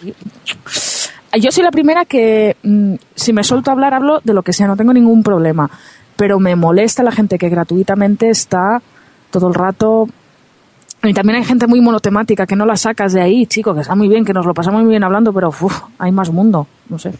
yo 1.40 1.50
soy 1.50 1.64
la 1.64 1.70
primera 1.70 2.04
que 2.04 2.56
mm, 2.62 2.94
si 3.14 3.32
me 3.32 3.42
suelto 3.44 3.70
a 3.70 3.72
hablar 3.74 3.94
hablo 3.94 4.20
de 4.22 4.34
lo 4.34 4.42
que 4.42 4.52
sea, 4.52 4.66
no 4.66 4.76
tengo 4.76 4.92
ningún 4.92 5.22
problema. 5.22 5.70
Pero 6.16 6.38
me 6.38 6.54
molesta 6.56 7.02
la 7.02 7.10
gente 7.12 7.38
que 7.38 7.48
gratuitamente 7.48 8.28
está 8.28 8.82
todo 9.30 9.48
el 9.48 9.54
rato 9.54 10.08
y 11.02 11.14
también 11.14 11.38
hay 11.38 11.44
gente 11.44 11.66
muy 11.66 11.80
monotemática 11.80 12.46
que 12.46 12.54
no 12.54 12.64
la 12.66 12.76
sacas 12.76 13.12
de 13.14 13.20
ahí, 13.22 13.46
chico, 13.46 13.74
que 13.74 13.80
está 13.80 13.94
muy 13.96 14.06
bien, 14.08 14.24
que 14.24 14.32
nos 14.34 14.46
lo 14.46 14.54
pasamos 14.54 14.82
muy 14.82 14.90
bien 14.90 15.02
hablando, 15.02 15.32
pero 15.32 15.48
uf, 15.48 15.80
hay 15.98 16.12
más 16.12 16.30
mundo, 16.30 16.68
no 16.88 16.98
sé. 16.98 17.12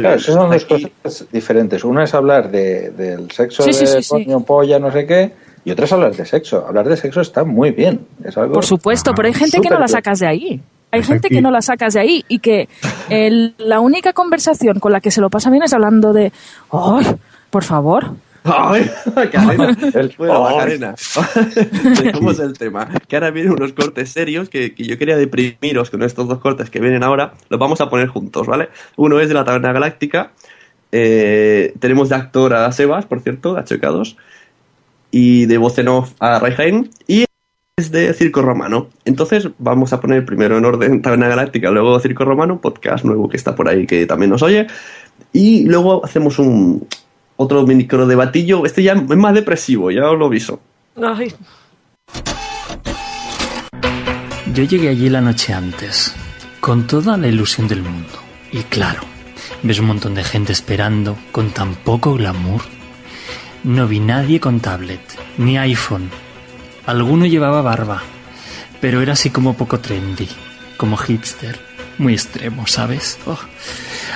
Claro, 0.00 0.16
esas 0.16 0.34
son 0.34 0.50
dos 0.50 0.64
cosas 0.64 1.26
diferentes. 1.32 1.84
Una 1.84 2.04
es 2.04 2.14
hablar 2.14 2.50
de, 2.50 2.90
del 2.90 3.30
sexo 3.30 3.62
Sí, 3.62 3.70
de 3.70 3.86
sí, 3.86 4.02
sí. 4.02 4.08
coño, 4.08 4.40
polla, 4.40 4.78
no 4.78 4.90
sé 4.92 5.06
qué, 5.06 5.32
y 5.64 5.70
otra 5.70 5.84
es 5.84 5.92
hablar 5.92 6.14
de 6.14 6.24
sexo. 6.24 6.64
Hablar 6.66 6.88
de 6.88 6.96
sexo 6.96 7.20
está 7.20 7.44
muy 7.44 7.70
bien. 7.70 8.06
Es 8.24 8.36
algo 8.36 8.54
Por 8.54 8.64
supuesto, 8.64 9.12
pero 9.14 9.28
hay 9.28 9.34
gente 9.34 9.60
que 9.60 9.68
no 9.70 9.78
la 9.78 9.88
sacas 9.88 10.18
de 10.20 10.26
ahí. 10.26 10.60
Hay 10.90 11.02
gente 11.02 11.28
que 11.30 11.40
no 11.40 11.50
la 11.50 11.62
sacas 11.62 11.94
de 11.94 12.00
ahí 12.00 12.24
y 12.28 12.38
que 12.38 12.68
el- 13.08 13.54
la 13.58 13.80
única 13.80 14.12
conversación 14.12 14.78
con 14.78 14.92
la 14.92 15.00
que 15.00 15.10
se 15.10 15.20
lo 15.22 15.30
pasa 15.30 15.48
bien 15.50 15.62
es 15.62 15.72
hablando 15.72 16.12
de, 16.12 16.32
¡ay, 16.70 17.06
por 17.50 17.64
favor! 17.64 18.10
¡Ay! 18.44 18.90
El- 19.94 20.14
Bueno, 20.18 20.46
¡Ay! 20.46 20.54
Macarena. 20.56 20.94
Dejemos 22.02 22.38
el 22.40 22.58
tema. 22.58 22.88
Que 23.08 23.16
ahora 23.16 23.30
vienen 23.30 23.52
unos 23.52 23.72
cortes 23.72 24.10
serios 24.10 24.48
que, 24.48 24.74
que 24.74 24.84
yo 24.84 24.98
quería 24.98 25.16
deprimiros 25.16 25.90
con 25.90 26.02
estos 26.02 26.28
dos 26.28 26.38
cortes 26.38 26.70
que 26.70 26.80
vienen 26.80 27.02
ahora. 27.04 27.34
Los 27.48 27.60
vamos 27.60 27.80
a 27.80 27.88
poner 27.88 28.08
juntos, 28.08 28.46
¿vale? 28.46 28.68
Uno 28.96 29.20
es 29.20 29.28
de 29.28 29.34
la 29.34 29.44
Taberna 29.44 29.72
Galáctica. 29.72 30.32
Eh, 30.90 31.74
tenemos 31.78 32.08
de 32.08 32.16
actor 32.16 32.52
a 32.54 32.70
Sebas, 32.72 33.06
por 33.06 33.20
cierto, 33.20 33.56
a 33.56 33.64
Checados. 33.64 34.16
Y 35.10 35.46
de 35.46 35.58
voz 35.58 35.78
en 35.78 35.88
off 35.88 36.12
a 36.20 36.38
Raihain. 36.38 36.90
Y 37.06 37.24
es 37.76 37.90
de 37.90 38.12
Circo 38.14 38.42
Romano. 38.42 38.88
Entonces 39.04 39.48
vamos 39.58 39.92
a 39.92 40.00
poner 40.00 40.24
primero 40.24 40.58
en 40.58 40.64
orden 40.64 41.00
Taberna 41.02 41.28
Galáctica, 41.28 41.70
luego 41.70 41.98
Circo 42.00 42.24
Romano, 42.24 42.60
podcast 42.60 43.04
nuevo 43.04 43.28
que 43.28 43.36
está 43.36 43.54
por 43.54 43.68
ahí 43.68 43.86
que 43.86 44.06
también 44.06 44.30
nos 44.30 44.42
oye. 44.42 44.66
Y 45.32 45.64
luego 45.66 46.04
hacemos 46.04 46.38
un 46.38 46.86
otro 47.36 47.66
micro 47.66 48.06
debatillo. 48.06 48.64
Este 48.66 48.82
ya 48.82 48.92
es 48.92 49.16
más 49.16 49.34
depresivo, 49.34 49.90
ya 49.90 50.10
os 50.10 50.18
lo 50.18 50.26
aviso. 50.26 50.60
Ay, 51.02 51.32
Yo 54.54 54.64
llegué 54.64 54.90
allí 54.90 55.08
la 55.08 55.20
noche 55.22 55.54
antes, 55.54 56.14
con 56.60 56.86
toda 56.86 57.16
la 57.16 57.28
ilusión 57.28 57.68
del 57.68 57.82
mundo. 57.82 58.12
Y 58.52 58.58
claro, 58.64 59.00
ves 59.62 59.78
un 59.78 59.86
montón 59.86 60.14
de 60.14 60.24
gente 60.24 60.52
esperando, 60.52 61.16
con 61.32 61.50
tan 61.50 61.74
poco 61.74 62.14
glamour. 62.14 62.60
No 63.64 63.86
vi 63.88 64.00
nadie 64.00 64.40
con 64.40 64.60
tablet, 64.60 65.00
ni 65.38 65.56
iPhone. 65.56 66.10
Alguno 66.84 67.24
llevaba 67.26 67.62
barba, 67.62 68.02
pero 68.80 69.00
era 69.00 69.14
así 69.14 69.30
como 69.30 69.54
poco 69.54 69.78
trendy, 69.78 70.28
como 70.76 70.96
hipster, 70.98 71.58
muy 72.02 72.12
extremo, 72.14 72.66
¿sabes? 72.66 73.18
Oh. 73.26 73.38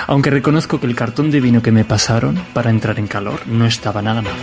Aunque 0.05 0.29
reconozco 0.29 0.79
que 0.79 0.85
el 0.85 0.95
cartón 0.95 1.31
de 1.31 1.39
vino 1.39 1.61
que 1.61 1.71
me 1.71 1.85
pasaron 1.85 2.35
para 2.53 2.69
entrar 2.69 2.99
en 2.99 3.07
calor 3.07 3.47
no 3.47 3.65
estaba 3.65 4.01
nada 4.01 4.21
mal. 4.21 4.35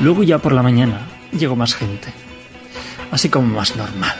Luego 0.00 0.22
ya 0.22 0.38
por 0.38 0.52
la 0.52 0.62
mañana 0.62 1.06
llegó 1.32 1.56
más 1.56 1.74
gente, 1.74 2.12
así 3.10 3.28
como 3.28 3.54
más 3.54 3.76
normal. 3.76 4.16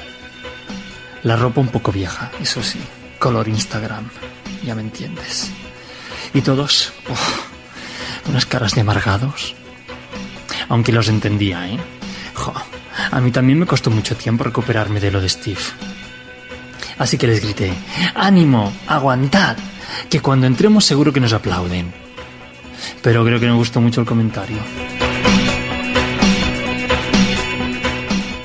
La 1.22 1.36
ropa 1.36 1.60
un 1.60 1.68
poco 1.68 1.92
vieja, 1.92 2.30
eso 2.40 2.62
sí. 2.62 2.80
Color 3.18 3.48
Instagram. 3.48 4.08
Ya 4.64 4.74
me 4.74 4.82
entiendes. 4.82 5.50
Y 6.34 6.42
todos... 6.42 6.92
uf, 7.08 7.50
unas 8.28 8.46
caras 8.46 8.74
de 8.74 8.82
amargados. 8.82 9.54
Aunque 10.68 10.92
los 10.92 11.08
entendía, 11.08 11.68
¿eh? 11.68 11.78
Jo, 12.34 12.54
a 13.10 13.20
mí 13.20 13.30
también 13.30 13.58
me 13.58 13.66
costó 13.66 13.90
mucho 13.90 14.16
tiempo 14.16 14.44
recuperarme 14.44 15.00
de 15.00 15.10
lo 15.10 15.20
de 15.20 15.28
Steve. 15.28 15.60
Así 17.00 17.16
que 17.16 17.26
les 17.26 17.40
grité, 17.40 17.72
ánimo, 18.14 18.70
aguantad, 18.86 19.56
que 20.10 20.20
cuando 20.20 20.46
entremos 20.46 20.84
seguro 20.84 21.14
que 21.14 21.20
nos 21.20 21.32
aplauden. 21.32 21.90
Pero 23.00 23.24
creo 23.24 23.40
que 23.40 23.46
me 23.46 23.54
gustó 23.54 23.80
mucho 23.80 24.02
el 24.02 24.06
comentario. 24.06 24.58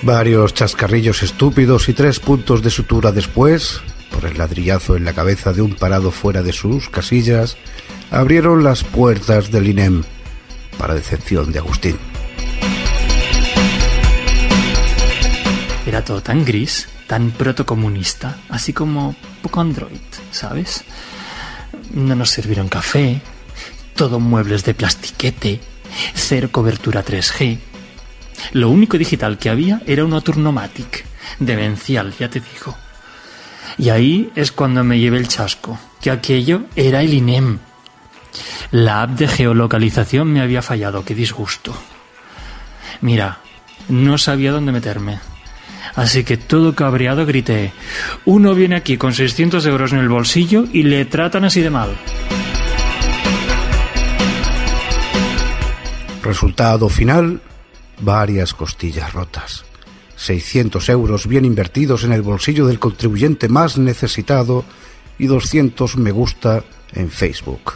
Varios 0.04 0.54
chascarrillos 0.54 1.22
estúpidos 1.22 1.90
y 1.90 1.94
tres 1.94 2.22
puntos 2.22 2.64
de 2.64 2.70
sutura 2.70 3.12
después, 3.12 3.82
por 4.10 4.24
el 4.24 4.38
ladrillazo 4.38 4.96
en 4.96 5.04
la 5.04 5.12
cabeza 5.12 5.52
de 5.52 5.62
un 5.62 5.76
parado 5.76 6.10
fuera 6.12 6.42
de 6.42 6.54
sus 6.54 6.88
casillas, 6.88 7.58
abrieron 8.10 8.64
las 8.64 8.86
puertas 8.86 9.52
del 9.52 9.68
INEM, 9.68 10.04
para 10.78 10.94
decepción 10.94 11.52
de 11.52 11.60
Agustín. 11.60 11.98
Era 15.86 16.06
todo 16.06 16.22
tan 16.24 16.46
gris, 16.46 16.88
tan 17.08 17.32
protocomunista, 17.32 18.38
así 18.50 18.74
como 18.74 19.16
poco 19.42 19.62
android, 19.62 20.00
¿sabes? 20.32 20.84
No 21.92 22.16
nos 22.16 22.32
sirvieron 22.32 22.68
café, 22.68 23.22
todo 23.96 24.20
muebles 24.20 24.64
de 24.66 24.74
plastiquete, 24.74 25.60
cero 26.14 26.50
cobertura 26.52 27.04
3G. 27.04 27.60
Lo 28.54 28.70
único 28.70 28.98
digital 28.98 29.38
que 29.38 29.50
había 29.50 29.82
era 29.86 30.04
un 30.04 30.22
Turnomatic, 30.22 31.06
demencial, 31.40 32.14
ya 32.18 32.30
te 32.30 32.40
digo. 32.40 32.76
Y 33.78 33.90
ahí 33.90 34.32
es 34.36 34.52
cuando 34.52 34.84
me 34.84 35.00
llevé 35.00 35.18
el 35.18 35.28
chasco, 35.28 35.80
que 36.02 36.12
aquello 36.12 36.64
era 36.76 37.02
el 37.02 37.14
INEM. 37.14 37.60
La 38.72 39.04
app 39.04 39.12
de 39.12 39.28
geolocalización 39.28 40.32
me 40.32 40.42
había 40.42 40.62
fallado, 40.62 41.06
qué 41.06 41.16
disgusto. 41.16 41.76
Mira, 43.02 43.40
no 43.90 44.18
sabía 44.18 44.52
dónde 44.52 44.72
meterme. 44.72 45.20
Así 45.96 46.24
que 46.26 46.36
todo 46.38 46.76
cabreado 46.76 47.26
grité, 47.26 47.72
uno 48.26 48.54
viene 48.54 48.76
aquí 48.76 48.98
con 48.98 49.14
600 49.14 49.66
euros 49.66 49.94
en 49.94 50.00
el 50.00 50.10
bolsillo 50.10 50.66
y 50.74 50.84
le 50.84 51.06
tratan 51.06 51.46
así 51.46 51.62
de 51.62 51.70
mal. 51.70 51.90
Resultado 56.24 56.90
final, 56.90 57.40
varias 58.02 58.54
costillas 58.54 59.14
rotas. 59.14 59.64
600 60.18 60.90
euros 60.90 61.28
bien 61.28 61.46
invertidos 61.46 62.04
en 62.04 62.12
el 62.14 62.22
bolsillo 62.22 62.66
del 62.68 62.80
contribuyente 62.80 63.48
más 63.48 63.78
necesitado 63.78 64.66
y 65.20 65.28
200 65.28 65.98
me 65.98 66.12
gusta 66.12 66.64
en 66.94 67.10
Facebook. 67.12 67.74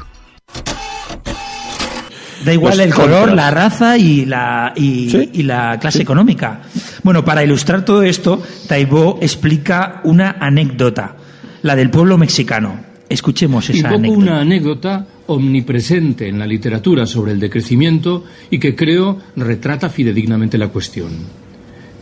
Da 2.43 2.53
igual 2.53 2.73
Pues 2.75 2.85
el 2.87 2.93
color, 2.93 3.17
compras. 3.27 3.35
la 3.35 3.51
raza 3.51 3.97
y 3.97 4.25
la, 4.25 4.71
y, 4.75 5.29
y 5.33 5.43
la 5.43 5.77
clase 5.79 6.01
económica. 6.01 6.61
Bueno, 7.09 7.25
para 7.25 7.43
ilustrar 7.43 7.85
todo 7.85 8.03
esto, 8.03 8.39
Taibo 8.67 9.17
explica 9.19 9.99
una 10.03 10.37
anécdota, 10.39 11.15
la 11.63 11.75
del 11.75 11.89
pueblo 11.89 12.19
mexicano. 12.19 12.81
Escuchemos 13.09 13.67
esa 13.67 13.77
Invoco 13.79 13.95
anécdota. 13.95 14.21
una 14.21 14.41
anécdota 14.41 15.07
omnipresente 15.25 16.27
en 16.27 16.37
la 16.37 16.45
literatura 16.45 17.07
sobre 17.07 17.31
el 17.31 17.39
decrecimiento 17.39 18.25
y 18.51 18.59
que 18.59 18.75
creo 18.75 19.17
retrata 19.35 19.89
fidedignamente 19.89 20.59
la 20.59 20.67
cuestión. 20.67 21.09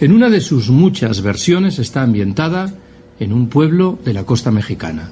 En 0.01 0.12
una 0.12 0.30
de 0.30 0.41
sus 0.41 0.70
muchas 0.72 1.22
versiones 1.22 1.80
está 1.80 2.01
ambientada 2.01 2.74
en 3.18 3.32
un 3.32 3.47
pueblo 3.47 3.97
de 4.03 4.14
la 4.14 4.26
costa 4.26 4.51
mexicana. 4.51 5.12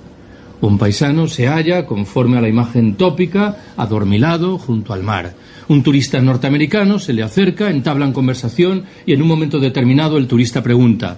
Un 0.59 0.77
paisano 0.77 1.29
se 1.29 1.47
halla, 1.47 1.85
conforme 1.85 2.37
a 2.37 2.41
la 2.41 2.49
imagen 2.49 2.95
tópica, 2.95 3.59
adormilado 3.77 4.57
junto 4.57 4.91
al 4.91 5.03
mar. 5.03 5.35
Un 5.67 5.83
turista 5.83 6.21
norteamericano 6.21 6.99
se 6.99 7.13
le 7.13 7.23
acerca, 7.23 7.69
entablan 7.69 8.13
conversación 8.13 8.83
y 9.05 9.13
en 9.13 9.21
un 9.21 9.27
momento 9.27 9.59
determinado 9.59 10.17
el 10.17 10.27
turista 10.27 10.61
pregunta 10.61 11.17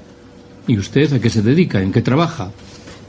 ¿Y 0.67 0.77
usted 0.77 1.13
a 1.13 1.19
qué 1.19 1.29
se 1.29 1.41
dedica? 1.41 1.81
¿En 1.81 1.93
qué 1.93 2.01
trabaja? 2.01 2.51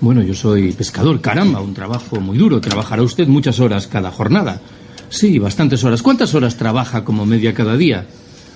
Bueno, 0.00 0.22
yo 0.22 0.32
soy 0.32 0.70
pescador. 0.72 1.20
Caramba, 1.20 1.60
un 1.60 1.74
trabajo 1.74 2.20
muy 2.20 2.38
duro. 2.38 2.60
¿Trabajará 2.60 3.02
usted 3.02 3.26
muchas 3.26 3.58
horas 3.58 3.88
cada 3.88 4.12
jornada? 4.12 4.60
Sí, 5.08 5.40
bastantes 5.40 5.82
horas. 5.82 6.00
¿Cuántas 6.00 6.34
horas 6.34 6.56
trabaja 6.56 7.04
como 7.04 7.26
media 7.26 7.52
cada 7.54 7.76
día? 7.76 8.06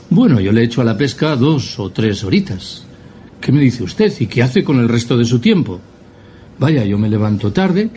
Bueno, 0.09 0.39
yo 0.39 0.53
le 0.53 0.63
echo 0.63 0.83
a 0.83 0.85
la 0.85 0.97
pesca 0.97 1.35
dos 1.35 1.81
o 1.81 1.91
tres 1.91 2.23
horitas. 2.23 2.85
¿Qué 3.41 3.51
me 3.51 3.61
dice 3.61 3.83
usted? 3.83 4.13
¿Y 4.21 4.27
qué 4.27 4.43
hace 4.45 4.63
con 4.63 4.79
el 4.79 4.89
resto 4.89 5.19
de 5.19 5.25
su 5.25 5.41
tiempo? 5.41 5.81
Vaya, 6.61 6.85
yo 6.85 6.97
me 6.97 7.09
levanto 7.09 7.53
tarde, 7.53 7.91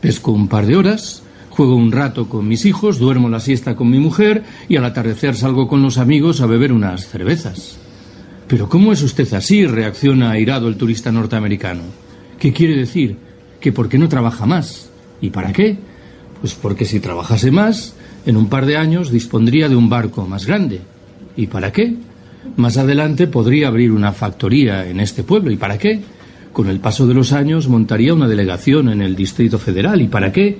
pesco 0.00 0.32
un 0.32 0.48
par 0.48 0.64
de 0.64 0.76
horas, 0.76 1.22
juego 1.56 1.74
un 1.74 1.90
rato 1.90 2.28
con 2.28 2.46
mis 2.46 2.66
hijos, 2.66 2.98
duermo 2.98 3.30
la 3.30 3.40
siesta 3.40 3.76
con 3.76 3.88
mi 3.88 3.98
mujer 3.98 4.44
y 4.68 4.76
al 4.76 4.84
atardecer 4.84 5.34
salgo 5.34 5.66
con 5.68 5.82
los 5.82 5.96
amigos 5.96 6.42
a 6.42 6.46
beber 6.46 6.70
unas 6.70 7.08
cervezas. 7.08 7.78
Pero 8.46 8.68
¿cómo 8.68 8.92
es 8.92 9.02
usted 9.02 9.32
así? 9.32 9.66
reacciona 9.66 10.30
airado 10.30 10.68
el 10.68 10.76
turista 10.76 11.10
norteamericano. 11.10 11.82
¿Qué 12.38 12.52
quiere 12.52 12.76
decir? 12.76 13.16
Que 13.58 13.72
por 13.72 13.88
qué 13.88 13.96
no 13.96 14.08
trabaja 14.08 14.44
más. 14.44 14.90
¿Y 15.22 15.30
para 15.30 15.54
qué? 15.54 15.78
Pues 16.40 16.54
porque 16.54 16.84
si 16.84 17.00
trabajase 17.00 17.50
más, 17.50 17.94
en 18.26 18.36
un 18.36 18.48
par 18.48 18.66
de 18.66 18.76
años 18.76 19.10
dispondría 19.10 19.70
de 19.70 19.76
un 19.76 19.88
barco 19.88 20.26
más 20.26 20.44
grande. 20.44 20.82
¿Y 21.38 21.46
para 21.46 21.72
qué? 21.72 21.94
Más 22.56 22.76
adelante 22.76 23.28
podría 23.28 23.68
abrir 23.68 23.92
una 23.92 24.12
factoría 24.12 24.86
en 24.86 25.00
este 25.00 25.22
pueblo. 25.22 25.50
¿Y 25.50 25.56
para 25.56 25.78
qué? 25.78 26.02
Con 26.52 26.68
el 26.68 26.80
paso 26.80 27.06
de 27.06 27.14
los 27.14 27.32
años 27.32 27.66
montaría 27.66 28.12
una 28.12 28.28
delegación 28.28 28.90
en 28.90 29.00
el 29.00 29.16
Distrito 29.16 29.58
Federal. 29.58 30.02
¿Y 30.02 30.08
para 30.08 30.32
qué? 30.32 30.58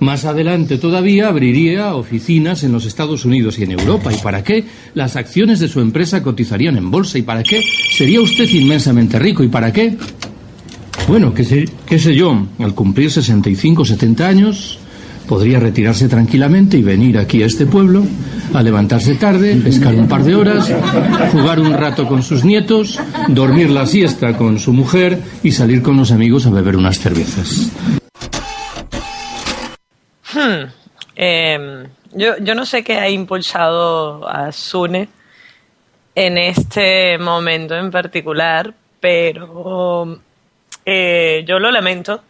Más 0.00 0.24
adelante 0.24 0.78
todavía 0.78 1.28
abriría 1.28 1.94
oficinas 1.94 2.62
en 2.62 2.72
los 2.72 2.86
Estados 2.86 3.24
Unidos 3.24 3.58
y 3.58 3.64
en 3.64 3.72
Europa. 3.72 4.12
¿Y 4.12 4.16
para 4.18 4.44
qué? 4.44 4.64
Las 4.94 5.16
acciones 5.16 5.58
de 5.58 5.68
su 5.68 5.80
empresa 5.80 6.22
cotizarían 6.22 6.76
en 6.76 6.90
bolsa. 6.90 7.18
¿Y 7.18 7.22
para 7.22 7.42
qué? 7.42 7.62
Sería 7.90 8.20
usted 8.20 8.48
inmensamente 8.48 9.18
rico. 9.18 9.42
¿Y 9.42 9.48
para 9.48 9.72
qué? 9.72 9.96
Bueno, 11.08 11.32
qué 11.32 11.42
sé, 11.42 11.64
qué 11.86 11.98
yo, 11.98 12.46
al 12.58 12.74
cumplir 12.74 13.10
65 13.10 13.84
70 13.84 14.28
años, 14.28 14.78
podría 15.26 15.58
retirarse 15.58 16.06
tranquilamente 16.06 16.76
y 16.78 16.82
venir 16.82 17.18
aquí 17.18 17.42
a 17.42 17.46
este 17.46 17.66
pueblo, 17.66 18.04
a 18.52 18.62
levantarse 18.62 19.14
tarde, 19.14 19.56
pescar 19.56 19.94
un 19.94 20.06
par 20.06 20.22
de 20.22 20.34
horas, 20.34 20.70
jugar 21.32 21.60
un 21.60 21.72
rato 21.72 22.06
con 22.06 22.22
sus 22.22 22.44
nietos, 22.44 23.00
dormir 23.28 23.70
la 23.70 23.86
siesta 23.86 24.36
con 24.36 24.58
su 24.58 24.72
mujer 24.72 25.18
y 25.42 25.52
salir 25.52 25.82
con 25.82 25.96
los 25.96 26.12
amigos 26.12 26.46
a 26.46 26.50
beber 26.50 26.76
unas 26.76 26.98
cervezas. 26.98 27.70
Hmm. 30.38 30.70
Eh, 31.16 31.88
yo, 32.12 32.54
no 32.54 32.64
sé 32.64 32.84
qué 32.84 32.98
ha 32.98 33.10
impulsado 33.10 34.28
a 34.28 34.52
Sune 34.52 35.08
en 36.14 36.38
este 36.38 37.18
momento 37.18 37.74
en 37.74 37.90
particular, 37.90 38.72
pero 39.00 40.20
eh, 40.86 41.44
yo 41.44 41.58
lo 41.58 41.72
lamento. 41.72 42.22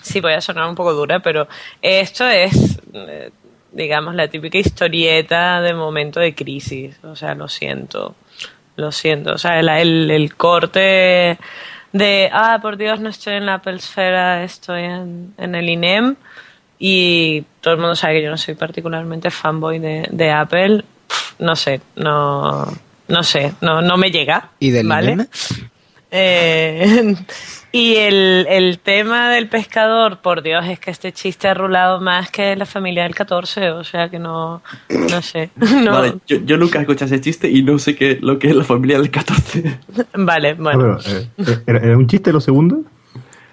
Sí, 0.00 0.20
voy 0.20 0.32
a 0.32 0.40
sonar 0.40 0.68
un 0.70 0.74
poco 0.74 0.94
dura, 0.94 1.20
pero 1.20 1.48
esto 1.82 2.26
es, 2.26 2.80
eh, 2.94 3.30
digamos, 3.72 4.14
la 4.14 4.28
típica 4.28 4.56
historieta 4.56 5.60
de 5.60 5.74
momento 5.74 6.20
de 6.20 6.34
crisis. 6.34 6.98
O 7.04 7.14
sea, 7.14 7.34
lo 7.34 7.48
siento. 7.48 8.14
Lo 8.76 8.90
siento. 8.90 9.34
O 9.34 9.38
sea, 9.38 9.60
el, 9.60 10.34
corte 10.34 11.38
de, 11.92 12.30
ah, 12.32 12.58
por 12.62 12.78
Dios, 12.78 13.00
no 13.00 13.10
estoy 13.10 13.34
en 13.34 13.44
la 13.44 13.54
Apple 13.54 13.76
Esfera, 13.76 14.44
estoy 14.44 14.84
en, 14.84 15.34
en 15.36 15.54
el 15.54 15.68
INEM. 15.68 16.16
Y 16.78 17.44
todo 17.60 17.74
el 17.74 17.80
mundo 17.80 17.96
sabe 17.96 18.14
que 18.14 18.24
yo 18.24 18.30
no 18.30 18.36
soy 18.36 18.54
particularmente 18.54 19.30
fanboy 19.30 19.78
de, 19.78 20.08
de 20.10 20.30
Apple. 20.30 20.84
Pff, 21.06 21.40
no 21.40 21.56
sé, 21.56 21.80
no, 21.96 22.66
no 23.08 23.22
sé, 23.22 23.54
no, 23.60 23.82
no 23.82 23.96
me 23.96 24.10
llega. 24.10 24.50
¿Y 24.60 24.70
del. 24.70 25.26
Eh, 26.10 27.14
y 27.72 27.96
el, 27.96 28.46
el 28.48 28.78
tema 28.78 29.30
del 29.30 29.48
pescador, 29.48 30.20
por 30.20 30.42
Dios, 30.42 30.64
es 30.66 30.78
que 30.78 30.90
este 30.90 31.12
chiste 31.12 31.48
ha 31.48 31.54
rulado 31.54 32.00
más 32.00 32.30
que 32.30 32.56
la 32.56 32.64
familia 32.64 33.02
del 33.02 33.14
14, 33.14 33.70
o 33.70 33.84
sea 33.84 34.08
que 34.08 34.18
no, 34.18 34.62
no 34.88 35.22
sé. 35.22 35.50
No. 35.78 35.92
Vale, 35.92 36.14
yo, 36.26 36.38
yo 36.44 36.56
nunca 36.56 36.78
he 36.78 36.82
escuchado 36.82 37.06
ese 37.06 37.20
chiste 37.20 37.48
y 37.50 37.62
no 37.62 37.78
sé 37.78 37.94
qué, 37.94 38.18
lo 38.20 38.38
que 38.38 38.48
es 38.48 38.56
la 38.56 38.64
familia 38.64 38.98
del 38.98 39.10
14. 39.10 39.78
Vale, 40.14 40.54
bueno. 40.54 40.98
Ah, 40.98 41.10
eh, 41.38 41.58
¿era, 41.66 41.78
era 41.78 41.96
un 41.96 42.06
chiste 42.06 42.32
lo 42.32 42.40
segundo? 42.40 42.84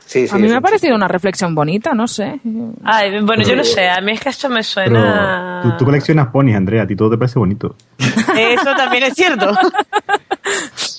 Sí, 0.05 0.27
a 0.31 0.37
mí 0.37 0.47
me 0.47 0.55
ha 0.55 0.61
parecido 0.61 0.95
una 0.95 1.07
reflexión 1.07 1.55
bonita, 1.55 1.93
no 1.93 2.07
sé. 2.07 2.39
Ay, 2.83 3.19
bueno, 3.21 3.43
yo 3.43 3.55
no 3.55 3.63
sé, 3.63 3.89
a 3.89 3.99
mí 4.01 4.11
es 4.11 4.19
que 4.19 4.29
esto 4.29 4.49
me 4.49 4.61
suena... 4.63 5.61
tú, 5.63 5.71
tú 5.79 5.85
coleccionas 5.85 6.27
ponis, 6.27 6.55
Andrea, 6.55 6.83
a 6.83 6.87
ti 6.87 6.95
todo 6.95 7.09
te 7.09 7.17
parece 7.17 7.39
bonito. 7.39 7.75
Eso 7.97 8.75
también 8.77 9.03
es 9.03 9.13
cierto. 9.13 9.51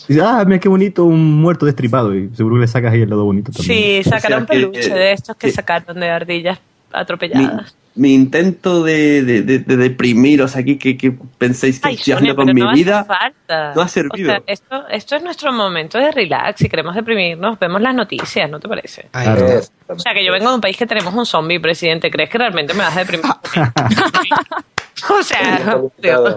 Y 0.09 0.21
ah, 0.21 0.45
mira 0.47 0.61
qué 0.61 0.69
bonito 0.69 1.05
un 1.05 1.41
muerto 1.41 1.67
destripado. 1.67 2.15
Y 2.15 2.31
seguro 2.35 2.57
que 2.57 2.61
le 2.63 2.69
sacas 2.69 2.93
ahí 2.93 3.03
el 3.03 3.11
lado 3.11 3.25
bonito 3.25 3.51
también. 3.51 4.03
Sí, 4.05 4.09
O 4.09 4.09
sea, 4.09 4.21
que- 4.21 4.45
peluche 4.45 4.89
de 4.95 5.13
estos 5.13 5.37
que 5.37 5.51
sacaron 5.51 5.99
de 5.99 6.09
ardillas 6.11 6.61
atropelladas. 6.93 7.75
mi 7.75 7.86
intento 8.05 8.83
de, 8.85 9.23
de, 9.23 9.43
de- 9.43 9.59
de 9.61 9.77
deprimiros 9.77 10.55
aquí, 10.57 10.77
que, 10.77 10.97
que 10.99 11.13
penséis 11.39 11.81
que 11.81 11.89
Ay, 11.89 11.95
estoy 11.95 12.13
Sonia, 12.15 12.33
haciendo 12.33 12.37
con 12.45 12.55
mi 12.55 12.61
no 12.61 12.69
hace 12.71 12.77
vida, 12.77 13.05
falta. 13.05 13.73
no 13.75 13.81
ha 13.81 13.89
servido. 13.89 14.33
O 14.33 14.35
sea, 14.37 14.43
esto, 14.47 14.89
esto 14.89 15.17
es 15.17 15.23
nuestro 15.23 15.53
momento 15.53 15.97
de 15.99 16.13
relax. 16.13 16.59
Si 16.59 16.69
queremos 16.69 16.95
deprimirnos, 16.95 17.59
vemos 17.59 17.81
las 17.81 17.95
noticias, 17.95 18.51
¿no 18.51 18.61
te 18.61 18.69
parece? 18.69 19.09
Claro. 19.11 19.61
O 19.89 19.99
sea, 19.99 20.13
que 20.13 20.25
yo 20.25 20.33
vengo 20.33 20.49
de 20.51 20.55
un 20.57 20.61
país 20.61 20.77
que 20.77 20.87
tenemos 20.87 21.15
un 21.15 21.25
zombie, 21.25 21.59
presidente. 21.61 22.11
¿Crees 22.11 22.29
que 22.29 22.39
realmente 22.39 22.75
me 22.75 22.81
vas 22.81 22.97
a 22.97 23.01
deprimir? 23.01 23.25
o 25.11 25.23
sea, 25.23 25.81
tío. 26.01 26.37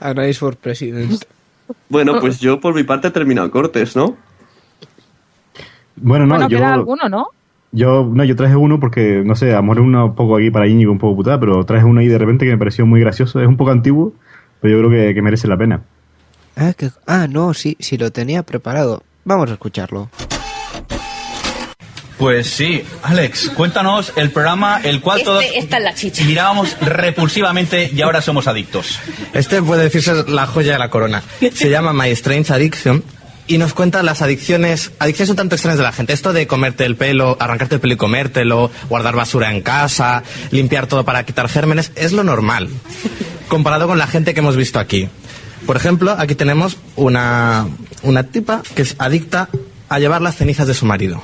Anáis 0.00 0.38
for 0.38 0.56
President. 0.56 1.24
Bueno, 1.88 2.20
pues 2.20 2.38
yo 2.40 2.60
por 2.60 2.74
mi 2.74 2.82
parte 2.84 3.08
he 3.08 3.10
terminado 3.10 3.50
cortes, 3.50 3.96
¿no? 3.96 4.16
Bueno, 5.96 6.26
no, 6.26 6.34
bueno, 6.34 6.48
yo, 6.48 6.58
queda 6.58 6.74
alguno, 6.74 7.08
¿no? 7.08 7.28
Yo, 7.74 8.08
no, 8.10 8.24
yo 8.24 8.36
traje 8.36 8.56
uno 8.56 8.78
porque, 8.80 9.22
no 9.24 9.34
sé, 9.34 9.52
a 9.52 9.56
lo 9.56 9.62
mejor 9.64 9.80
un 9.80 10.14
poco 10.14 10.36
aquí 10.36 10.50
para 10.50 10.66
Íñigo, 10.68 10.92
un 10.92 10.98
poco 10.98 11.16
putada, 11.16 11.38
pero 11.40 11.64
traje 11.64 11.84
uno 11.84 12.00
ahí 12.00 12.08
de 12.08 12.18
repente 12.18 12.44
que 12.46 12.52
me 12.52 12.58
pareció 12.58 12.86
muy 12.86 13.00
gracioso. 13.00 13.40
Es 13.40 13.46
un 13.48 13.56
poco 13.56 13.70
antiguo, 13.72 14.12
pero 14.60 14.76
yo 14.80 14.88
creo 14.88 14.90
que, 15.08 15.14
que 15.14 15.22
merece 15.22 15.48
la 15.48 15.56
pena. 15.56 15.82
Ah, 16.56 16.72
que- 16.76 16.90
ah, 17.06 17.26
no, 17.28 17.52
sí, 17.52 17.76
sí 17.80 17.98
lo 17.98 18.10
tenía 18.12 18.42
preparado. 18.44 19.02
Vamos 19.24 19.50
a 19.50 19.54
escucharlo. 19.54 20.08
Pues 22.18 22.46
sí, 22.48 22.82
Alex, 23.02 23.50
cuéntanos 23.50 24.12
el 24.16 24.30
programa 24.30 24.80
el 24.84 25.00
cual 25.00 25.18
Este- 25.18 25.30
todos 25.30 25.44
esta 25.56 25.78
es 25.78 25.82
la 25.82 25.94
chicha. 25.94 26.24
mirábamos 26.24 26.76
repulsivamente 26.80 27.90
y 27.92 28.00
ahora 28.02 28.20
somos 28.22 28.46
adictos. 28.46 29.00
Este 29.32 29.60
puede 29.60 29.82
decirse 29.82 30.12
la 30.28 30.46
joya 30.46 30.74
de 30.74 30.78
la 30.78 30.90
corona. 30.90 31.22
Se 31.52 31.68
llama 31.70 31.92
My 31.92 32.10
Strange 32.10 32.52
Addiction 32.52 33.02
y 33.46 33.58
nos 33.58 33.74
cuenta 33.74 34.02
las 34.02 34.22
adicciones, 34.22 34.92
adicciones 34.98 35.30
un 35.30 35.36
tanto 35.36 35.54
extrañas 35.54 35.78
de 35.78 35.84
la 35.84 35.92
gente. 35.92 36.12
Esto 36.12 36.32
de 36.32 36.46
comerte 36.46 36.84
el 36.84 36.96
pelo, 36.96 37.36
arrancarte 37.40 37.76
el 37.76 37.80
pelo 37.80 37.94
y 37.94 37.96
comértelo, 37.96 38.70
guardar 38.88 39.14
basura 39.14 39.50
en 39.50 39.60
casa, 39.60 40.22
limpiar 40.50 40.86
todo 40.86 41.04
para 41.04 41.24
quitar 41.24 41.48
gérmenes, 41.48 41.92
es 41.94 42.12
lo 42.12 42.24
normal. 42.24 42.68
Comparado 43.48 43.86
con 43.86 43.98
la 43.98 44.06
gente 44.06 44.34
que 44.34 44.40
hemos 44.40 44.56
visto 44.56 44.78
aquí. 44.78 45.08
Por 45.66 45.76
ejemplo, 45.76 46.14
aquí 46.18 46.34
tenemos 46.34 46.78
una, 46.96 47.66
una 48.02 48.24
tipa 48.24 48.62
que 48.74 48.82
es 48.82 48.96
adicta 48.98 49.48
a 49.88 49.98
llevar 49.98 50.22
las 50.22 50.36
cenizas 50.36 50.66
de 50.66 50.74
su 50.74 50.86
marido. 50.86 51.22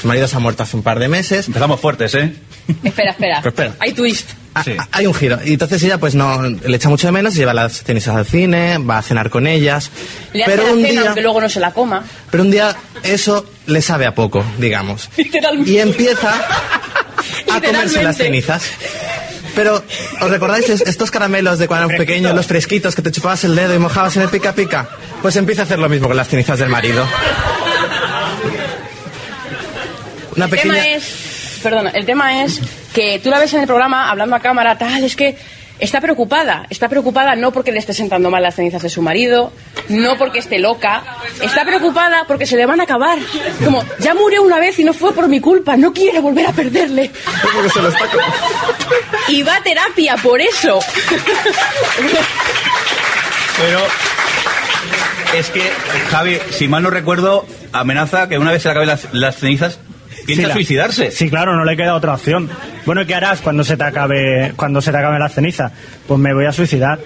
Su 0.00 0.08
marido 0.08 0.28
se 0.28 0.36
ha 0.36 0.40
muerto 0.40 0.62
hace 0.62 0.76
un 0.76 0.82
par 0.82 0.98
de 0.98 1.08
meses. 1.08 1.46
Empezamos 1.46 1.80
fuertes, 1.80 2.14
¿eh? 2.14 2.34
Espera, 2.82 3.12
espera. 3.12 3.38
Pero 3.42 3.48
espera. 3.50 3.74
Hay 3.78 3.92
twist. 3.92 4.30
Ah, 4.58 4.88
Hay 4.92 5.06
un 5.06 5.12
giro. 5.14 5.38
Y 5.44 5.52
entonces 5.52 5.82
ella 5.82 5.98
pues 5.98 6.14
no 6.14 6.42
le 6.42 6.76
echa 6.76 6.88
mucho 6.88 7.06
de 7.08 7.12
menos, 7.12 7.34
lleva 7.34 7.52
las 7.52 7.82
cenizas 7.82 8.16
al 8.16 8.24
cine, 8.26 8.78
va 8.78 8.98
a 8.98 9.02
cenar 9.02 9.28
con 9.28 9.46
ellas. 9.46 9.90
Le 10.32 10.44
hace 10.44 10.52
pero 10.52 10.66
la 10.66 10.72
un 10.72 10.80
cena, 10.82 10.88
día, 10.90 11.02
aunque 11.10 11.22
luego 11.22 11.40
no 11.40 11.48
se 11.48 11.60
la 11.60 11.72
coma. 11.72 12.04
pero 12.30 12.42
un 12.42 12.50
día 12.50 12.74
eso 13.02 13.44
le 13.66 13.82
sabe 13.82 14.06
a 14.06 14.14
poco, 14.14 14.44
digamos. 14.58 15.10
Literalmente. 15.16 15.70
Y 15.70 15.78
empieza 15.78 16.34
a 17.52 17.60
comerse 17.60 18.02
las 18.02 18.16
cenizas. 18.16 18.62
Pero, 19.54 19.82
¿os 20.20 20.30
recordáis 20.30 20.68
es- 20.68 20.82
estos 20.82 21.10
caramelos 21.10 21.58
de 21.58 21.66
cuando 21.66 21.86
eran 21.86 21.98
pequeños, 21.98 22.34
los 22.34 22.46
fresquitos 22.46 22.94
que 22.94 23.02
te 23.02 23.10
chupabas 23.10 23.42
el 23.44 23.54
dedo 23.56 23.74
y 23.74 23.78
mojabas 23.78 24.16
en 24.16 24.22
el 24.22 24.28
pica 24.28 24.54
pica? 24.54 24.88
Pues 25.22 25.36
empieza 25.36 25.62
a 25.62 25.64
hacer 25.64 25.78
lo 25.78 25.88
mismo 25.88 26.08
con 26.08 26.16
las 26.16 26.28
cenizas 26.28 26.58
del 26.58 26.68
marido. 26.68 27.06
Una 30.36 30.44
el 30.46 30.50
pequeña... 30.50 30.74
tema 30.74 30.86
es, 30.96 31.04
perdona, 31.62 31.90
el 31.90 32.06
tema 32.06 32.44
es 32.44 32.60
que 32.94 33.18
tú 33.18 33.30
la 33.30 33.38
ves 33.38 33.52
en 33.54 33.60
el 33.60 33.66
programa 33.66 34.10
hablando 34.10 34.36
a 34.36 34.40
cámara, 34.40 34.78
tal, 34.78 35.04
es 35.04 35.16
que 35.16 35.36
está 35.78 36.00
preocupada. 36.00 36.66
Está 36.70 36.88
preocupada 36.88 37.36
no 37.36 37.52
porque 37.52 37.72
le 37.72 37.78
esté 37.78 37.92
sentando 37.92 38.30
mal 38.30 38.42
las 38.42 38.54
cenizas 38.54 38.82
de 38.82 38.88
su 38.88 39.02
marido, 39.02 39.52
no 39.88 40.16
porque 40.16 40.38
esté 40.38 40.58
loca. 40.58 41.02
Está 41.42 41.64
preocupada 41.64 42.24
porque 42.26 42.46
se 42.46 42.56
le 42.56 42.66
van 42.66 42.80
a 42.80 42.84
acabar. 42.84 43.18
Como, 43.64 43.84
ya 43.98 44.14
murió 44.14 44.42
una 44.42 44.58
vez 44.58 44.78
y 44.78 44.84
no 44.84 44.92
fue 44.92 45.12
por 45.12 45.28
mi 45.28 45.40
culpa, 45.40 45.76
no 45.76 45.92
quiero 45.92 46.22
volver 46.22 46.46
a 46.46 46.52
perderle. 46.52 47.10
Y 49.28 49.42
va 49.42 49.56
a 49.56 49.62
terapia 49.62 50.16
por 50.16 50.40
eso. 50.40 50.78
Pero 53.58 53.80
es 55.34 55.50
que 55.50 55.70
Javi, 56.10 56.38
si 56.50 56.68
mal 56.68 56.82
no 56.82 56.90
recuerdo, 56.90 57.46
amenaza 57.72 58.28
que 58.28 58.38
una 58.38 58.52
vez 58.52 58.62
se 58.62 58.68
le 58.68 58.72
acaben 58.72 58.88
las, 58.88 59.12
las 59.12 59.36
cenizas, 59.36 59.78
piensa 60.26 60.42
Sí, 60.42 60.48
la- 60.48 60.54
suicidarse. 60.54 61.10
Sí, 61.10 61.30
claro, 61.30 61.56
no 61.56 61.64
le 61.64 61.76
queda 61.76 61.94
otra 61.94 62.14
opción. 62.14 62.50
Bueno, 62.84 63.02
¿y 63.02 63.06
qué 63.06 63.14
harás 63.14 63.40
cuando 63.40 63.64
se 63.64 63.76
te 63.76 63.84
acabe, 63.84 64.52
cuando 64.56 64.80
se 64.82 64.90
te 64.92 64.98
acabe 64.98 65.18
la 65.18 65.28
ceniza? 65.28 65.72
Pues 66.06 66.20
me 66.20 66.34
voy 66.34 66.44
a 66.46 66.52
suicidar. 66.52 66.98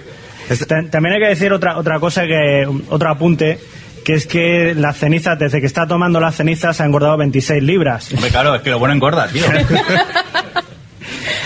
Ta- 0.67 0.83
También 0.89 1.15
hay 1.15 1.21
que 1.21 1.27
decir 1.29 1.53
otra, 1.53 1.77
otra 1.77 1.99
cosa 1.99 2.23
que, 2.23 2.67
otro 2.89 3.09
apunte, 3.09 3.57
que 4.03 4.15
es 4.15 4.25
que 4.27 4.73
las 4.75 4.97
cenizas, 4.97 5.39
desde 5.39 5.61
que 5.61 5.67
está 5.67 5.87
tomando 5.87 6.19
las 6.19 6.35
cenizas, 6.35 6.81
ha 6.81 6.85
engordado 6.85 7.15
26 7.17 7.63
libras. 7.63 8.11
Hombre, 8.13 8.29
claro, 8.31 8.55
es 8.55 8.61
que 8.61 8.69
lo 8.71 8.79
bueno 8.79 8.93
engorda, 8.93 9.27
tío. 9.29 9.45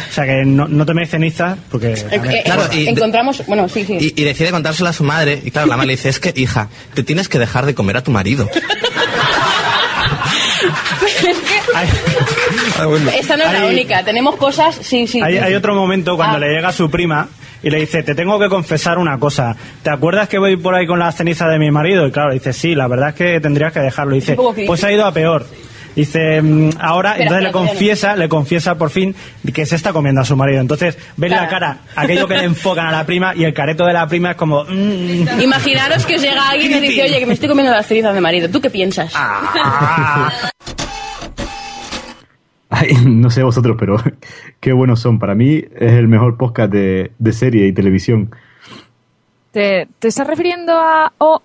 O 0.10 0.14
sea 0.16 0.26
que 0.26 0.46
no, 0.46 0.66
no 0.70 0.86
toméis 0.86 1.10
cenizas 1.10 1.58
porque... 1.70 1.92
Eh, 1.92 2.42
Claro, 2.46 2.64
eh, 2.72 2.84
y- 2.84 2.88
encontramos, 2.88 3.46
bueno, 3.48 3.68
sí, 3.68 3.84
sí. 3.84 3.98
Y, 4.00 4.22
y 4.22 4.24
decide 4.24 4.50
contárselo 4.52 4.88
a 4.88 4.94
su 4.94 5.04
madre. 5.04 5.42
Y 5.44 5.52
claro, 5.52 5.68
la 5.68 5.76
madre 5.76 5.88
le 5.88 5.94
dice, 5.98 6.08
es 6.08 6.22
que, 6.22 6.32
hija, 6.38 6.70
te 6.94 7.04
tienes 7.04 7.28
que 7.28 7.38
dejar 7.38 7.66
de 7.66 7.76
comer 7.76 7.98
a 7.98 8.02
tu 8.02 8.12
marido. 8.12 8.50
Esta 13.18 13.38
no 13.38 13.44
es 13.46 13.54
la 13.54 13.66
única, 13.66 14.04
tenemos 14.04 14.36
cosas, 14.36 14.76
sí, 14.82 15.08
sí. 15.08 15.22
Hay, 15.22 15.38
hay 15.38 15.54
otro 15.56 15.76
momento 15.76 16.16
cuando 16.16 16.38
Ah. 16.38 16.40
le 16.40 16.54
llega 16.54 16.72
su 16.72 16.90
prima 16.90 17.28
y 17.64 17.70
le 17.70 17.80
dice, 17.80 18.04
te 18.04 18.14
tengo 18.16 18.38
que 18.40 18.48
confesar 18.50 18.98
una 18.98 19.18
cosa. 19.20 19.56
¿Te 19.84 19.90
acuerdas 19.90 20.30
que 20.30 20.38
voy 20.38 20.56
por 20.58 20.76
ahí 20.76 20.86
con 20.86 21.00
las 21.00 21.16
cenizas 21.16 21.50
de 21.50 21.58
mi 21.60 21.72
marido? 21.72 22.06
Y 22.08 22.12
claro, 22.12 22.34
dice, 22.34 22.54
sí, 22.54 22.76
la 22.76 22.88
verdad 22.88 23.10
es 23.10 23.16
que 23.16 23.40
tendrías 23.40 23.74
que 23.74 23.80
dejarlo. 23.80 24.16
Y 24.16 24.20
dice, 24.20 24.36
pues 24.68 24.84
ha 24.84 24.92
ido 24.92 25.06
a 25.06 25.12
peor. 25.12 25.46
Dice, 25.96 26.42
"Mm, 26.42 26.72
ahora, 26.80 27.12
Espera, 27.12 27.24
entonces 27.24 27.44
le 27.44 27.52
no. 27.52 27.58
confiesa, 27.58 28.16
le 28.16 28.28
confiesa 28.30 28.76
por 28.78 28.90
fin 28.90 29.16
que 29.54 29.66
se 29.66 29.76
está 29.78 29.94
comiendo 29.94 30.22
a 30.22 30.26
su 30.26 30.36
marido. 30.36 30.60
Entonces, 30.60 30.98
ves 31.16 31.32
la 31.32 31.48
cara, 31.48 31.78
aquello 31.96 32.28
que 32.28 32.36
le 32.36 32.44
enfocan 32.44 32.88
a 32.88 32.92
la 32.92 33.06
prima 33.06 33.34
y 33.36 33.44
el 33.46 33.54
careto 33.54 33.86
de 33.86 33.94
la 33.94 34.06
prima 34.08 34.32
es 34.32 34.36
como, 34.38 34.64
"Mm". 34.66 35.42
Imaginaros 35.42 36.06
que 36.06 36.16
os 36.16 36.22
llega 36.22 36.50
alguien 36.50 36.72
y 36.74 36.80
dice, 36.88 37.04
oye, 37.04 37.20
que 37.20 37.26
me 37.26 37.34
estoy 37.34 37.48
comiendo 37.50 37.72
las 37.72 37.88
cenizas 37.88 38.14
de 38.14 38.22
marido. 38.22 38.50
¿Tú 38.50 38.60
qué 38.60 38.70
piensas? 38.70 39.14
Ah. 39.16 40.32
Ay, 42.70 42.90
no 43.06 43.30
sé 43.30 43.44
vosotros, 43.44 43.78
pero 43.80 43.96
qué 44.60 44.74
buenos 44.74 45.00
son. 45.00 45.20
Para 45.20 45.36
mí 45.36 45.64
es 45.76 45.94
el 45.94 46.08
mejor 46.08 46.36
podcast 46.38 46.72
de, 46.72 47.12
de 47.18 47.32
serie 47.34 47.68
y 47.68 47.74
televisión. 47.74 48.32
¿Te, 49.52 49.88
te 50.00 50.10
estás 50.10 50.28
refiriendo 50.28 50.74
a 50.74 51.14
O 51.18 51.42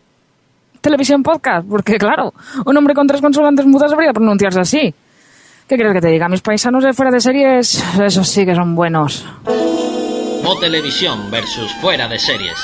Televisión 0.81 1.23
Podcast? 1.23 1.69
Porque, 1.69 1.99
claro, 1.99 2.33
un 2.65 2.77
hombre 2.77 2.95
con 2.95 3.07
tres 3.07 3.21
consonantes 3.21 3.67
mudas 3.67 3.91
debería 3.91 4.13
pronunciarse 4.13 4.61
así. 4.61 4.95
¿Qué 5.69 5.77
quieres 5.77 5.93
que 5.93 6.01
te 6.01 6.09
diga? 6.09 6.29
Mis 6.29 6.41
paisanos 6.41 6.83
de 6.83 6.93
fuera 6.93 7.13
de 7.13 7.21
series, 7.21 7.85
esos 8.01 8.29
sí 8.29 8.45
que 8.45 8.55
son 8.55 8.75
buenos. 8.75 9.25
O 10.45 10.59
Televisión 10.59 11.31
versus 11.31 11.71
Fuera 11.81 12.09
de 12.09 12.19
Series. 12.19 12.57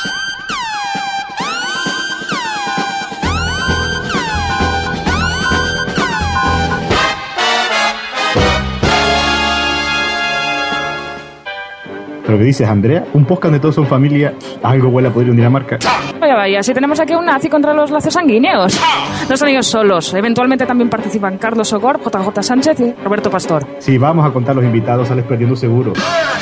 Pero 12.26 12.38
que 12.38 12.44
dices, 12.44 12.68
Andrea, 12.68 13.04
un 13.14 13.24
podcast 13.24 13.44
donde 13.44 13.60
todos 13.60 13.76
son 13.76 13.86
familia, 13.86 14.34
algo 14.62 14.88
huele 14.88 15.08
a 15.08 15.12
poder 15.12 15.30
un 15.30 15.36
Dinamarca. 15.36 15.78
Vaya, 16.20 16.34
vaya, 16.34 16.62
si 16.62 16.74
tenemos 16.74 16.98
aquí 16.98 17.14
un 17.14 17.24
nazi 17.24 17.48
contra 17.48 17.72
los 17.72 17.90
lazos 17.90 18.12
sanguíneos. 18.12 18.80
No 19.28 19.34
están 19.34 19.48
ellos 19.48 19.66
solos. 19.66 20.12
Eventualmente 20.14 20.66
también 20.66 20.90
participan 20.90 21.38
Carlos 21.38 21.68
Sogor, 21.68 22.00
JJ 22.00 22.42
Sánchez 22.42 22.80
y 22.80 22.94
Roberto 23.04 23.30
Pastor. 23.30 23.64
Si 23.78 23.96
vamos 23.98 24.26
a 24.26 24.32
contar 24.32 24.56
los 24.56 24.64
invitados, 24.64 25.08
sales 25.08 25.24
perdiendo 25.24 25.54
seguro. 25.56 25.92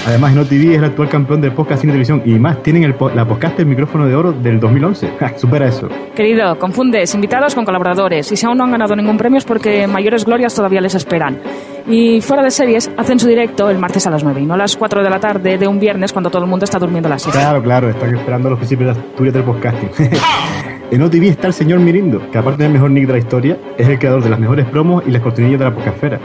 Además, 0.06 0.34
No 0.34 0.44
TV 0.44 0.72
es 0.72 0.78
el 0.78 0.84
actual 0.84 1.08
campeón 1.08 1.40
del 1.40 1.52
podcast 1.52 1.82
sin 1.82 1.90
televisión 1.90 2.22
y 2.24 2.38
más, 2.38 2.62
tienen 2.62 2.84
el 2.84 2.94
la 3.14 3.26
podcast 3.26 3.58
el 3.60 3.66
micrófono 3.66 4.06
de 4.06 4.14
oro 4.14 4.32
del 4.32 4.60
2011. 4.60 5.12
Ja, 5.18 5.36
Supera 5.36 5.68
eso. 5.68 5.88
Querido, 6.14 6.58
confundes 6.58 7.14
invitados 7.14 7.54
con 7.54 7.64
colaboradores. 7.64 8.30
Y 8.32 8.36
si 8.36 8.46
aún 8.46 8.58
no 8.58 8.64
han 8.64 8.70
ganado 8.70 8.96
ningún 8.96 9.16
premio 9.16 9.38
es 9.38 9.44
porque 9.44 9.86
mayores 9.86 10.24
glorias 10.24 10.54
todavía 10.54 10.80
les 10.80 10.94
esperan. 10.94 11.38
Y 11.86 12.20
fuera 12.22 12.42
de 12.42 12.50
series, 12.50 12.90
hacen 12.96 13.18
su 13.20 13.28
directo 13.28 13.68
el 13.68 13.78
martes 13.78 14.06
a 14.06 14.10
las 14.10 14.24
9 14.24 14.40
y 14.40 14.46
no 14.46 14.54
a 14.54 14.56
las 14.56 14.76
4 14.76 15.02
de 15.02 15.10
la 15.10 15.20
tarde 15.20 15.58
de 15.58 15.68
un 15.68 15.78
viernes 15.78 16.12
cuando 16.12 16.30
todo 16.30 16.42
el 16.42 16.48
mundo 16.48 16.64
está 16.64 16.78
durmiendo 16.78 17.08
la 17.08 17.18
siesta. 17.18 17.38
Claro, 17.38 17.62
claro, 17.62 17.90
están 17.90 18.14
esperando 18.16 18.50
los 18.50 18.58
principios 18.58 18.96
de 18.96 19.02
Asturias 19.02 19.34
del 19.34 19.44
podcasting. 19.44 19.90
en 20.90 21.02
OTV 21.02 21.24
está 21.24 21.46
el 21.48 21.52
señor 21.52 21.80
Mirindo, 21.80 22.22
que 22.30 22.38
aparte 22.38 22.62
del 22.62 22.72
mejor 22.72 22.90
nick 22.90 23.06
de 23.06 23.12
la 23.12 23.18
historia, 23.18 23.58
es 23.76 23.86
el 23.86 23.98
creador 23.98 24.22
de 24.22 24.30
las 24.30 24.38
mejores 24.38 24.66
promos 24.66 25.04
y 25.06 25.10
las 25.10 25.20
cortinillas 25.20 25.58
de 25.58 25.64
la 25.66 25.74
podcastfera. 25.74 26.20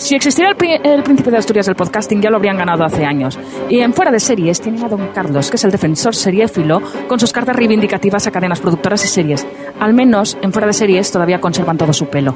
Si 0.00 0.14
existiera 0.14 0.50
el, 0.50 1.02
príncipe 1.02 1.30
de 1.30 1.36
Asturias 1.36 1.66
del 1.66 1.76
podcasting, 1.76 2.22
ya 2.22 2.30
lo 2.30 2.36
habrían 2.36 2.56
ganado 2.56 2.84
hace 2.84 3.04
años. 3.04 3.38
Y 3.68 3.80
en 3.80 3.92
fuera 3.92 4.10
de 4.10 4.18
series 4.18 4.58
tienen 4.58 4.82
a 4.82 4.88
Don 4.88 5.08
Carlos, 5.08 5.50
que 5.50 5.56
es 5.56 5.64
el 5.64 5.70
defensor 5.70 6.16
seriéfilo, 6.16 6.80
con 7.06 7.20
sus 7.20 7.34
cartas 7.34 7.54
reivindicativas 7.54 8.26
a 8.26 8.30
cadenas 8.30 8.60
productoras 8.60 9.04
y 9.04 9.08
series. 9.08 9.46
Al 9.78 9.92
menos 9.92 10.38
en 10.40 10.52
fuera 10.52 10.66
de 10.66 10.72
series 10.72 11.12
todavía 11.12 11.38
conservan 11.38 11.76
todo 11.76 11.92
su 11.92 12.06
pelo. 12.06 12.34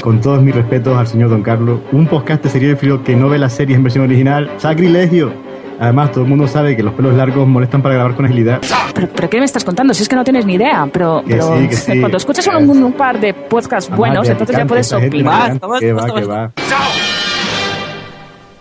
Con 0.00 0.20
todos 0.20 0.40
mis 0.40 0.54
respetos 0.54 0.96
al 0.96 1.08
señor 1.08 1.30
Don 1.30 1.42
Carlos, 1.42 1.80
un 1.90 2.06
podcast 2.06 2.46
frío 2.46 3.02
que 3.02 3.16
no 3.16 3.28
ve 3.28 3.38
las 3.38 3.54
series 3.54 3.76
en 3.76 3.82
versión 3.82 4.04
original, 4.04 4.48
¡sacrilegio! 4.58 5.45
Además, 5.78 6.10
todo 6.12 6.24
el 6.24 6.30
mundo 6.30 6.48
sabe 6.48 6.74
que 6.76 6.82
los 6.82 6.94
pelos 6.94 7.14
largos 7.14 7.46
molestan 7.46 7.82
para 7.82 7.94
grabar 7.96 8.14
con 8.14 8.24
agilidad. 8.24 8.60
¿Pero, 8.94 9.08
pero 9.14 9.30
qué 9.30 9.38
me 9.38 9.44
estás 9.44 9.64
contando? 9.64 9.92
Si 9.92 10.02
es 10.02 10.08
que 10.08 10.16
no 10.16 10.24
tienes 10.24 10.46
ni 10.46 10.54
idea. 10.54 10.88
Pero, 10.92 11.22
Que 11.26 11.34
pero 11.34 11.58
sí, 11.58 11.68
que 11.68 11.76
sí. 11.76 12.00
cuando 12.00 12.16
escuchas 12.16 12.46
un, 12.48 12.82
un 12.82 12.92
par 12.94 13.20
de 13.20 13.34
podcasts 13.34 13.94
buenos, 13.94 14.26
Además, 14.26 14.26
de 14.28 14.32
entonces 14.32 14.56
ya 14.56 14.66
puedes 14.66 14.92
opinar. 14.92 15.60
Que 15.80 15.92
va, 15.92 16.06
que 16.14 16.24
va. 16.24 16.52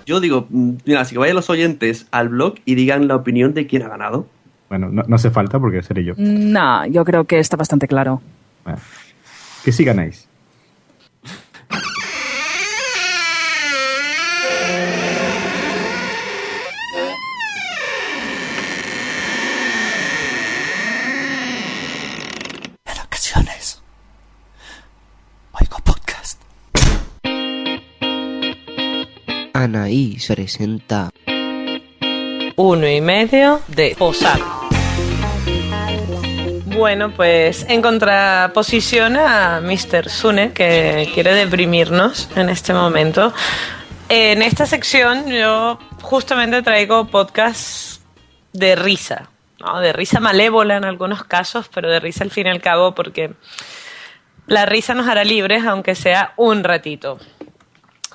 Yo 0.06 0.20
digo, 0.20 0.46
mm, 0.50 0.72
mira, 0.86 1.02
así 1.02 1.16
que 1.16 1.20
vayan 1.20 1.36
los 1.36 1.50
oyentes 1.50 2.08
al 2.12 2.30
blog 2.30 2.56
y 2.66 2.76
digan 2.76 3.08
la 3.08 3.16
opinión 3.16 3.54
de 3.54 3.66
quién 3.66 3.82
ha 3.84 3.88
ganado. 3.90 4.28
Bueno, 4.70 4.90
no, 4.92 5.04
no 5.08 5.16
hace 5.16 5.32
falta 5.32 5.60
porque 5.60 5.82
seré 5.84 6.04
yo. 6.04 6.14
No, 6.18 6.86
yo 6.88 7.06
creo 7.06 7.24
que 7.26 7.40
está 7.40 7.56
bastante 7.58 7.88
claro. 7.88 8.22
Bueno, 8.64 8.80
que 9.64 9.72
sí 9.72 9.84
ganáis. 9.84 10.25
Anaí 29.66 30.18
presenta 30.28 31.10
Uno 32.56 32.88
y 32.88 33.02
medio 33.02 33.62
de 33.68 33.96
posar. 33.98 34.40
Bueno, 36.66 37.12
pues 37.12 37.66
en 37.68 37.82
contraposición 37.82 39.18
a 39.18 39.62
Mr. 39.62 40.08
Sune, 40.08 40.54
que 40.54 41.10
quiere 41.16 41.34
deprimirnos 41.34 42.30
en 42.36 42.50
este 42.50 42.76
momento, 42.76 43.34
en 44.08 44.44
esta 44.44 44.68
sección 44.68 45.32
yo 45.32 45.80
justamente 46.04 46.62
traigo 46.62 47.08
podcasts 47.08 48.02
de 48.54 48.76
risa, 48.76 49.30
¿no? 49.60 49.80
de 49.80 49.94
risa 49.94 50.20
malévola 50.20 50.78
en 50.78 50.86
algunos 50.86 51.24
casos, 51.24 51.70
pero 51.74 51.90
de 51.90 52.00
risa 52.00 52.24
al 52.24 52.30
fin 52.30 52.46
y 52.46 52.50
al 52.52 52.62
cabo 52.62 52.94
porque 52.94 53.34
la 54.46 54.68
risa 54.68 54.94
nos 54.94 55.08
hará 55.08 55.24
libres, 55.24 55.66
aunque 55.66 55.96
sea 55.96 56.34
un 56.38 56.64
ratito. 56.64 57.18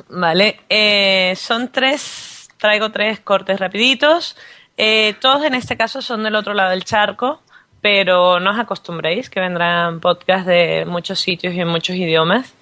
Vale, 0.09 0.61
eh, 0.68 1.34
son 1.36 1.70
tres, 1.70 2.48
traigo 2.57 2.90
tres 2.90 3.20
cortes 3.20 3.59
rapiditos. 3.59 4.36
Eh, 4.76 5.14
todos 5.20 5.44
en 5.44 5.55
este 5.55 5.76
caso 5.76 6.01
son 6.01 6.22
del 6.22 6.34
otro 6.34 6.55
lado 6.55 6.70
del 6.70 6.84
charco, 6.84 7.42
pero 7.80 8.40
no 8.40 8.51
os 8.51 8.59
acostumbréis 8.59 9.28
que 9.28 9.40
vendrán 9.40 10.01
podcasts 10.01 10.46
de 10.46 10.84
muchos 10.86 11.20
sitios 11.20 11.55
y 11.55 11.61
en 11.61 11.68
muchos 11.68 11.96
idiomas. 11.96 12.55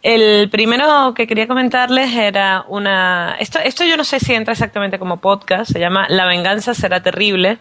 El 0.00 0.48
primero 0.48 1.12
que 1.12 1.26
quería 1.26 1.48
comentarles 1.48 2.14
era 2.14 2.64
una... 2.68 3.36
Esto, 3.40 3.58
esto 3.58 3.84
yo 3.84 3.96
no 3.96 4.04
sé 4.04 4.20
si 4.20 4.32
entra 4.32 4.52
exactamente 4.52 4.98
como 4.98 5.16
podcast, 5.16 5.72
se 5.72 5.80
llama 5.80 6.06
La 6.08 6.24
venganza 6.24 6.72
será 6.72 7.02
terrible. 7.02 7.58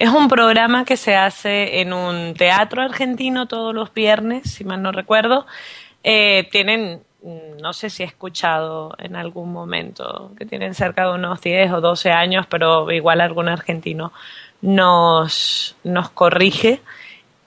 Es 0.00 0.10
un 0.10 0.26
programa 0.26 0.84
que 0.84 0.96
se 0.96 1.14
hace 1.14 1.80
en 1.80 1.92
un 1.92 2.34
teatro 2.34 2.82
argentino 2.82 3.46
todos 3.46 3.72
los 3.72 3.94
viernes, 3.94 4.50
si 4.52 4.64
mal 4.64 4.82
no 4.82 4.90
recuerdo. 4.90 5.46
Eh, 6.02 6.48
tienen, 6.50 7.02
no 7.60 7.72
sé 7.72 7.90
si 7.90 8.02
he 8.02 8.06
escuchado 8.06 8.94
en 8.98 9.16
algún 9.16 9.52
momento, 9.52 10.32
que 10.38 10.46
tienen 10.46 10.74
cerca 10.74 11.06
de 11.06 11.14
unos 11.14 11.40
10 11.40 11.72
o 11.72 11.80
12 11.80 12.12
años, 12.12 12.46
pero 12.48 12.90
igual 12.92 13.20
algún 13.20 13.48
argentino 13.48 14.12
nos, 14.62 15.76
nos 15.82 16.10
corrige. 16.10 16.80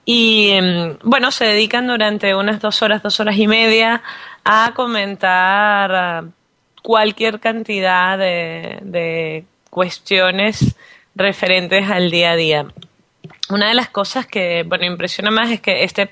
Y 0.05 0.59
mm, 0.61 0.99
bueno, 1.03 1.31
se 1.31 1.45
dedican 1.45 1.87
durante 1.87 2.35
unas 2.35 2.59
dos 2.59 2.81
horas, 2.81 3.01
dos 3.03 3.19
horas 3.19 3.37
y 3.37 3.47
media 3.47 4.01
a 4.43 4.73
comentar 4.75 5.95
ah, 5.95 6.23
cualquier 6.83 7.39
cantidad 7.39 8.17
de, 8.17 8.79
de 8.81 9.45
cuestiones 9.69 10.75
referentes 11.15 11.89
al 11.89 12.11
día 12.11 12.31
a 12.31 12.35
día. 12.35 12.65
Una 13.49 13.69
de 13.69 13.73
las 13.75 13.89
cosas 13.89 14.25
que, 14.25 14.63
bueno, 14.63 14.85
impresiona 14.85 15.31
más 15.31 15.49
es 15.51 15.61
que 15.61 15.83
este, 15.83 16.03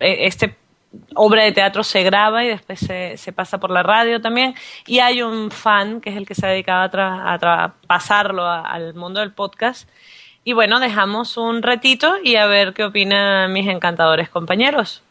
eh, 0.00 0.26
este 0.26 0.56
obra 1.14 1.44
de 1.44 1.52
teatro 1.52 1.82
se 1.82 2.02
graba 2.02 2.44
y 2.44 2.48
después 2.48 2.80
se, 2.80 3.16
se 3.16 3.32
pasa 3.32 3.58
por 3.58 3.70
la 3.70 3.82
radio 3.82 4.20
también. 4.20 4.54
Y 4.86 5.00
hay 5.00 5.22
un 5.22 5.50
fan 5.50 6.00
que 6.00 6.10
es 6.10 6.16
el 6.16 6.26
que 6.26 6.34
se 6.34 6.46
ha 6.46 6.50
dedicado 6.50 6.82
a, 6.82 6.90
tra- 6.90 7.22
a 7.34 7.38
tra- 7.38 7.72
pasarlo 7.86 8.44
a- 8.44 8.60
al 8.62 8.94
mundo 8.94 9.20
del 9.20 9.32
podcast. 9.32 9.88
Y 10.44 10.52
bueno, 10.54 10.80
dejamos 10.80 11.36
un 11.36 11.62
ratito 11.62 12.14
y 12.24 12.36
a 12.36 12.46
ver 12.46 12.72
qué 12.72 12.84
opinan 12.84 13.52
mis 13.52 13.68
encantadores 13.68 14.30
compañeros. 14.30 15.02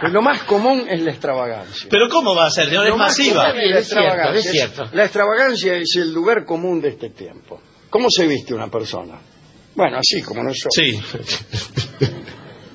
Lo 0.00 0.22
más 0.22 0.42
común 0.44 0.84
es 0.88 1.00
la 1.02 1.10
extravagancia. 1.10 1.88
Pero 1.90 2.08
¿cómo 2.08 2.34
va 2.34 2.46
a 2.46 2.50
ser, 2.50 2.66
señor? 2.66 2.86
Es 2.86 2.96
masiva. 2.96 3.50
es 3.50 3.56
la 3.56 3.78
Es 3.80 3.88
cierto, 3.88 4.04
extravagancia. 4.06 4.38
es 4.38 4.50
cierto. 4.52 4.88
La 4.92 5.04
extravagancia 5.04 5.74
es 5.74 5.96
el 5.96 6.12
lugar 6.12 6.44
común 6.44 6.80
de 6.80 6.90
este 6.90 7.10
tiempo. 7.10 7.60
¿Cómo 7.90 8.08
se 8.10 8.26
viste 8.26 8.54
una 8.54 8.68
persona? 8.68 9.14
Bueno, 9.78 9.98
así 9.98 10.20
como 10.22 10.42
nosotros. 10.42 10.74
Sí. 10.74 11.00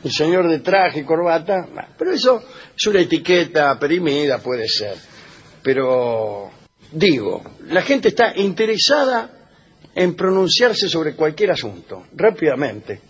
El 0.06 0.12
señor 0.12 0.48
de 0.48 0.60
traje 0.60 1.02
y 1.02 1.04
corbata, 1.04 1.68
pero 1.98 2.14
eso 2.14 2.42
es 2.74 2.88
una 2.88 3.02
etiqueta 3.02 3.78
perimida, 3.78 4.38
puede 4.38 4.70
ser. 4.70 4.96
Pero, 5.62 6.50
digo, 6.94 7.44
la 7.68 7.82
gente 7.82 8.08
está 8.08 8.32
interesada 8.38 9.50
en 9.94 10.16
pronunciarse 10.16 10.88
sobre 10.88 11.14
cualquier 11.14 11.52
asunto, 11.52 12.06
rápidamente. 12.16 13.02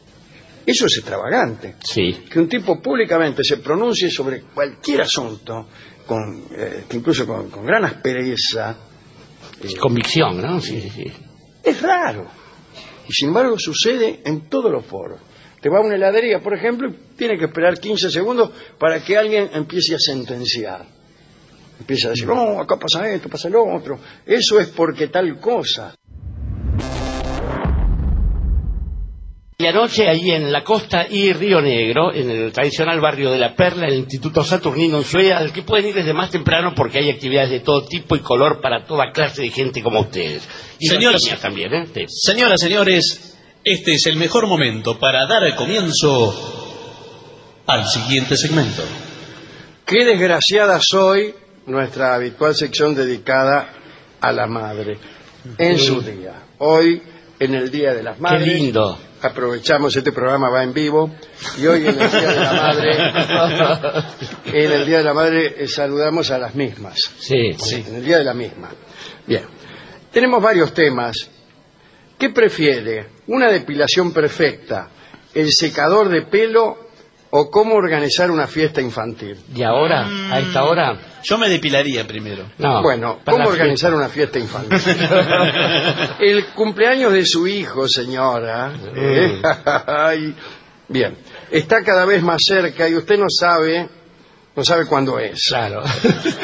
Eso 0.66 0.88
es 0.88 0.98
extravagante. 0.98 1.76
Sí. 1.84 2.26
Que 2.28 2.40
un 2.40 2.50
tipo 2.50 2.82
públicamente 2.82 3.44
se 3.44 3.58
pronuncie 3.58 4.10
sobre 4.10 4.42
cualquier 4.42 5.02
asunto, 5.02 5.68
con, 6.08 6.46
eh, 6.58 6.86
incluso 6.94 7.28
con, 7.28 7.52
con 7.52 7.64
gran 7.64 7.86
aspereza, 7.86 8.76
eh, 9.62 9.76
Convicción, 9.80 10.42
¿no? 10.42 10.60
Sí, 10.60 10.82
sí, 10.82 10.90
sí. 10.90 11.12
es 11.64 11.80
raro. 11.80 12.43
Y 13.08 13.14
sin 13.14 13.30
embargo 13.30 13.58
sucede 13.60 14.22
en 14.26 14.50
todos 14.50 14.72
los 14.72 14.86
foros. 14.86 15.20
Te 15.62 15.70
va 15.70 15.78
a 15.78 15.82
una 15.82 15.96
heladería, 15.96 16.42
por 16.42 16.54
ejemplo, 16.54 16.90
y 16.90 17.16
tiene 17.16 17.38
que 17.38 17.46
esperar 17.46 17.80
15 17.80 18.10
segundos 18.10 18.52
para 18.78 19.04
que 19.04 19.18
alguien 19.18 19.50
empiece 19.54 19.96
a 19.96 20.00
sentenciar. 20.00 20.86
Empieza 21.80 22.08
a 22.08 22.12
decir, 22.12 22.28
no, 22.28 22.60
acá 22.60 22.78
pasa 22.78 23.10
esto, 23.10 23.30
pasa 23.30 23.50
lo 23.50 23.64
otro. 23.74 24.00
Eso 24.26 24.60
es 24.60 24.68
porque 24.70 25.08
tal 25.08 25.40
cosa. 25.40 25.96
Y 29.58 29.66
anoche 29.68 30.08
allí 30.10 30.32
en 30.32 30.52
la 30.52 30.64
costa 30.64 31.06
y 31.08 31.32
Río 31.32 31.62
Negro, 31.62 32.12
en 32.14 32.30
el 32.30 32.52
tradicional 32.52 33.00
barrio 33.00 33.32
de 33.32 33.38
La 33.38 33.56
Perla, 33.56 33.88
el 33.88 34.00
Instituto 34.00 34.44
Saturnino 34.44 34.98
en 34.98 35.04
Suecia, 35.04 35.38
al 35.38 35.54
que 35.54 35.62
pueden 35.62 35.90
ir 35.90 35.96
desde 35.96 36.14
más 36.14 36.32
temprano 36.32 36.74
porque 36.76 37.00
hay 37.00 37.10
actividades 37.12 37.52
de 37.52 37.60
todo 37.60 37.86
tipo 37.86 38.16
y 38.16 38.20
color 38.20 38.62
para 38.62 38.84
toda 38.86 39.12
clase 39.12 39.44
de 39.44 39.50
gente 39.50 39.84
como 39.84 40.02
ustedes. 40.02 40.48
Y 40.80 40.88
Señor- 40.88 41.14
las 41.14 41.24
niñas 41.24 41.40
también, 41.42 41.74
¿eh? 41.74 41.86
Sí. 41.94 42.06
Señoras, 42.08 42.60
señores, 42.60 43.38
este 43.64 43.94
es 43.94 44.06
el 44.08 44.18
mejor 44.18 44.48
momento 44.48 44.98
para 45.00 45.28
dar 45.28 45.44
el 45.44 45.56
comienzo 45.56 47.62
al 47.68 47.86
siguiente 47.88 48.36
segmento. 48.38 48.82
Qué 49.86 50.04
desgraciada 50.04 50.80
soy, 50.82 51.36
nuestra 51.68 52.16
habitual 52.16 52.56
sección 52.56 52.96
dedicada 52.96 53.70
a 54.20 54.32
la 54.32 54.48
madre, 54.48 54.98
en 55.58 55.78
su 55.78 56.02
día. 56.02 56.42
Hoy, 56.58 57.02
en 57.40 57.54
el 57.56 57.70
Día 57.70 57.94
de 57.94 58.04
las 58.04 58.20
Madres. 58.20 58.48
lindo. 58.48 58.98
Aprovechamos, 59.24 59.96
este 59.96 60.12
programa 60.12 60.50
va 60.50 60.64
en 60.64 60.74
vivo, 60.74 61.10
y 61.58 61.66
hoy 61.66 61.88
en 61.88 62.02
el 62.02 62.12
Día 62.12 62.30
de 62.30 62.40
la 62.42 62.54
Madre, 62.54 64.04
en 64.66 64.72
el 64.74 64.86
Día 64.86 64.98
de 64.98 65.04
la 65.06 65.14
Madre 65.14 65.64
eh, 65.64 65.68
saludamos 65.70 66.30
a 66.30 66.38
las 66.38 66.54
mismas. 66.56 67.00
Sí, 67.20 67.54
sí. 67.54 67.86
En 67.88 67.96
el 67.96 68.04
Día 68.04 68.18
de 68.18 68.26
la 68.26 68.34
misma. 68.34 68.70
Bien. 69.26 69.46
Tenemos 70.12 70.44
varios 70.44 70.74
temas. 70.74 71.30
¿Qué 72.20 72.32
prefiere? 72.32 73.08
¿Una 73.28 73.50
depilación 73.50 74.12
perfecta? 74.12 74.90
¿El 75.34 75.54
secador 75.54 76.10
de 76.10 76.24
pelo? 76.24 76.83
¿O 77.36 77.50
cómo 77.50 77.76
organizar 77.76 78.30
una 78.30 78.46
fiesta 78.46 78.80
infantil? 78.80 79.38
¿Y 79.56 79.64
ahora? 79.64 80.08
¿A 80.32 80.40
esta 80.40 80.66
hora? 80.66 81.00
Yo 81.24 81.38
me 81.40 81.50
depilaría 81.50 82.06
primero. 82.06 82.46
No, 82.60 82.84
bueno, 82.84 83.22
¿cómo 83.26 83.48
organizar 83.50 83.94
una 83.94 84.08
fiesta 84.08 84.38
infantil? 84.38 84.80
El 86.20 86.46
cumpleaños 86.54 87.12
de 87.12 87.26
su 87.26 87.48
hijo, 87.48 87.88
señora. 87.88 88.72
¿eh? 88.96 89.42
Ay, 89.88 90.36
Bien, 90.88 91.18
está 91.50 91.82
cada 91.82 92.06
vez 92.06 92.22
más 92.22 92.42
cerca 92.46 92.88
y 92.88 92.96
usted 92.96 93.18
no 93.18 93.26
sabe, 93.28 93.90
no 94.56 94.64
sabe 94.64 94.86
cuándo 94.86 95.18
es. 95.18 95.46
Claro. 95.48 95.82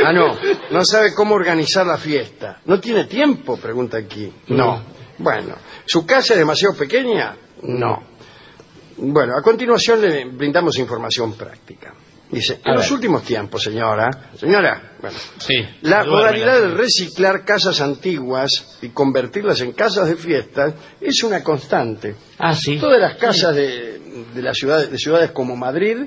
Ah, 0.03 0.11
no, 0.11 0.37
no 0.71 0.85
sabe 0.85 1.13
cómo 1.13 1.35
organizar 1.35 1.85
la 1.85 1.97
fiesta. 1.97 2.61
¿No 2.65 2.79
tiene 2.79 3.03
tiempo? 3.03 3.57
Pregunta 3.57 3.97
aquí. 3.97 4.33
No. 4.47 4.81
Bueno, 5.19 5.55
¿su 5.85 6.03
casa 6.05 6.33
es 6.33 6.39
demasiado 6.39 6.75
pequeña? 6.75 7.35
No. 7.61 8.01
Bueno, 9.01 9.33
a 9.37 9.41
continuación 9.41 10.01
le 10.01 10.25
brindamos 10.25 10.77
información 10.77 11.33
práctica. 11.33 11.93
Dice, 12.31 12.59
en 12.63 12.75
los 12.75 12.91
últimos 12.91 13.23
tiempos, 13.23 13.63
señora, 13.63 14.07
señora, 14.37 14.97
bueno, 15.01 15.17
Sí. 15.39 15.55
la 15.81 16.03
modalidad 16.05 16.61
de 16.61 16.67
reciclar 16.75 17.43
casas 17.43 17.81
antiguas 17.81 18.77
y 18.83 18.89
convertirlas 18.89 19.61
en 19.61 19.71
casas 19.71 20.07
de 20.09 20.15
fiestas 20.15 20.75
es 21.01 21.23
una 21.23 21.43
constante. 21.43 22.15
Ah, 22.37 22.53
sí. 22.53 22.77
Todas 22.77 22.99
las 22.99 23.17
casas 23.17 23.55
de, 23.55 23.99
de, 24.35 24.41
la 24.43 24.53
ciudad, 24.53 24.87
de 24.87 24.97
ciudades 24.99 25.31
como 25.31 25.55
Madrid 25.55 25.97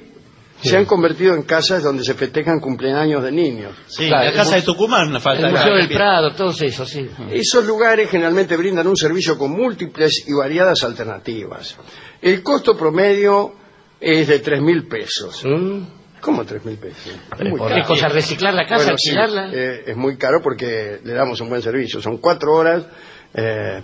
Sí. 0.62 0.68
se 0.70 0.76
han 0.76 0.84
convertido 0.86 1.34
en 1.34 1.42
casas 1.42 1.82
donde 1.82 2.04
se 2.04 2.14
festejan 2.14 2.60
cumpleaños 2.60 3.22
de 3.24 3.32
niños. 3.32 3.76
Sí, 3.88 4.08
la 4.08 4.32
casa 4.32 4.54
de 4.56 4.62
Tucumán 4.62 5.20
falta. 5.20 5.46
El 5.48 5.52
Museo 5.52 5.74
del 5.74 5.88
Prado, 5.88 6.32
todo 6.34 6.54
eso, 6.60 6.86
sí. 6.86 7.08
Esos 7.30 7.66
lugares 7.66 8.08
generalmente 8.08 8.56
brindan 8.56 8.86
un 8.86 8.96
servicio 8.96 9.36
con 9.36 9.50
múltiples 9.50 10.24
y 10.28 10.32
variadas 10.32 10.84
alternativas. 10.84 11.76
El 12.20 12.42
costo 12.42 12.76
promedio 12.76 13.54
es 14.00 14.28
de 14.28 14.38
tres 14.38 14.60
mil 14.62 14.86
pesos. 14.86 15.42
Mm. 15.44 15.82
¿Cómo 16.20 16.44
tres 16.44 16.64
mil 16.64 16.76
pesos? 16.76 17.12
Pero 17.36 17.50
Muy 17.50 17.58
¿por 17.58 17.68
caro. 17.68 17.82
qué 17.82 17.86
cosa? 17.88 18.08
¿Reciclar 18.08 18.54
la 18.54 18.64
casa, 18.64 18.84
Bueno, 18.84 18.98
sí, 18.98 19.10
alquilarla? 19.10 19.50
eh, 19.52 19.82
es 19.88 19.96
muy 19.96 20.16
caro 20.16 20.40
porque 20.40 21.00
le 21.02 21.12
damos 21.14 21.40
un 21.40 21.48
buen 21.48 21.60
servicio. 21.62 22.00
Son 22.00 22.18
cuatro 22.18 22.52
horas, 22.54 22.84
eh, 23.34 23.82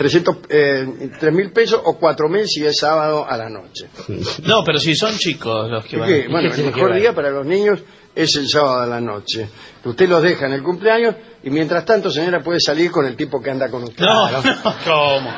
300, 0.00 0.36
eh, 0.48 1.10
tres 1.20 1.30
mil 1.30 1.52
pesos 1.52 1.78
o 1.84 1.98
cuatro 1.98 2.26
mil 2.26 2.48
si 2.48 2.64
es 2.64 2.78
sábado 2.78 3.26
a 3.28 3.36
la 3.36 3.50
noche. 3.50 3.88
No, 4.44 4.64
pero 4.64 4.78
si 4.78 4.94
son 4.94 5.14
chicos 5.18 5.70
los 5.70 5.84
que 5.84 5.96
¿Y 5.96 5.98
van. 5.98 6.08
qué? 6.08 6.26
Bueno, 6.26 6.54
el 6.54 6.64
mejor 6.64 6.94
día 6.94 7.14
para 7.14 7.28
los 7.28 7.44
niños 7.44 7.80
es 8.14 8.34
el 8.36 8.48
sábado 8.48 8.80
a 8.80 8.86
la 8.86 8.98
noche. 8.98 9.46
Usted 9.84 10.08
los 10.08 10.22
deja 10.22 10.46
en 10.46 10.54
el 10.54 10.62
cumpleaños 10.62 11.16
y 11.42 11.50
mientras 11.50 11.84
tanto, 11.84 12.10
señora, 12.10 12.42
puede 12.42 12.60
salir 12.60 12.90
con 12.90 13.04
el 13.04 13.14
tipo 13.14 13.42
que 13.42 13.50
anda 13.50 13.70
con 13.70 13.82
usted. 13.82 14.02
No, 14.02 14.30
no, 14.30 14.42
¿cómo? 14.86 15.30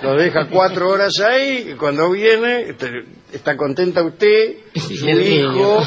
Los 0.00 0.16
deja 0.16 0.48
cuatro 0.48 0.88
horas 0.88 1.20
ahí 1.20 1.72
y 1.72 1.74
cuando 1.74 2.10
viene 2.10 2.74
está 3.30 3.58
contenta 3.58 4.02
usted, 4.02 4.56
su 4.74 5.06
hijo 5.06 5.82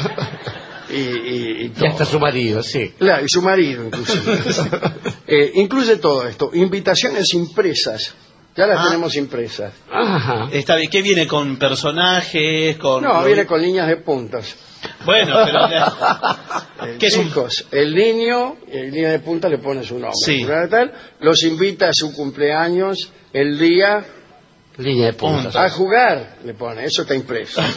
y, 0.92 0.96
y, 0.96 1.64
y 1.64 1.68
todo. 1.70 1.84
Ya 1.86 1.90
está 1.92 2.04
su 2.04 2.18
marido, 2.20 2.62
sí. 2.62 2.92
Claro, 2.98 3.24
y 3.24 3.28
su 3.28 3.42
marido 3.42 3.84
inclusive. 3.84 4.38
Eh, 5.34 5.52
incluye 5.54 5.96
todo 5.96 6.26
esto, 6.28 6.50
invitaciones 6.52 7.32
impresas. 7.32 8.14
Ya 8.54 8.66
las 8.66 8.80
Ah. 8.80 8.84
tenemos 8.88 9.16
impresas. 9.16 9.72
Está 10.52 10.76
bien, 10.76 10.90
¿qué 10.90 11.00
viene 11.00 11.26
con 11.26 11.56
personajes? 11.56 12.76
Con 12.76 13.02
No, 13.02 13.24
viene 13.24 13.46
con 13.46 13.62
líneas 13.62 13.88
de 13.88 13.96
puntas. 13.96 14.54
Bueno, 15.06 15.34
pero 15.46 15.68
Eh, 16.92 16.96
¿Qué 16.98 17.06
es 17.06 17.16
un- 17.16 17.28
chicos, 17.28 17.64
el 17.70 17.94
niño, 17.94 18.56
en 18.68 18.90
línea 18.90 19.10
de 19.12 19.20
punta 19.20 19.48
le 19.48 19.56
pone 19.58 19.82
su 19.84 19.94
nombre. 19.94 20.12
Sí. 20.22 20.44
tal, 20.68 20.92
los 21.20 21.42
invita 21.44 21.88
a 21.88 21.92
su 21.94 22.12
cumpleaños 22.12 23.10
el 23.32 23.58
día 23.58 24.04
Línea 24.76 25.06
de 25.06 25.12
puntas. 25.14 25.54
a 25.56 25.70
jugar, 25.70 26.36
le 26.44 26.52
pone, 26.54 26.84
eso 26.84 27.02
está 27.02 27.14
impreso. 27.14 27.62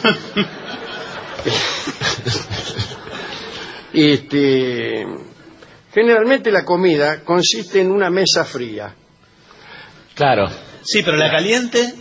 este, 4.12 5.06
generalmente 5.92 6.50
la 6.50 6.64
comida 6.64 7.22
consiste 7.24 7.80
en 7.80 7.90
una 7.90 8.10
mesa 8.10 8.44
fría. 8.44 8.94
Claro. 10.14 10.48
Sí, 10.82 11.02
pero 11.04 11.16
la 11.16 11.30
caliente. 11.30 11.94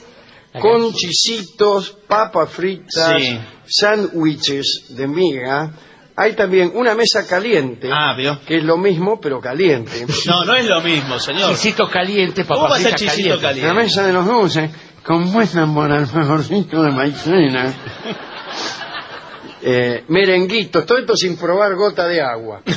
Con 0.61 0.93
chisitos, 0.93 1.97
papas 2.07 2.49
fritas, 2.49 3.15
Sí. 3.21 3.37
sándwiches 3.65 4.85
de 4.95 5.05
miga. 5.05 5.73
Hay 6.15 6.33
también 6.33 6.71
una 6.75 6.95
mesa 6.95 7.27
caliente, 7.27 7.89
Ah, 7.91 8.15
vio. 8.17 8.39
que 8.47 8.59
es 8.59 8.63
lo 8.63 8.77
mismo, 8.77 9.19
pero 9.19 9.41
caliente. 9.41 10.05
No, 10.25 10.45
no 10.45 10.55
es 10.55 10.65
lo 10.65 10.81
mismo, 10.81 11.19
señor. 11.19 11.49
Chisito 11.51 11.89
caliente, 11.89 12.45
¿Cómo 12.45 12.69
va 12.69 12.77
a 12.77 12.79
ser 12.79 12.95
chisito 12.95 13.35
La 13.35 13.41
caliente? 13.41 13.73
mesa 13.73 14.07
de 14.07 14.13
los 14.13 14.25
dulces, 14.25 14.71
con 15.03 15.29
buen 15.33 15.73
por 15.73 15.91
alfajorcito 15.91 16.81
de 16.83 16.91
maicena. 16.91 17.73
Eh, 19.67 20.03
merenguitos, 20.09 20.85
todo 20.85 20.99
esto 20.99 21.15
sin 21.15 21.37
probar 21.37 21.73
gota 21.73 22.07
de 22.07 22.21
agua. 22.21 22.61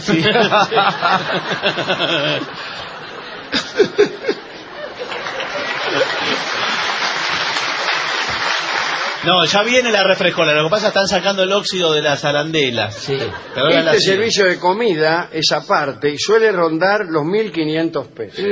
No, 9.24 9.44
ya 9.44 9.62
viene 9.62 9.90
la 9.90 10.04
refrescola. 10.04 10.54
Lo 10.54 10.64
que 10.64 10.70
pasa 10.70 10.86
es 10.88 10.92
que 10.92 11.00
están 11.00 11.08
sacando 11.08 11.42
el 11.42 11.52
óxido 11.52 11.92
de 11.92 12.00
las 12.00 12.24
arandelas. 12.24 12.94
Sí. 12.94 13.18
Pero 13.52 13.66
ahora 13.66 13.82
la 13.82 13.92
Este 13.94 14.12
servicio 14.12 14.46
de 14.46 14.58
comida 14.58 15.28
es 15.32 15.50
aparte 15.52 16.08
y 16.08 16.18
suele 16.18 16.52
rondar 16.52 17.00
los 17.06 17.24
1.500 17.24 18.06
pesos. 18.08 18.44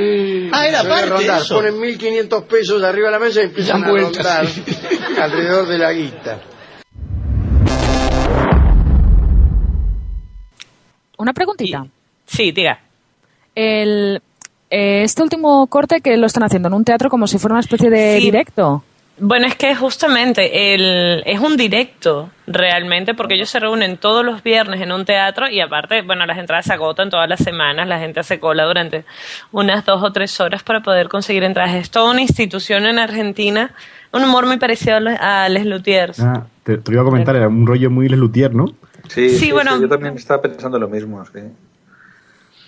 Ah, 0.51 0.67
era 0.67 0.81
Suele 0.81 0.93
aparte 0.93 1.09
rondar, 1.09 1.41
eso. 1.41 1.55
ponen 1.55 1.75
1.500 1.79 2.43
pesos 2.47 2.83
arriba 2.83 3.07
de 3.07 3.11
la 3.13 3.19
mesa 3.19 3.41
y 3.41 3.45
empiezan 3.45 3.83
a 3.85 3.89
vueltas, 3.89 4.15
rondar 4.17 4.47
sí. 4.47 4.63
alrededor 5.19 5.67
de 5.67 5.77
la 5.77 5.93
guita. 5.93 6.41
Una 11.17 11.33
preguntita. 11.33 11.85
Sí, 12.25 12.51
diga. 12.51 12.79
El, 13.55 14.21
eh, 14.69 15.01
este 15.03 15.23
último 15.23 15.65
corte 15.67 16.01
que 16.01 16.15
lo 16.17 16.27
están 16.27 16.43
haciendo 16.43 16.67
en 16.67 16.73
un 16.75 16.83
teatro 16.85 17.09
como 17.09 17.27
si 17.27 17.37
fuera 17.39 17.53
una 17.55 17.61
especie 17.61 17.89
de 17.89 18.17
Sí. 18.19 18.25
directo. 18.25 18.83
Bueno, 19.19 19.47
es 19.47 19.55
que 19.55 19.73
justamente 19.73 20.75
el, 20.75 21.23
es 21.25 21.39
un 21.39 21.57
directo 21.57 22.29
realmente 22.45 23.15
porque 23.15 23.33
ellos 23.33 23.49
se 23.49 23.59
reúnen 23.59 23.97
todos 23.97 24.23
los 24.23 24.43
viernes 24.43 24.79
en 24.79 24.91
un 24.91 25.05
teatro 25.05 25.49
y 25.49 25.59
aparte, 25.59 26.03
bueno, 26.03 26.23
las 26.27 26.37
entradas 26.37 26.65
se 26.65 26.73
agotan 26.73 27.09
todas 27.09 27.27
las 27.27 27.39
semanas, 27.39 27.87
la 27.87 27.97
gente 27.97 28.19
hace 28.19 28.39
cola 28.39 28.65
durante 28.65 29.05
unas 29.51 29.83
dos 29.85 30.03
o 30.03 30.11
tres 30.11 30.39
horas 30.39 30.61
para 30.61 30.81
poder 30.81 31.09
conseguir 31.09 31.43
entradas. 31.43 31.73
Es 31.73 31.89
toda 31.89 32.11
una 32.11 32.21
institución 32.21 32.85
en 32.85 32.99
Argentina, 32.99 33.71
un 34.13 34.23
humor 34.23 34.45
muy 34.45 34.57
parecido 34.57 34.99
a 35.19 35.49
Les 35.49 35.65
Luthiers. 35.65 36.19
Ah, 36.19 36.45
te, 36.61 36.77
te 36.77 36.91
iba 36.91 37.01
a 37.01 37.05
comentar, 37.05 37.35
era 37.35 37.47
un 37.47 37.65
rollo 37.65 37.89
muy 37.89 38.07
Les 38.09 38.19
Luthier, 38.19 38.53
¿no? 38.53 38.65
Sí, 39.07 39.29
Sí, 39.29 39.37
sí, 39.39 39.51
bueno. 39.51 39.75
sí, 39.75 39.81
yo 39.81 39.89
también 39.89 40.15
estaba 40.15 40.41
pensando 40.41 40.77
lo 40.79 40.87
mismo. 40.87 41.23
Sí. 41.25 41.39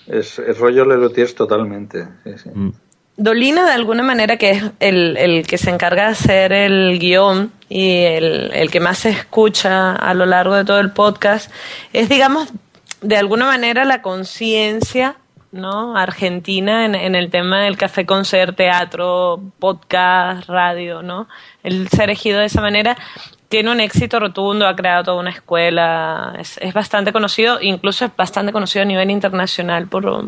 Es, 0.08 0.40
es 0.40 0.58
rollo 0.58 0.86
Lelotiers 0.86 1.36
totalmente. 1.36 2.08
Sí, 2.24 2.32
sí. 2.38 2.50
Dolina, 3.18 3.66
de 3.66 3.74
alguna 3.74 4.02
manera, 4.02 4.38
que 4.38 4.52
es 4.52 4.64
el, 4.80 5.18
el 5.18 5.46
que 5.46 5.58
se 5.58 5.70
encarga 5.70 6.04
de 6.06 6.10
hacer 6.12 6.54
el 6.54 6.98
guion 7.00 7.52
y 7.68 8.04
el, 8.04 8.52
el 8.54 8.72
que 8.72 8.80
más 8.80 9.00
se 9.00 9.10
escucha 9.10 9.92
a 9.94 10.14
lo 10.14 10.26
largo 10.26 10.56
de 10.56 10.64
todo 10.64 10.80
el 10.80 10.92
podcast, 10.92 11.52
es, 11.92 12.08
digamos, 12.08 12.50
de 13.02 13.18
alguna 13.18 13.46
manera 13.46 13.84
la 13.86 14.02
conciencia 14.02 15.18
¿no? 15.52 15.98
argentina 15.98 16.86
en, 16.86 16.96
en 16.96 17.16
el 17.16 17.30
tema 17.30 17.64
del 17.64 17.76
café 17.76 18.06
concert, 18.06 18.56
teatro, 18.56 19.42
podcast, 19.60 20.48
radio, 20.48 21.02
¿no? 21.02 21.28
El 21.64 21.90
ser 21.90 22.06
elegido 22.06 22.40
de 22.40 22.46
esa 22.46 22.62
manera 22.62 22.98
tiene 23.50 23.72
un 23.72 23.80
éxito 23.82 24.20
rotundo, 24.20 24.68
ha 24.68 24.76
creado 24.76 25.04
toda 25.04 25.20
una 25.20 25.32
escuela, 25.32 26.36
es, 26.38 26.58
es 26.60 26.74
bastante 26.74 27.12
conocido, 27.12 27.60
incluso 27.62 28.06
es 28.06 28.16
bastante 28.16 28.52
conocido 28.52 28.84
a 28.84 28.86
nivel 28.86 29.10
internacional 29.10 29.88
por 29.88 30.24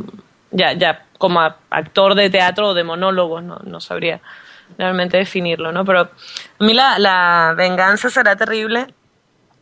ya, 0.49 0.73
ya 0.73 1.05
como 1.17 1.39
actor 1.39 2.15
de 2.15 2.29
teatro 2.29 2.69
o 2.69 2.73
de 2.73 2.83
monólogos, 2.83 3.43
no, 3.43 3.59
no 3.63 3.79
sabría 3.79 4.21
realmente 4.77 5.17
definirlo, 5.17 5.71
¿no? 5.71 5.85
Pero 5.85 6.01
a 6.01 6.09
mí 6.63 6.73
la, 6.73 6.97
la 6.97 7.53
venganza 7.55 8.09
será 8.09 8.35
terrible. 8.35 8.87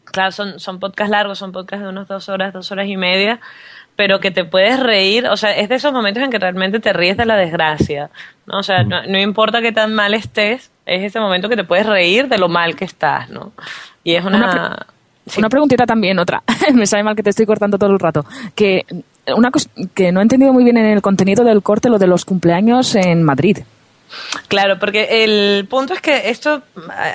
Claro, 0.05 0.32
son, 0.32 0.60
son 0.60 0.80
podcasts 0.80 1.12
largos, 1.12 1.38
son 1.38 1.51
podcasts 1.51 1.84
de 1.84 1.89
unas 1.89 2.07
dos 2.07 2.30
horas, 2.30 2.53
dos 2.53 2.72
horas 2.72 2.88
y 2.88 2.97
media, 2.97 3.39
pero 4.00 4.22
que 4.22 4.32
te 4.32 4.45
puedes 4.45 4.80
reír, 4.80 5.28
o 5.28 5.36
sea, 5.36 5.58
es 5.58 5.68
de 5.68 5.76
esos 5.76 5.91
momentos 5.91 6.24
en 6.24 6.30
que 6.30 6.39
realmente 6.39 6.80
te 6.80 6.93
ríes 6.93 7.18
de 7.18 7.26
la 7.26 7.36
desgracia, 7.36 8.10
¿no? 8.45 8.60
O 8.60 8.64
sea, 8.64 8.86
no, 8.86 9.04
no 9.04 9.20
importa 9.20 9.62
qué 9.62 9.74
tan 9.74 9.93
mal 9.93 10.14
estés, 10.14 10.72
es 10.86 11.04
ese 11.04 11.20
momento 11.20 11.50
que 11.50 11.58
te 11.58 11.66
puedes 11.66 11.86
reír 11.86 12.30
de 12.30 12.38
lo 12.38 12.47
mal 12.47 12.78
que 12.78 12.86
estás, 12.86 13.30
¿no? 13.30 13.52
Y 14.06 14.14
es 14.14 14.24
una... 14.24 14.38
Una 14.38 14.86
Una 15.38 15.50
preguntita 15.50 15.86
también, 15.86 16.18
otra. 16.18 16.43
Me 16.74 16.88
sabe 16.88 17.04
mal 17.04 17.14
que 17.14 17.24
te 17.24 17.32
estoy 17.32 17.45
cortando 17.45 17.78
todo 17.78 17.91
el 17.91 18.00
rato. 18.00 18.24
Que 18.56 18.86
una 19.36 19.52
cosa 19.52 19.70
que 19.93 20.14
no 20.14 20.22
he 20.22 20.24
entendido 20.24 20.54
muy 20.54 20.64
bien 20.64 20.78
en 20.78 20.86
el 20.86 21.02
contenido 21.02 21.43
del 21.43 21.62
corte, 21.62 21.89
lo 21.89 22.00
de 22.00 22.08
los 22.08 22.24
cumpleaños 22.24 22.95
en 22.95 23.22
Madrid. 23.24 23.58
Claro, 24.47 24.80
porque 24.80 25.24
el 25.24 25.68
punto 25.68 25.93
es 25.93 26.01
que 26.01 26.30
esto, 26.30 26.62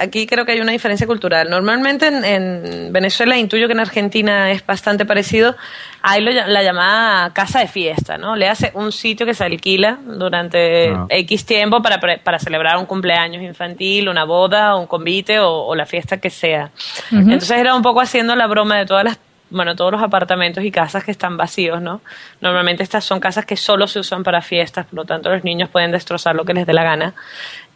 aquí 0.00 0.26
creo 0.26 0.44
que 0.44 0.52
hay 0.52 0.60
una 0.60 0.72
diferencia 0.72 1.06
cultural. 1.06 1.50
Normalmente 1.50 2.06
en, 2.06 2.24
en 2.24 2.92
Venezuela, 2.92 3.36
intuyo 3.36 3.66
que 3.66 3.72
en 3.72 3.80
Argentina 3.80 4.50
es 4.50 4.64
bastante 4.64 5.04
parecido, 5.04 5.56
hay 6.02 6.20
lo 6.20 6.30
la 6.32 6.62
llamada 6.62 7.32
casa 7.32 7.60
de 7.60 7.68
fiesta, 7.68 8.18
¿no? 8.18 8.36
Le 8.36 8.48
hace 8.48 8.70
un 8.74 8.92
sitio 8.92 9.26
que 9.26 9.34
se 9.34 9.44
alquila 9.44 9.98
durante 10.04 10.84
Ah. 10.94 11.06
X 11.08 11.46
tiempo 11.46 11.82
para, 11.82 11.98
para 12.22 12.38
celebrar 12.38 12.76
un 12.76 12.86
cumpleaños 12.86 13.42
infantil, 13.42 14.08
una 14.08 14.24
boda, 14.24 14.76
un 14.76 14.86
convite 14.86 15.40
o, 15.40 15.50
o 15.50 15.74
la 15.74 15.86
fiesta 15.86 16.18
que 16.18 16.30
sea. 16.30 16.70
Entonces 17.10 17.50
era 17.50 17.74
un 17.74 17.82
poco 17.82 18.00
haciendo 18.00 18.36
la 18.36 18.46
broma 18.46 18.78
de 18.78 18.86
todas 18.86 19.04
las 19.04 19.18
bueno, 19.54 19.74
todos 19.76 19.92
los 19.92 20.02
apartamentos 20.02 20.64
y 20.64 20.70
casas 20.70 21.04
que 21.04 21.10
están 21.12 21.36
vacíos, 21.36 21.80
¿no? 21.80 22.00
Normalmente 22.40 22.82
estas 22.82 23.04
son 23.04 23.20
casas 23.20 23.46
que 23.46 23.56
solo 23.56 23.86
se 23.86 24.00
usan 24.00 24.22
para 24.24 24.42
fiestas, 24.42 24.86
por 24.86 24.94
lo 24.94 25.04
tanto 25.04 25.30
los 25.30 25.44
niños 25.44 25.68
pueden 25.70 25.92
destrozar 25.92 26.34
lo 26.34 26.44
que 26.44 26.54
les 26.54 26.66
dé 26.66 26.72
la 26.72 26.82
gana. 26.84 27.14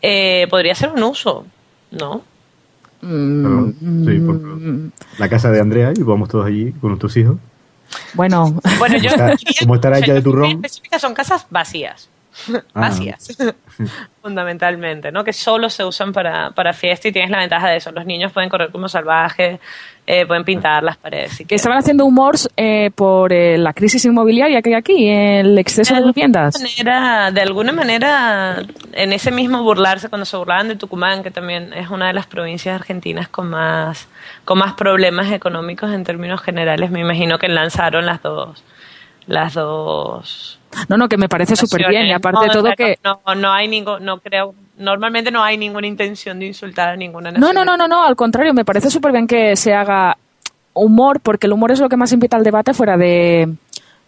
Eh, 0.02 0.46
podría 0.50 0.74
ser 0.74 0.90
un 0.90 1.02
uso, 1.02 1.46
¿no? 1.92 2.22
Pero, 3.00 3.72
sí, 3.80 4.18
por 4.18 4.40
la 5.18 5.28
casa 5.28 5.50
de 5.52 5.60
Andrea 5.60 5.92
y 5.96 6.02
vamos 6.02 6.28
todos 6.28 6.46
allí 6.46 6.72
con 6.72 6.90
nuestros 6.90 7.16
hijos. 7.16 7.36
Bueno, 8.14 8.58
Bueno, 8.78 8.96
yo 8.98 9.08
Está- 9.10 9.34
como 9.60 9.76
estará 9.76 9.98
hecha 9.98 10.14
de 10.14 10.22
turrón. 10.22 10.62
son 10.98 11.14
casas 11.14 11.46
vacías. 11.48 12.08
Ah. 12.74 12.80
vacías. 12.80 13.36
Fundamentalmente, 14.22 15.10
¿no? 15.12 15.24
Que 15.24 15.32
solo 15.32 15.70
se 15.70 15.84
usan 15.84 16.12
para, 16.12 16.50
para 16.50 16.72
fiesta 16.72 17.08
y 17.08 17.12
tienes 17.12 17.30
la 17.30 17.38
ventaja 17.38 17.68
de 17.68 17.76
eso. 17.76 17.90
Los 17.92 18.04
niños 18.06 18.32
pueden 18.32 18.48
correr 18.50 18.70
como 18.70 18.88
salvajes, 18.88 19.58
eh, 20.10 20.24
pueden 20.24 20.42
pintar 20.42 20.82
las 20.82 20.96
paredes. 20.96 21.32
si 21.32 21.44
Que 21.44 21.54
estaban 21.54 21.76
haciendo 21.76 22.06
humor 22.06 22.36
eh, 22.56 22.90
por 22.94 23.30
eh, 23.30 23.58
la 23.58 23.74
crisis 23.74 24.06
inmobiliaria 24.06 24.62
que 24.62 24.70
hay 24.70 24.74
aquí, 24.74 25.06
el 25.06 25.58
exceso 25.58 25.94
de 25.94 26.02
viviendas. 26.02 26.54
manera, 26.58 27.30
de 27.30 27.42
alguna 27.42 27.72
manera, 27.72 28.62
en 28.94 29.12
ese 29.12 29.30
mismo 29.30 29.62
burlarse, 29.62 30.08
cuando 30.08 30.24
se 30.24 30.38
burlaban 30.38 30.68
de 30.68 30.76
Tucumán, 30.76 31.22
que 31.22 31.30
también 31.30 31.74
es 31.74 31.90
una 31.90 32.06
de 32.06 32.14
las 32.14 32.26
provincias 32.26 32.74
argentinas 32.74 33.28
con 33.28 33.50
más, 33.50 34.08
con 34.46 34.56
más 34.56 34.72
problemas 34.72 35.30
económicos 35.30 35.92
en 35.92 36.04
términos 36.04 36.40
generales, 36.40 36.90
me 36.90 37.00
imagino 37.00 37.38
que 37.38 37.48
lanzaron 37.48 38.06
las 38.06 38.22
dos, 38.22 38.64
las 39.26 39.52
dos. 39.52 40.58
No, 40.88 40.96
no, 40.96 41.10
que 41.10 41.18
me 41.18 41.28
parece 41.28 41.54
súper 41.54 41.86
bien. 41.86 42.06
Y 42.06 42.12
aparte 42.12 42.40
de 42.40 42.46
No, 42.46 42.52
todo 42.54 42.62
o 42.62 42.66
sea, 42.68 42.76
que... 42.76 42.98
no, 43.04 43.20
no 43.34 43.52
hay 43.52 43.68
ningún, 43.68 44.02
no 44.06 44.20
creo, 44.20 44.54
normalmente 44.78 45.30
no 45.30 45.42
hay 45.42 45.58
ninguna 45.58 45.86
intención 45.86 46.38
de 46.38 46.46
insultar 46.46 46.90
a 46.90 46.96
ninguna 46.96 47.30
No, 47.32 47.52
no, 47.52 47.64
no, 47.64 47.76
no, 47.76 47.88
no, 47.88 48.04
al 48.04 48.16
contrario, 48.16 48.54
me 48.54 48.64
parece 48.64 48.90
súper 48.90 49.12
bien 49.12 49.26
que 49.26 49.56
se 49.56 49.74
haga 49.74 50.16
humor, 50.74 51.20
porque 51.20 51.46
el 51.46 51.52
humor 51.52 51.72
es 51.72 51.80
lo 51.80 51.88
que 51.88 51.96
más 51.96 52.12
invita 52.12 52.36
al 52.36 52.44
debate 52.44 52.74
fuera 52.74 52.96
de 52.96 53.52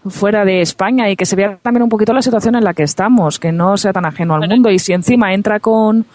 fuera 0.08 0.46
de 0.46 0.62
España 0.62 1.10
y 1.10 1.16
que 1.16 1.26
se 1.26 1.36
vea 1.36 1.58
también 1.60 1.82
un 1.82 1.90
poquito 1.90 2.14
la 2.14 2.22
situación 2.22 2.54
en 2.54 2.64
la 2.64 2.72
que 2.72 2.82
estamos, 2.82 3.38
que 3.38 3.52
no 3.52 3.76
sea 3.76 3.92
tan 3.92 4.06
ajeno 4.06 4.34
al 4.34 4.48
mundo 4.48 4.70
y 4.70 4.78
si 4.78 4.94
encima 4.94 5.34
entra 5.34 5.60
con 5.60 6.06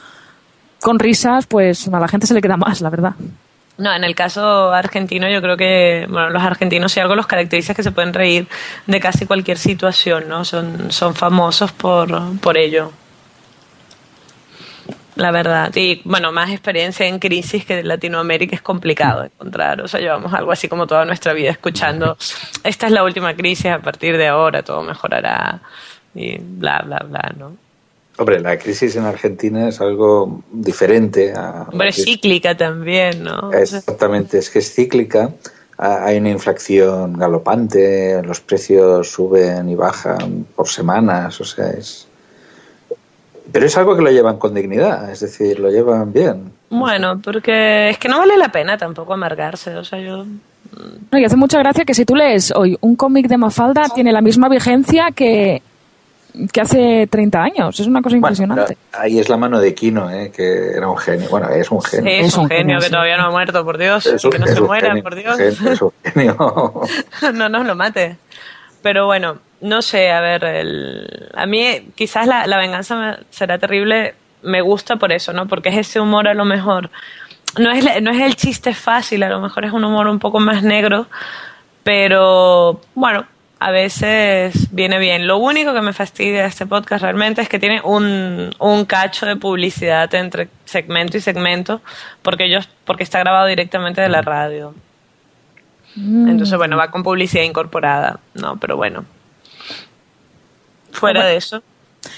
con 0.81 0.99
risas, 0.99 1.47
pues 1.47 1.87
a 1.87 1.99
la 1.99 2.07
gente 2.07 2.27
se 2.27 2.33
le 2.33 2.41
queda 2.41 2.57
más, 2.57 2.81
la 2.81 2.89
verdad. 2.89 3.13
No, 3.77 3.93
en 3.93 4.03
el 4.03 4.15
caso 4.15 4.71
argentino 4.71 5.27
yo 5.29 5.41
creo 5.41 5.57
que, 5.57 6.05
bueno, 6.09 6.29
los 6.29 6.43
argentinos 6.43 6.91
si 6.91 6.99
algo 6.99 7.15
los 7.15 7.27
caracteriza 7.27 7.73
es 7.73 7.75
que 7.75 7.83
se 7.83 7.91
pueden 7.91 8.13
reír 8.13 8.47
de 8.85 8.99
casi 8.99 9.25
cualquier 9.25 9.57
situación, 9.57 10.29
¿no? 10.29 10.45
Son, 10.45 10.91
son 10.91 11.13
famosos 11.13 11.71
por, 11.71 12.39
por 12.39 12.57
ello. 12.57 12.91
La 15.15 15.31
verdad. 15.31 15.71
Y 15.75 16.01
bueno, 16.03 16.31
más 16.31 16.51
experiencia 16.51 17.05
en 17.05 17.19
crisis 17.19 17.65
que 17.65 17.79
en 17.79 17.87
Latinoamérica 17.87 18.55
es 18.55 18.61
complicado 18.61 19.23
encontrar. 19.23 19.81
O 19.81 19.87
sea, 19.87 19.99
llevamos 19.99 20.33
algo 20.33 20.51
así 20.51 20.67
como 20.67 20.87
toda 20.87 21.05
nuestra 21.05 21.33
vida 21.33 21.51
escuchando, 21.51 22.17
esta 22.63 22.87
es 22.87 22.91
la 22.91 23.03
última 23.03 23.33
crisis, 23.35 23.67
a 23.67 23.79
partir 23.79 24.17
de 24.17 24.27
ahora 24.27 24.61
todo 24.63 24.81
mejorará 24.83 25.61
y 26.13 26.37
bla, 26.37 26.81
bla, 26.85 26.99
bla, 26.99 27.33
¿no? 27.37 27.55
Hombre, 28.17 28.39
la 28.39 28.57
crisis 28.57 28.95
en 28.95 29.03
Argentina 29.03 29.67
es 29.67 29.81
algo 29.81 30.41
diferente. 30.51 31.33
A 31.35 31.67
Hombre, 31.69 31.89
es 31.89 32.03
cíclica 32.03 32.55
también, 32.55 33.23
¿no? 33.23 33.51
Exactamente, 33.51 34.37
es 34.37 34.49
que 34.49 34.59
es 34.59 34.73
cíclica. 34.73 35.31
Hay 35.77 36.17
una 36.17 36.29
inflación 36.29 37.17
galopante, 37.19 38.21
los 38.23 38.39
precios 38.39 39.11
suben 39.11 39.67
y 39.67 39.75
bajan 39.75 40.45
por 40.55 40.69
semanas, 40.69 41.41
o 41.41 41.43
sea, 41.43 41.71
es... 41.71 42.04
Pero 43.55 43.67
es 43.67 43.77
algo 43.77 43.95
que 43.95 44.01
lo 44.01 44.11
llevan 44.11 44.37
con 44.37 44.53
dignidad, 44.53 45.09
es 45.09 45.21
decir, 45.21 45.61
lo 45.61 45.69
llevan 45.71 46.11
bien. 46.11 46.51
Bueno, 46.69 47.21
porque 47.23 47.87
es 47.89 47.97
que 47.97 48.09
no 48.09 48.17
vale 48.19 48.35
la 48.35 48.49
pena 48.49 48.77
tampoco 48.77 49.13
amargarse. 49.13 49.73
O 49.77 49.85
sea, 49.85 49.97
yo 49.97 50.25
No, 51.09 51.17
y 51.17 51.23
hace 51.23 51.37
mucha 51.37 51.57
gracia 51.59 51.85
que 51.85 51.93
si 51.93 52.03
tú 52.03 52.17
lees 52.17 52.51
hoy 52.53 52.77
un 52.81 52.97
cómic 52.97 53.27
de 53.29 53.37
Mafalda 53.37 53.83
tiene 53.95 54.11
la 54.11 54.19
misma 54.19 54.49
vigencia 54.49 55.07
que, 55.15 55.61
que 56.51 56.59
hace 56.59 57.07
30 57.09 57.41
años. 57.41 57.79
Es 57.79 57.87
una 57.87 58.01
cosa 58.01 58.17
impresionante. 58.17 58.77
Ahí 58.91 59.19
es 59.19 59.29
la 59.29 59.37
mano 59.37 59.57
de 59.61 59.73
Kino, 59.73 60.11
¿eh? 60.11 60.33
que 60.35 60.71
era 60.75 60.89
un 60.89 60.97
genio. 60.97 61.29
Bueno, 61.29 61.47
es 61.47 61.71
un 61.71 61.81
Sí, 61.81 61.95
genio. 61.95 62.11
es, 62.25 62.35
un 62.37 62.49
genio 62.49 62.79
que 62.81 62.89
todavía 62.89 63.15
no 63.15 63.27
ha 63.27 63.31
muerto, 63.31 63.63
por 63.63 63.77
Dios. 63.77 64.05
Es 64.05 64.25
un- 64.25 64.31
que 64.31 64.39
no 64.39 64.47
se 64.47 64.59
muera, 64.59 64.89
genio, 64.89 65.03
por 65.03 65.15
Dios. 65.15 65.39
Es 65.39 65.81
un 65.81 65.91
genio. 66.03 66.35
no 67.33 67.47
nos 67.47 67.65
lo 67.65 67.73
mate. 67.73 68.17
Pero 68.81 69.05
bueno, 69.05 69.37
no 69.61 69.81
sé, 69.81 70.11
a 70.11 70.21
ver, 70.21 70.43
el- 70.43 71.29
a 71.35 71.45
mí 71.45 71.89
quizás 71.95 72.27
la, 72.27 72.45
la 72.47 72.57
venganza 72.57 72.95
me- 72.95 73.17
será 73.29 73.57
terrible, 73.57 74.15
me 74.43 74.61
gusta 74.61 74.97
por 74.97 75.11
eso, 75.11 75.33
¿no? 75.33 75.47
Porque 75.47 75.69
es 75.69 75.77
ese 75.77 75.99
humor 75.99 76.27
a 76.27 76.33
lo 76.33 76.45
mejor, 76.45 76.89
no 77.57 77.71
es, 77.71 78.01
no 78.01 78.11
es 78.11 78.21
el 78.21 78.35
chiste 78.35 78.73
fácil, 78.73 79.23
a 79.23 79.29
lo 79.29 79.39
mejor 79.39 79.65
es 79.65 79.71
un 79.71 79.83
humor 79.83 80.07
un 80.07 80.19
poco 80.19 80.39
más 80.39 80.61
negro, 80.63 81.07
pero 81.83 82.81
bueno, 82.95 83.25
a 83.59 83.71
veces 83.71 84.67
viene 84.73 84.99
bien. 84.99 85.27
Lo 85.27 85.37
único 85.37 85.73
que 85.73 85.81
me 85.81 85.93
fastidia 85.93 86.41
de 86.41 86.47
este 86.47 86.65
podcast 86.65 87.01
realmente 87.03 87.41
es 87.41 87.49
que 87.49 87.57
tiene 87.59 87.81
un, 87.83 88.53
un 88.59 88.85
cacho 88.85 89.25
de 89.25 89.35
publicidad 89.37 90.13
entre 90.15 90.49
segmento 90.65 91.17
y 91.17 91.21
segmento, 91.21 91.81
porque 92.21 92.45
ellos, 92.45 92.67
porque 92.83 93.03
está 93.03 93.19
grabado 93.19 93.47
directamente 93.47 94.01
de 94.01 94.09
la 94.09 94.21
radio. 94.21 94.73
Entonces, 95.97 96.57
bueno, 96.57 96.75
va 96.75 96.91
con 96.91 97.03
publicidad 97.03 97.43
incorporada, 97.43 98.19
¿no? 98.33 98.57
Pero 98.57 98.75
bueno. 98.75 99.05
Fuera 100.95 101.25
de 101.25 101.37
eso. 101.37 101.61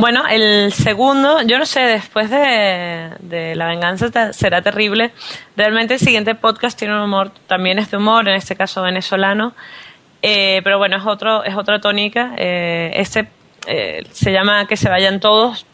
Bueno, 0.00 0.22
el 0.30 0.72
segundo, 0.72 1.42
yo 1.42 1.58
no 1.58 1.66
sé, 1.66 1.80
después 1.80 2.30
de, 2.30 3.52
La 3.56 3.66
venganza 3.66 4.32
será 4.32 4.62
terrible, 4.62 5.10
realmente 5.56 5.94
el 5.94 5.98
siguiente 5.98 6.36
podcast 6.36 6.78
tiene 6.78 6.94
un 6.94 7.00
humor, 7.00 7.32
también 7.48 7.80
es 7.80 7.90
de 7.90 7.96
humor, 7.96 8.28
en 8.28 8.36
este 8.36 8.54
caso 8.54 8.80
venezolano, 8.82 9.54
eh, 10.22 10.60
pero 10.62 10.78
bueno, 10.78 10.98
es, 10.98 11.04
otro, 11.04 11.42
es 11.42 11.56
otra 11.56 11.80
tónica. 11.80 12.32
eh, 12.36 12.92
este 12.94 13.26
eh, 13.66 14.04
se 14.12 14.30
llama 14.30 14.68
Que 14.68 14.76
se 14.76 14.88
vayan 14.88 15.18
todos. 15.18 15.66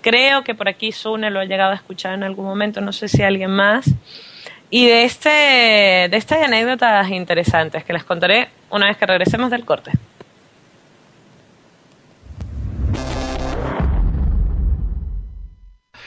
Creo 0.00 0.42
que 0.42 0.56
por 0.56 0.68
aquí 0.68 0.90
Sune 0.90 1.30
lo 1.30 1.38
ha 1.38 1.44
llegado 1.44 1.70
a 1.70 1.76
escuchar 1.76 2.14
en 2.14 2.24
algún 2.24 2.46
momento, 2.46 2.80
no 2.80 2.92
sé 2.92 3.06
si 3.06 3.22
alguien 3.22 3.52
más. 3.52 3.88
Y 4.70 4.86
de, 4.86 5.04
este, 5.04 6.08
de 6.10 6.16
estas 6.16 6.42
anécdotas 6.42 7.08
interesantes 7.10 7.84
que 7.84 7.92
les 7.92 8.02
contaré 8.02 8.48
una 8.70 8.86
vez 8.86 8.96
que 8.96 9.06
regresemos 9.06 9.52
del 9.52 9.64
corte. 9.64 9.92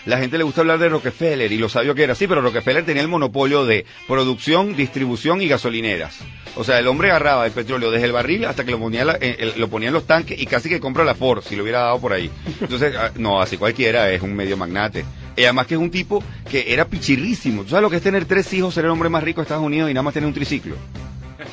La 0.06 0.20
gente 0.20 0.38
le 0.38 0.44
gusta 0.44 0.62
hablar 0.62 0.78
de 0.78 0.90
Rockefeller 0.90 1.52
y 1.52 1.58
lo 1.58 1.68
sabio 1.68 1.96
que 1.96 2.04
era. 2.04 2.14
Sí, 2.14 2.28
pero 2.28 2.42
Rockefeller 2.42 2.86
tenía 2.86 3.02
el 3.02 3.08
monopolio 3.08 3.66
de 3.66 3.86
producción, 4.08 4.76
distribución 4.76 5.42
y 5.42 5.48
gasolineras. 5.48 6.20
O 6.56 6.64
sea, 6.64 6.80
el 6.80 6.88
hombre 6.88 7.10
agarraba 7.10 7.46
el 7.46 7.52
petróleo 7.52 7.90
desde 7.90 8.06
el 8.06 8.12
barril 8.12 8.46
hasta 8.46 8.64
que 8.64 8.72
lo 8.72 8.80
ponía, 8.80 9.04
lo 9.04 9.68
ponía 9.68 9.90
en 9.90 9.94
los 9.94 10.06
tanques 10.06 10.40
y 10.40 10.46
casi 10.46 10.70
que 10.70 10.80
compra 10.80 11.04
la 11.04 11.16
Ford 11.16 11.44
si 11.44 11.56
lo 11.56 11.64
hubiera 11.64 11.80
dado 11.80 12.00
por 12.00 12.14
ahí. 12.14 12.30
Entonces, 12.62 12.96
ah, 12.96 13.12
no, 13.18 13.42
así 13.42 13.58
cualquiera 13.58 14.12
es 14.12 14.22
un 14.22 14.36
medio 14.36 14.56
magnate. 14.58 15.04
Y 15.36 15.44
además 15.44 15.68
que 15.68 15.74
es 15.74 15.80
un 15.80 15.90
tipo 15.90 16.24
que 16.50 16.72
era 16.72 16.86
pichirrísimo. 16.86 17.64
¿Tú 17.64 17.70
sabes 17.70 17.82
lo 17.82 17.90
que 17.90 17.98
es 17.98 18.04
tener 18.04 18.26
tres 18.26 18.54
hijos, 18.54 18.74
ser 18.74 18.86
el 18.86 18.92
hombre 18.92 19.10
más 19.10 19.24
rico 19.24 19.42
de 19.42 19.44
Estados 19.44 19.66
Unidos 19.66 19.90
y 19.90 19.94
nada 19.94 20.04
más 20.04 20.14
tener 20.14 20.28
un 20.28 20.34
triciclo? 20.34 20.76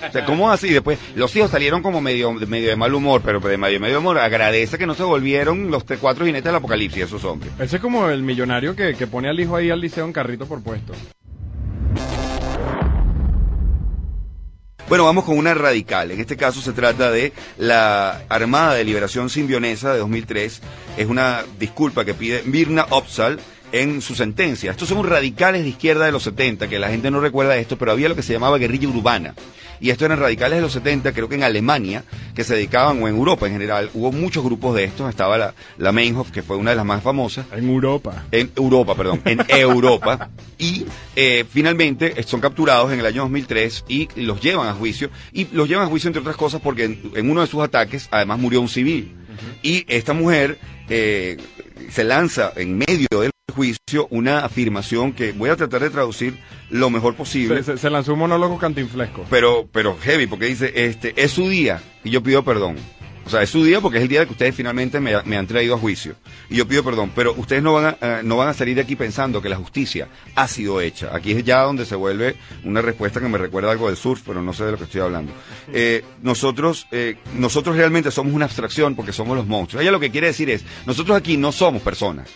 O 0.09 0.13
sea, 0.13 0.25
¿cómo 0.25 0.51
así? 0.51 0.73
Después, 0.73 0.99
los 1.15 1.35
hijos 1.37 1.51
salieron 1.51 1.83
como 1.83 2.01
medio, 2.01 2.33
medio 2.33 2.69
de 2.69 2.77
mal 2.77 2.93
humor, 2.95 3.23
pero 3.25 3.41
de 3.41 3.57
medio, 3.57 3.81
medio 3.81 3.99
humor. 3.99 4.19
Agradece 4.19 4.79
que 4.79 4.87
no 4.87 4.95
se 4.95 5.03
volvieron 5.03 5.71
los 5.71 5.85
tres, 5.85 5.99
cuatro 6.01 6.27
jinetes 6.27 6.45
del 6.45 6.57
apocalipsis, 6.57 7.05
esos 7.05 7.25
hombres. 7.25 7.53
Ese 7.59 7.77
es 7.77 7.83
como 7.83 8.09
el 8.09 8.23
millonario 8.23 8.75
que, 8.77 8.95
que 8.95 9.07
pone 9.07 9.29
al 9.29 9.39
hijo 9.39 9.57
ahí 9.57 9.71
al 9.71 9.81
liceo 9.81 10.05
en 10.05 10.13
carrito 10.13 10.47
por 10.47 10.63
puesto. 10.63 10.93
Bueno, 14.89 15.07
vamos 15.07 15.25
con 15.25 15.39
una 15.39 15.55
radical. 15.55 16.11
En 16.11 16.21
este 16.21 16.37
caso 16.37 16.61
se 16.61 16.73
trata 16.73 17.11
de 17.11 17.33
la 17.57 18.25
Armada 18.29 18.75
de 18.75 18.85
Liberación 18.85 19.31
Simbionesa 19.31 19.95
de 19.95 20.01
2003. 20.01 20.61
Es 20.99 21.07
una 21.07 21.45
disculpa 21.59 22.05
que 22.05 22.13
pide 22.13 22.43
Mirna 22.43 22.87
Opsal 22.91 23.41
en 23.73 24.01
su 24.01 24.15
sentencia. 24.15 24.71
Estos 24.71 24.89
son 24.89 25.07
radicales 25.07 25.63
de 25.63 25.71
izquierda 25.71 26.07
de 26.07 26.13
los 26.13 26.23
70, 26.23 26.69
que 26.69 26.79
la 26.79 26.89
gente 26.89 27.11
no 27.11 27.21
recuerda 27.21 27.57
esto, 27.57 27.77
pero 27.77 27.93
había 27.93 28.09
lo 28.09 28.17
que 28.17 28.23
se 28.23 28.33
llamaba 28.33 28.59
guerrilla 28.59 28.89
urbana. 28.89 29.35
Y 29.81 29.91
estos 29.91 30.07
eran 30.07 30.21
radicales 30.21 30.59
de 30.59 30.63
los 30.63 30.73
70, 30.75 31.13
creo 31.13 31.29
que 31.29 31.35
en 31.35 31.43
Alemania, 31.43 32.05
que 32.37 32.45
se 32.45 32.55
dedicaban, 32.55 33.03
o 33.03 33.09
en 33.09 33.17
Europa 33.17 33.49
en 33.49 33.55
general, 33.55 33.91
hubo 33.95 34.13
muchos 34.13 34.45
grupos 34.45 34.77
de 34.77 34.85
estos. 34.85 35.11
Estaba 35.11 35.37
la, 35.37 35.55
la 35.77 35.91
Meinhof, 35.91 36.31
que 36.31 36.43
fue 36.43 36.57
una 36.57 36.71
de 36.71 36.77
las 36.77 36.87
más 36.87 37.03
famosas. 37.03 37.47
En 37.51 37.69
Europa. 37.69 38.25
En 38.31 38.53
Europa, 38.55 38.95
perdón, 38.95 39.23
en 39.25 39.45
Europa. 39.49 40.31
Y 40.57 40.87
eh, 41.17 41.45
finalmente 41.51 42.15
eh, 42.17 42.23
son 42.23 42.41
capturados 42.41 42.93
en 42.93 43.01
el 43.01 43.07
año 43.07 43.23
2003 43.23 43.87
y 43.89 44.09
los 44.21 44.41
llevan 44.41 44.69
a 44.69 44.75
juicio. 44.75 45.11
Y 45.33 45.47
los 45.47 45.69
llevan 45.69 45.87
a 45.87 45.89
juicio, 45.89 46.07
entre 46.07 46.21
otras 46.21 46.37
cosas, 46.37 46.61
porque 46.61 46.85
en, 46.85 47.11
en 47.17 47.29
uno 47.29 47.41
de 47.41 47.49
sus 47.49 47.61
ataques, 47.61 48.07
además, 48.13 48.39
murió 48.39 48.61
un 48.61 48.69
civil. 48.69 49.17
Y 49.63 49.85
esta 49.89 50.13
mujer 50.13 50.59
eh, 50.89 51.39
se 51.91 52.05
lanza 52.05 52.53
en 52.55 52.79
medio 52.79 53.09
del 53.21 53.32
juicio 53.53 54.07
una 54.11 54.41
afirmación 54.45 55.13
que 55.13 55.33
voy 55.33 55.51
a 55.51 55.57
tratar 55.57 55.81
de 55.83 55.91
traducir 55.91 56.37
lo 56.71 56.91
mejor 56.91 57.15
posible. 57.15 57.59
Se, 57.63 57.73
se- 57.73 57.79
se 57.79 57.91
lanzó 57.91 58.15
un 58.15 58.21
monólogo 58.21 58.59
cantinflesco. 58.59 59.25
Pero, 59.31 59.69
pero 59.73 59.97
heavy, 60.01 60.27
porque 60.27 60.47
dice, 60.47 60.73
este, 60.75 61.15
es 61.23 61.31
su 61.33 61.49
día 61.49 61.81
y 62.05 62.11
yo 62.11 62.23
pido 62.23 62.43
perdón. 62.45 62.77
O 63.25 63.31
sea, 63.31 63.41
es 63.41 63.51
su 63.51 63.63
día 63.63 63.81
porque 63.81 63.99
es 63.99 64.03
el 64.03 64.09
día 64.09 64.27
que 64.27 64.33
ustedes 64.33 64.53
finalmente 64.53 64.99
me, 64.99 65.13
me 65.23 65.37
han 65.37 65.47
traído 65.47 65.77
a 65.77 65.79
juicio. 65.79 66.17
Y 66.51 66.57
yo 66.57 66.67
pido 66.67 66.83
perdón, 66.83 67.13
pero 67.15 67.33
ustedes 67.37 67.63
no 67.63 67.73
van, 67.73 67.85
a, 67.85 67.97
eh, 68.19 68.21
no 68.25 68.37
van 68.37 68.49
a 68.49 68.53
salir 68.53 68.75
de 68.75 68.81
aquí 68.81 68.97
pensando 68.97 69.41
que 69.41 69.49
la 69.49 69.55
justicia 69.55 70.09
ha 70.35 70.49
sido 70.49 70.81
hecha. 70.81 71.15
Aquí 71.15 71.31
es 71.31 71.45
ya 71.45 71.61
donde 71.61 71.85
se 71.87 71.95
vuelve 71.95 72.35
una 72.65 72.83
respuesta 72.83 73.21
que 73.21 73.29
me 73.29 73.39
recuerda 73.39 73.71
algo 73.71 73.87
del 73.87 73.97
surf, 73.97 74.23
pero 74.27 74.43
no 74.43 74.53
sé 74.53 74.65
de 74.65 74.73
lo 74.73 74.77
que 74.77 74.85
estoy 74.85 75.03
hablando. 75.03 75.33
Eh, 75.73 76.03
nosotros, 76.21 76.89
eh, 76.91 77.15
nosotros 77.39 77.77
realmente 77.77 78.11
somos 78.11 78.35
una 78.35 78.47
abstracción 78.47 78.97
porque 78.97 79.13
somos 79.13 79.37
los 79.37 79.47
monstruos. 79.47 79.83
Ella 79.83 79.93
lo 79.93 80.01
que 80.01 80.11
quiere 80.11 80.27
decir 80.27 80.51
es, 80.51 80.65
nosotros 80.85 81.17
aquí 81.17 81.37
no 81.37 81.53
somos 81.53 81.81
personas. 81.81 82.29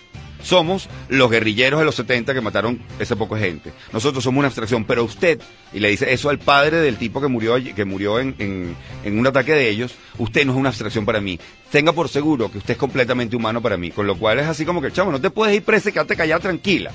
Somos 0.47 0.89
los 1.09 1.29
guerrilleros 1.29 1.81
de 1.81 1.85
los 1.85 1.97
70 1.97 2.33
que 2.33 2.41
mataron 2.41 2.79
esa 3.01 3.17
poca 3.17 3.37
gente. 3.37 3.73
Nosotros 3.93 4.23
somos 4.23 4.39
una 4.39 4.47
abstracción, 4.47 4.85
pero 4.85 5.03
usted, 5.03 5.41
y 5.73 5.81
le 5.81 5.89
dice 5.89 6.13
eso 6.13 6.29
al 6.31 6.39
padre 6.39 6.77
del 6.77 6.99
tipo 6.99 7.21
que 7.21 7.27
murió, 7.27 7.55
allí- 7.55 7.73
que 7.75 7.85
murió 7.85 8.21
en, 8.21 8.37
en- 8.39 8.77
en 9.03 9.19
un 9.19 9.27
ataque 9.27 9.53
de 9.55 9.69
ellos, 9.69 9.97
usted 10.19 10.47
no 10.47 10.53
es 10.53 10.59
una 10.59 10.69
abstracción 10.69 11.05
para 11.05 11.21
mí. 11.21 11.37
Tenga 11.73 11.93
por 11.93 12.09
seguro 12.09 12.49
que 12.49 12.59
usted 12.59 12.75
es 12.75 12.79
completamente 12.79 13.35
humano 13.35 13.61
para 13.61 13.77
mí. 13.77 13.91
Con 13.91 14.07
lo 14.07 14.17
cual 14.17 14.39
es 14.39 14.47
así 14.47 14.65
como 14.65 14.81
que, 14.81 14.93
chamo, 14.93 15.11
no 15.11 15.21
te 15.21 15.31
puedes 15.31 15.57
ir 15.57 15.65
presa 15.65 15.89
y 15.89 15.93
quedarte 15.93 16.15
callada 16.15 16.39
tranquila. 16.41 16.93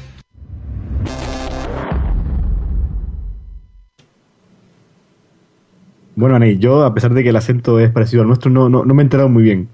Bueno, 6.16 6.36
Aney, 6.36 6.58
yo, 6.58 6.84
a 6.84 6.94
pesar 6.94 7.14
de 7.14 7.24
que 7.24 7.30
el 7.30 7.36
acento 7.36 7.80
es 7.80 7.90
parecido 7.92 8.22
al 8.22 8.28
nuestro, 8.28 8.52
no, 8.52 8.70
no, 8.70 8.84
no 8.86 8.94
me 8.94 9.02
he 9.02 9.06
enterado 9.06 9.30
muy 9.30 9.44
bien. 9.44 9.70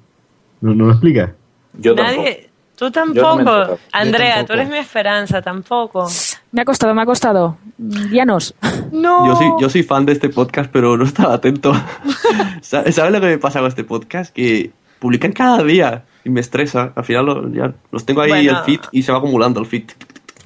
¿No, 0.62 0.74
no 0.74 0.86
lo 0.86 0.92
explica? 0.92 1.36
Yo 1.74 1.94
Nadie, 1.96 2.47
Tú 2.78 2.86
no 2.86 2.92
tampoco. 2.92 3.80
Andrea, 3.92 4.36
Yo 4.38 4.42
tú 4.42 4.48
tampoco. 4.48 4.54
eres 4.54 4.70
mi 4.70 4.78
esperanza, 4.78 5.42
tampoco. 5.42 6.08
Me 6.52 6.62
ha 6.62 6.66
costado, 6.66 6.94
me 6.94 7.02
ha 7.02 7.06
costado. 7.06 7.58
Guíanos. 7.78 8.54
No. 8.92 9.28
Yo 9.28 9.36
soy, 9.36 9.48
yo 9.60 9.70
soy 9.70 9.84
fan 9.84 10.06
de 10.06 10.14
este 10.14 10.30
podcast, 10.30 10.70
pero 10.72 10.96
no 10.96 11.04
estaba 11.04 11.34
atento. 11.34 11.74
Sa- 12.62 12.90
¿Sabes 12.92 13.12
lo 13.12 13.20
que 13.20 13.28
me 13.28 13.38
pasa 13.38 13.60
con 13.60 13.68
este 13.68 13.84
podcast? 13.84 14.34
Que 14.34 14.72
publican 15.00 15.34
cada 15.34 15.62
día 15.64 16.04
y 16.24 16.30
me 16.30 16.40
estresa. 16.40 16.94
Al 16.96 17.04
final 17.04 17.26
lo- 17.26 17.52
ya 17.52 17.74
los 17.92 18.06
tengo 18.06 18.22
ahí 18.22 18.30
Bueno. 18.30 18.52
el 18.60 18.64
feed 18.64 18.80
y 18.94 19.04
se 19.04 19.12
va 19.12 19.18
acumulando 19.18 19.60
el 19.60 19.66
feed. 19.66 19.90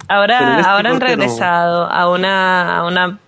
Ahora, 0.08 0.58
este 0.58 0.70
ahora 0.70 0.90
han 0.90 1.00
no. 1.00 1.06
regresado 1.06 1.90
a 1.90 2.10
una, 2.10 2.78
a 2.80 2.86
una 2.86 3.20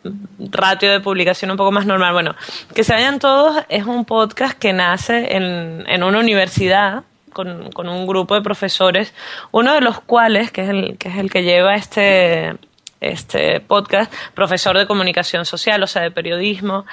ratio 0.51 0.91
de 0.91 0.99
publicación 0.99 1.51
un 1.51 1.57
poco 1.57 1.71
más 1.71 1.85
normal. 1.85 2.11
Bueno, 2.13 2.35
que 2.73 2.83
se 2.83 2.91
vayan 2.93 3.19
todos 3.19 3.63
es 3.69 3.85
un 3.85 4.05
podcast 4.05 4.57
que 4.57 4.73
nace 4.73 5.35
en, 5.37 5.83
en 5.87 6.03
una 6.03 6.19
universidad 6.19 7.03
con, 7.33 7.71
con 7.71 7.89
un 7.89 8.07
grupo 8.07 8.35
de 8.35 8.41
profesores, 8.41 9.13
uno 9.51 9.73
de 9.73 9.81
los 9.81 9.99
cuales, 9.99 10.51
que 10.51 10.61
es 10.61 10.69
el 10.69 10.97
que, 10.97 11.09
es 11.09 11.17
el 11.17 11.29
que 11.29 11.43
lleva 11.43 11.75
este, 11.75 12.55
este 13.01 13.59
podcast, 13.59 14.13
profesor 14.33 14.77
de 14.77 14.87
comunicación 14.87 15.45
social, 15.45 15.83
o 15.83 15.87
sea, 15.87 16.01
de 16.01 16.11
periodismo, 16.11 16.85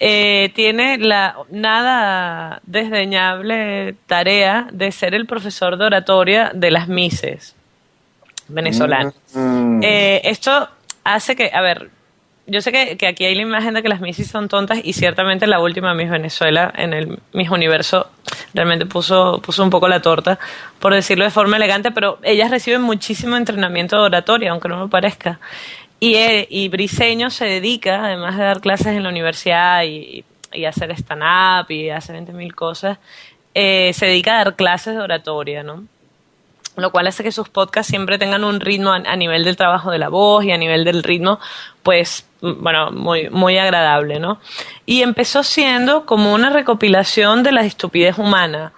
eh, 0.00 0.52
tiene 0.54 0.98
la 0.98 1.36
nada 1.50 2.60
desdeñable 2.64 3.94
tarea 4.06 4.68
de 4.72 4.92
ser 4.92 5.14
el 5.14 5.26
profesor 5.26 5.78
de 5.78 5.86
oratoria 5.86 6.50
de 6.54 6.70
las 6.70 6.88
Mises 6.88 7.54
venezolanas. 8.48 9.14
Mm. 9.32 9.80
Eh, 9.82 10.20
esto 10.24 10.68
hace 11.04 11.36
que, 11.36 11.50
a 11.52 11.60
ver, 11.60 11.90
yo 12.46 12.60
sé 12.60 12.72
que, 12.72 12.96
que 12.96 13.06
aquí 13.06 13.24
hay 13.24 13.34
la 13.34 13.42
imagen 13.42 13.74
de 13.74 13.82
que 13.82 13.88
las 13.88 14.00
Mises 14.00 14.28
son 14.28 14.48
tontas 14.48 14.78
y 14.82 14.92
ciertamente 14.92 15.46
la 15.46 15.60
última 15.60 15.94
Miss 15.94 16.10
Venezuela 16.10 16.72
en 16.76 16.92
el 16.92 17.18
Miss 17.32 17.50
Universo 17.50 18.10
realmente 18.52 18.86
puso, 18.86 19.40
puso 19.40 19.62
un 19.62 19.70
poco 19.70 19.88
la 19.88 20.02
torta, 20.02 20.38
por 20.78 20.94
decirlo 20.94 21.24
de 21.24 21.30
forma 21.30 21.56
elegante, 21.56 21.90
pero 21.90 22.18
ellas 22.22 22.50
reciben 22.50 22.82
muchísimo 22.82 23.36
entrenamiento 23.36 23.96
de 23.96 24.02
oratoria, 24.02 24.50
aunque 24.50 24.68
no 24.68 24.78
me 24.78 24.88
parezca. 24.88 25.40
Y, 26.00 26.16
eh, 26.16 26.46
y 26.50 26.68
Briseño 26.68 27.30
se 27.30 27.46
dedica, 27.46 28.04
además 28.04 28.36
de 28.36 28.44
dar 28.44 28.60
clases 28.60 28.88
en 28.88 29.04
la 29.04 29.08
universidad 29.08 29.84
y, 29.84 30.24
y 30.52 30.64
hacer 30.66 30.90
stand-up 30.92 31.70
y 31.70 31.88
hacer 31.90 32.16
20.000 32.16 32.54
cosas, 32.54 32.98
eh, 33.54 33.92
se 33.94 34.06
dedica 34.06 34.34
a 34.34 34.44
dar 34.44 34.56
clases 34.56 34.94
de 34.94 35.00
oratoria, 35.00 35.62
¿no? 35.62 35.84
lo 36.76 36.90
cual 36.90 37.06
hace 37.06 37.22
que 37.22 37.32
sus 37.32 37.48
podcasts 37.48 37.90
siempre 37.90 38.18
tengan 38.18 38.44
un 38.44 38.60
ritmo 38.60 38.90
a, 38.90 39.16
nivel 39.16 39.44
del 39.44 39.56
trabajo 39.56 39.90
de 39.90 39.98
la 39.98 40.08
voz 40.08 40.44
y 40.44 40.52
a 40.52 40.58
nivel 40.58 40.84
del 40.84 41.02
ritmo, 41.02 41.38
pues, 41.82 42.26
bueno, 42.60 42.90
muy, 42.90 43.30
muy 43.30 43.56
agradable, 43.58 44.18
¿no? 44.20 44.38
Y 44.86 45.02
empezó 45.02 45.42
siendo 45.42 46.04
como 46.06 46.32
una 46.34 46.50
recopilación 46.50 47.42
de 47.42 47.52
la 47.52 47.62
estupidez 47.62 48.18
humana, 48.18 48.72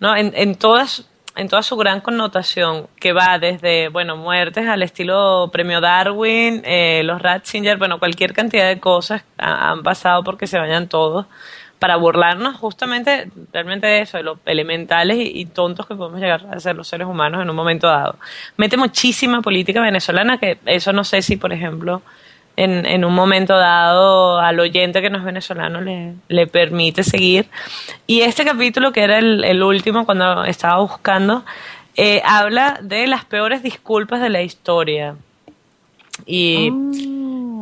¿no? 0.00 0.14
En, 0.16 0.32
en 0.36 0.54
todas 0.56 1.06
en 1.36 1.48
toda 1.48 1.62
su 1.62 1.76
gran 1.76 2.00
connotación, 2.00 2.88
que 2.98 3.12
va 3.12 3.38
desde, 3.38 3.90
bueno, 3.90 4.16
muertes 4.16 4.66
al 4.66 4.82
estilo 4.82 5.48
premio 5.52 5.80
Darwin, 5.80 6.62
eh, 6.64 7.02
los 7.04 7.22
Ratzinger, 7.22 7.76
bueno, 7.78 8.00
cualquier 8.00 8.32
cantidad 8.32 8.66
de 8.66 8.80
cosas 8.80 9.22
ha- 9.38 9.70
han 9.70 9.84
pasado 9.84 10.24
porque 10.24 10.48
se 10.48 10.58
vayan 10.58 10.88
todos, 10.88 11.26
para 11.78 11.94
burlarnos 11.94 12.56
justamente 12.56 13.30
realmente 13.52 13.86
de 13.86 14.00
eso, 14.00 14.16
de 14.16 14.24
lo 14.24 14.40
elementales 14.46 15.16
y, 15.16 15.30
y 15.42 15.46
tontos 15.46 15.86
que 15.86 15.94
podemos 15.94 16.20
llegar 16.20 16.44
a 16.50 16.58
ser 16.58 16.74
los 16.74 16.88
seres 16.88 17.06
humanos 17.06 17.40
en 17.40 17.48
un 17.48 17.54
momento 17.54 17.86
dado. 17.86 18.16
Mete 18.56 18.76
muchísima 18.76 19.40
política 19.40 19.80
venezolana, 19.80 20.38
que 20.38 20.58
eso 20.66 20.92
no 20.92 21.04
sé 21.04 21.22
si, 21.22 21.36
por 21.36 21.52
ejemplo, 21.52 22.02
en, 22.58 22.86
en 22.86 23.04
un 23.04 23.14
momento 23.14 23.56
dado 23.56 24.40
al 24.40 24.58
oyente 24.58 25.00
que 25.00 25.10
no 25.10 25.18
es 25.18 25.24
venezolano 25.24 25.80
le, 25.80 26.14
le 26.26 26.46
permite 26.48 27.04
seguir. 27.04 27.46
Y 28.08 28.22
este 28.22 28.44
capítulo, 28.44 28.90
que 28.90 29.02
era 29.02 29.18
el, 29.18 29.44
el 29.44 29.62
último 29.62 30.04
cuando 30.04 30.44
estaba 30.44 30.80
buscando, 30.80 31.44
eh, 31.96 32.20
habla 32.24 32.80
de 32.82 33.06
las 33.06 33.24
peores 33.24 33.62
disculpas 33.62 34.20
de 34.20 34.30
la 34.30 34.42
historia. 34.42 35.14
Y 36.26 36.72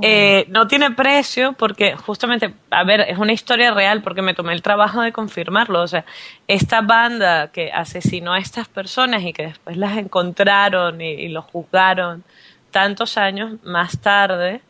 eh, 0.01 0.47
no 0.49 0.67
tiene 0.67 0.91
precio 0.93 1.53
porque 1.53 1.95
justamente, 1.95 2.55
a 2.71 2.83
ver, 2.85 3.03
es 3.03 3.19
una 3.19 3.35
historia 3.35 3.75
real 3.75 4.01
porque 4.01 4.23
me 4.23 4.33
tomé 4.33 4.55
el 4.55 4.63
trabajo 4.63 5.03
de 5.03 5.13
confirmarlo. 5.13 5.83
O 5.83 5.89
sea, 5.89 6.07
esta 6.49 6.81
banda 6.81 7.49
que 7.49 7.71
asesinó 7.71 8.33
a 8.33 8.39
estas 8.39 8.67
personas 8.67 9.25
y 9.25 9.35
que 9.35 9.49
después 9.49 9.77
las 9.77 9.99
encontraron 9.99 11.03
y, 11.03 11.11
y 11.11 11.29
los 11.29 11.45
juzgaron 11.45 12.25
tantos 12.71 13.19
años 13.19 13.63
más 13.63 14.01
tarde, 14.01 14.63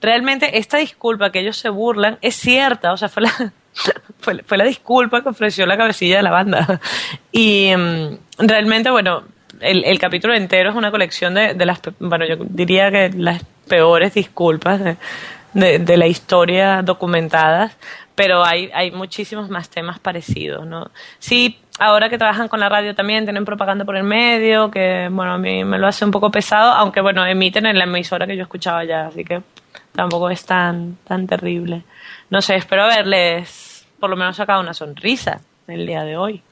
realmente 0.00 0.58
esta 0.58 0.78
disculpa 0.78 1.30
que 1.30 1.40
ellos 1.40 1.56
se 1.56 1.68
burlan 1.68 2.18
es 2.22 2.36
cierta. 2.36 2.92
O 2.92 2.96
sea, 2.96 3.08
fue 3.08 3.22
la, 3.22 3.30
fue, 4.20 4.42
fue 4.42 4.58
la 4.58 4.64
disculpa 4.64 5.22
que 5.22 5.28
ofreció 5.28 5.66
la 5.66 5.76
cabecilla 5.76 6.16
de 6.16 6.22
la 6.22 6.30
banda. 6.30 6.80
Y 7.32 7.72
mm, 7.76 8.46
realmente, 8.46 8.90
bueno, 8.90 9.24
el, 9.60 9.84
el 9.84 9.98
capítulo 9.98 10.34
entero 10.34 10.70
es 10.70 10.76
una 10.76 10.90
colección 10.90 11.34
de, 11.34 11.54
de 11.54 11.66
las, 11.66 11.80
bueno, 11.98 12.26
yo 12.26 12.36
diría 12.38 12.90
que 12.90 13.10
las 13.16 13.44
peores 13.68 14.14
disculpas 14.14 14.82
de, 14.82 14.96
de, 15.52 15.78
de 15.78 15.96
la 15.96 16.06
historia 16.06 16.82
documentadas, 16.82 17.76
pero 18.14 18.44
hay, 18.44 18.70
hay 18.74 18.90
muchísimos 18.90 19.48
más 19.48 19.70
temas 19.70 19.98
parecidos, 19.98 20.66
¿no? 20.66 20.90
Sí, 21.18 21.58
ahora 21.78 22.08
que 22.08 22.18
trabajan 22.18 22.48
con 22.48 22.60
la 22.60 22.68
radio 22.68 22.94
también 22.94 23.24
tienen 23.24 23.44
propaganda 23.44 23.84
por 23.84 23.96
el 23.96 24.04
medio, 24.04 24.70
que, 24.70 25.08
bueno, 25.10 25.32
a 25.32 25.38
mí 25.38 25.64
me 25.64 25.78
lo 25.78 25.86
hace 25.86 26.04
un 26.04 26.10
poco 26.10 26.30
pesado, 26.30 26.72
aunque, 26.72 27.00
bueno, 27.00 27.24
emiten 27.24 27.66
en 27.66 27.78
la 27.78 27.84
emisora 27.84 28.26
que 28.26 28.36
yo 28.36 28.42
escuchaba 28.42 28.84
ya, 28.84 29.06
así 29.06 29.24
que 29.24 29.40
tampoco 29.94 30.30
es 30.30 30.44
tan, 30.44 30.96
tan 31.04 31.26
terrible. 31.26 31.82
No 32.30 32.40
sé, 32.42 32.56
espero 32.56 32.84
haberles 32.84 33.86
por 33.98 34.08
lo 34.10 34.16
menos 34.16 34.36
sacado 34.36 34.60
una 34.60 34.72
sonrisa 34.74 35.40
el 35.68 35.86
día 35.86 36.02
de 36.04 36.16
hoy. 36.16 36.42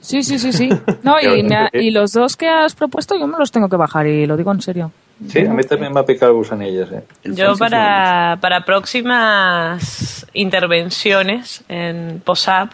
Sí, 0.00 0.22
sí, 0.22 0.38
sí, 0.38 0.52
sí. 0.52 0.70
No, 1.02 1.20
y, 1.20 1.42
me 1.42 1.56
ha- 1.56 1.70
y 1.72 1.90
los 1.90 2.12
dos 2.12 2.36
que 2.36 2.48
has 2.48 2.74
propuesto 2.74 3.18
yo 3.18 3.26
me 3.26 3.38
los 3.38 3.50
tengo 3.50 3.68
que 3.68 3.76
bajar 3.76 4.06
y 4.06 4.26
lo 4.26 4.36
digo 4.36 4.52
en 4.52 4.62
serio. 4.62 4.92
Sí, 5.28 5.40
a 5.44 5.50
mí 5.52 5.64
también 5.64 5.92
me 5.92 5.98
ha 5.98 6.06
picado 6.06 6.30
el 6.30 6.36
gusanillo, 6.38 6.86
sí. 6.86 6.94
Yo 7.34 7.56
para, 7.56 8.38
para 8.40 8.64
próximas 8.64 10.24
intervenciones 10.32 11.64
en 11.68 12.22
POSAP, 12.24 12.70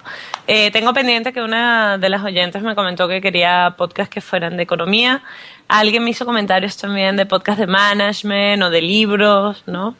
eh, 0.46 0.70
tengo 0.70 0.92
pendiente 0.92 1.32
que 1.32 1.40
una 1.42 1.96
de 1.96 2.08
las 2.10 2.22
oyentes 2.22 2.62
me 2.62 2.74
comentó 2.74 3.08
que 3.08 3.20
quería 3.22 3.74
podcasts 3.78 4.12
que 4.12 4.20
fueran 4.20 4.56
de 4.58 4.62
economía. 4.64 5.22
Alguien 5.68 6.04
me 6.04 6.10
hizo 6.10 6.26
comentarios 6.26 6.76
también 6.76 7.16
de 7.16 7.26
podcast 7.26 7.58
de 7.58 7.66
management 7.66 8.62
o 8.62 8.70
de 8.70 8.82
libros, 8.82 9.62
¿no? 9.66 9.96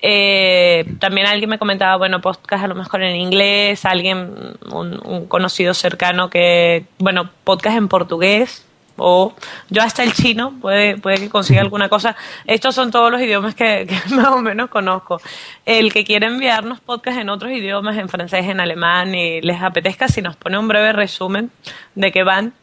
Eh, 0.00 0.84
también 1.00 1.26
alguien 1.26 1.50
me 1.50 1.58
comentaba, 1.58 1.96
bueno, 1.96 2.20
podcast 2.20 2.64
a 2.64 2.68
lo 2.68 2.74
mejor 2.74 3.02
en 3.02 3.16
inglés, 3.16 3.84
alguien, 3.84 4.56
un, 4.70 5.00
un 5.04 5.26
conocido 5.26 5.74
cercano 5.74 6.28
que, 6.30 6.84
bueno, 6.98 7.30
podcast 7.44 7.78
en 7.78 7.88
portugués, 7.88 8.66
o 8.96 9.34
yo 9.70 9.82
hasta 9.82 10.02
el 10.02 10.12
chino, 10.12 10.54
puede, 10.60 10.96
puede 10.96 11.18
que 11.18 11.28
consiga 11.28 11.60
alguna 11.60 11.88
cosa. 11.88 12.16
Estos 12.46 12.74
son 12.74 12.90
todos 12.90 13.10
los 13.10 13.20
idiomas 13.20 13.54
que, 13.54 13.86
que 13.88 14.14
más 14.14 14.28
o 14.28 14.40
menos 14.40 14.70
conozco. 14.70 15.20
El 15.64 15.92
que 15.92 16.04
quiere 16.04 16.26
enviarnos 16.26 16.80
podcast 16.80 17.18
en 17.18 17.28
otros 17.28 17.52
idiomas, 17.52 17.96
en 17.96 18.08
francés, 18.08 18.46
en 18.46 18.60
alemán, 18.60 19.14
y 19.14 19.40
les 19.42 19.62
apetezca, 19.62 20.08
si 20.08 20.22
nos 20.22 20.36
pone 20.36 20.58
un 20.58 20.68
breve 20.68 20.92
resumen 20.92 21.50
de 21.94 22.12
qué 22.12 22.22
van, 22.22 22.54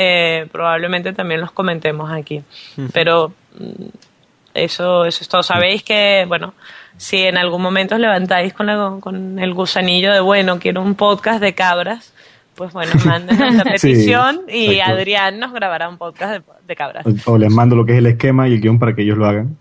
eh, 0.00 0.46
probablemente 0.52 1.12
también 1.12 1.40
los 1.40 1.50
comentemos 1.50 2.10
aquí. 2.12 2.42
Pero 2.92 3.32
mm, 3.58 3.84
eso, 4.54 5.04
eso 5.04 5.18
es 5.22 5.28
todo. 5.28 5.42
Sabéis 5.42 5.82
que, 5.82 6.24
bueno, 6.28 6.54
si 6.96 7.18
en 7.24 7.36
algún 7.36 7.62
momento 7.62 7.96
os 7.96 8.00
levantáis 8.00 8.52
con, 8.52 8.66
la- 8.66 8.96
con 9.00 9.38
el 9.38 9.54
gusanillo 9.54 10.12
de, 10.12 10.20
bueno, 10.20 10.58
quiero 10.58 10.82
un 10.82 10.94
podcast 10.94 11.40
de 11.40 11.54
cabras, 11.54 12.12
pues 12.54 12.72
bueno, 12.72 12.92
manden 13.04 13.36
Sí, 13.38 13.62
petición 13.64 14.42
y 14.48 14.74
exacto. 14.76 14.92
Adrián 14.92 15.38
nos 15.38 15.52
grabará 15.52 15.88
un 15.88 15.98
podcast 15.98 16.32
de, 16.34 16.42
de 16.66 16.76
cabras. 16.76 17.04
O, 17.26 17.32
o 17.32 17.38
les 17.38 17.50
mando 17.52 17.74
lo 17.76 17.84
que 17.84 17.92
es 17.92 17.98
el 17.98 18.06
esquema 18.06 18.48
y 18.48 18.54
el 18.54 18.60
guion 18.60 18.78
para 18.78 18.94
que 18.94 19.02
ellos 19.02 19.18
lo 19.18 19.26
hagan. 19.26 19.56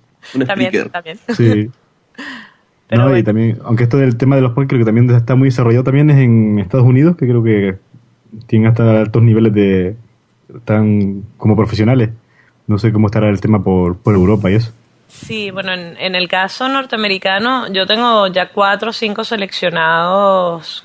También, 0.46 0.90
también. 0.90 1.18
Sí. 1.36 1.70
no, 2.92 3.16
y 3.18 3.24
también, 3.24 3.60
aunque 3.64 3.84
esto 3.84 3.98
del 3.98 4.18
tema 4.18 4.36
de 4.36 4.42
los 4.42 4.52
podcasts 4.52 4.70
creo 4.70 4.80
que 4.80 4.86
también 4.86 5.10
está 5.16 5.36
muy 5.36 5.50
desarrollado 5.50 5.84
también 5.84 6.10
es 6.10 6.18
en 6.18 6.60
Estados 6.60 6.86
Unidos, 6.86 7.16
que 7.18 7.28
creo 7.28 7.44
que 7.44 7.76
tienen 8.48 8.68
hasta 8.70 9.00
altos 9.02 9.22
niveles 9.24 9.54
de 9.54 9.96
están 10.56 11.24
como 11.38 11.56
profesionales. 11.56 12.10
No 12.68 12.78
sé 12.78 12.92
cómo 12.92 13.08
estará 13.08 13.30
el 13.30 13.40
tema 13.42 13.64
por, 13.64 13.98
por 13.98 14.14
Europa 14.16 14.52
y 14.52 14.56
eso. 14.56 14.72
Sí, 15.08 15.52
bueno, 15.52 15.72
en, 15.74 15.96
en 16.00 16.16
el 16.16 16.28
caso 16.28 16.68
norteamericano, 16.68 17.72
yo 17.72 17.88
tengo 17.88 18.28
ya 18.28 18.50
cuatro 18.50 18.90
o 18.90 18.94
cinco 18.94 19.24
seleccionados 19.24 20.84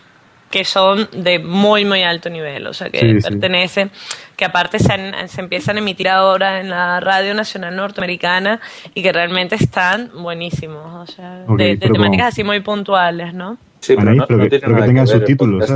que 0.51 0.65
son 0.67 1.09
de 1.17 1.39
muy, 1.39 1.87
muy 1.87 2.03
alto 2.03 2.29
nivel, 2.29 2.67
o 2.67 2.75
sea, 2.75 2.91
que 2.91 3.01
Sí, 3.01 3.21
sí. 3.23 3.29
pertenecen, 3.31 3.91
que 4.37 4.45
aparte 4.45 4.79
se, 4.79 4.93
han- 4.93 5.27
se 5.29 5.41
empiezan 5.41 5.77
a 5.77 5.79
emitir 5.81 6.11
ahora 6.11 6.61
en 6.61 6.69
la 6.69 7.01
Radio 7.01 7.33
Nacional 7.33 7.75
Norteamericana 7.75 8.61
y 8.95 9.03
que 9.03 9.13
realmente 9.15 9.55
están 9.55 10.11
buenísimos, 10.15 11.09
o 11.09 11.11
sea, 11.11 11.45
de, 11.57 11.79
temáticas 11.79 11.99
como- 12.17 12.25
así 12.25 12.45
muy 12.45 12.61
puntuales, 12.61 13.33
¿no? 13.33 13.57
Sí, 13.83 13.95
pero 13.97 14.01
Anaí, 14.03 14.17
no, 14.19 14.27
pero 14.27 14.39
no 14.39 14.45
que- 14.45 14.51
tiene 14.51 14.65
pero 14.65 14.77
que 14.77 14.83
tengan 14.87 15.03
el 15.03 15.09
subtítulos, 15.09 15.71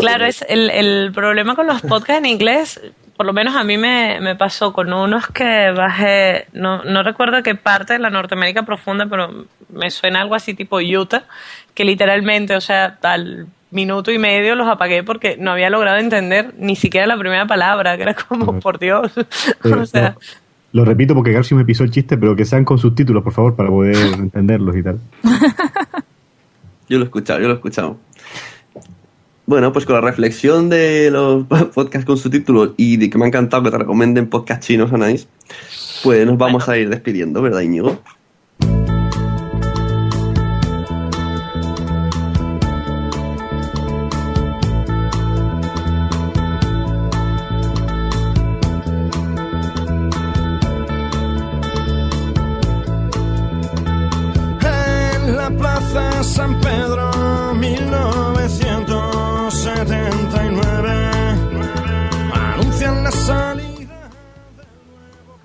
Claro, 0.00 0.24
es 0.24 0.44
el, 0.48 0.70
el 0.70 1.12
problema 1.12 1.54
con 1.54 1.66
los 1.66 1.80
podcasts 1.82 2.18
en 2.18 2.26
inglés, 2.26 2.80
por 3.16 3.26
lo 3.26 3.32
menos 3.32 3.54
a 3.54 3.62
mí 3.64 3.76
me, 3.76 4.18
me 4.20 4.34
pasó 4.34 4.72
con 4.72 4.92
unos 4.92 5.26
que 5.28 5.70
bajé, 5.76 6.46
no, 6.54 6.82
no 6.84 7.02
recuerdo 7.02 7.42
qué 7.42 7.54
parte 7.54 7.92
de 7.92 7.98
la 7.98 8.08
Norteamérica 8.10 8.62
profunda, 8.64 9.06
pero 9.06 9.44
me 9.68 9.90
suena 9.90 10.22
algo 10.22 10.34
así 10.34 10.54
tipo 10.54 10.78
Utah, 10.80 11.24
que 11.74 11.84
literalmente, 11.84 12.56
o 12.56 12.60
sea, 12.62 12.98
al 13.02 13.46
minuto 13.70 14.10
y 14.10 14.18
medio 14.18 14.54
los 14.54 14.66
apagué 14.68 15.02
porque 15.02 15.36
no 15.38 15.52
había 15.52 15.68
logrado 15.70 15.98
entender 15.98 16.54
ni 16.58 16.76
siquiera 16.76 17.06
la 17.06 17.16
primera 17.18 17.46
palabra, 17.46 17.96
que 17.96 18.02
era 18.04 18.14
como, 18.14 18.58
por 18.58 18.78
Dios. 18.78 19.12
Eh, 19.64 19.72
o 19.74 19.86
sea, 19.86 20.16
Lo 20.72 20.84
repito 20.86 21.14
porque 21.14 21.32
Garcio 21.32 21.56
me 21.58 21.64
pisó 21.66 21.84
el 21.84 21.90
chiste, 21.90 22.16
pero 22.16 22.34
que 22.34 22.46
sean 22.46 22.64
con 22.64 22.78
subtítulos, 22.78 23.22
por 23.22 23.32
favor, 23.34 23.54
para 23.54 23.68
poder 23.68 23.96
entenderlos 24.18 24.74
y 24.76 24.82
tal. 24.82 24.98
Yo 26.88 26.98
lo 26.98 27.04
he 27.04 27.06
escuchado, 27.06 27.40
yo 27.40 27.46
lo 27.46 27.54
he 27.54 27.56
escuchado. 27.56 27.96
Bueno, 29.46 29.72
pues 29.72 29.84
con 29.84 29.96
la 29.96 30.00
reflexión 30.00 30.68
de 30.68 31.10
los 31.10 31.44
podcasts 31.74 32.06
con 32.06 32.16
subtítulos 32.16 32.72
y 32.76 32.96
de 32.96 33.10
que 33.10 33.18
me 33.18 33.24
ha 33.24 33.28
encantado 33.28 33.62
que 33.62 33.70
te 33.70 33.78
recomienden 33.78 34.28
podcasts 34.28 34.66
chinos, 34.66 34.92
Anais, 34.92 35.28
pues 36.02 36.24
nos 36.26 36.38
vamos 36.38 36.68
a 36.68 36.78
ir 36.78 36.88
despidiendo, 36.88 37.42
¿verdad, 37.42 37.60
Íñigo? 37.60 38.00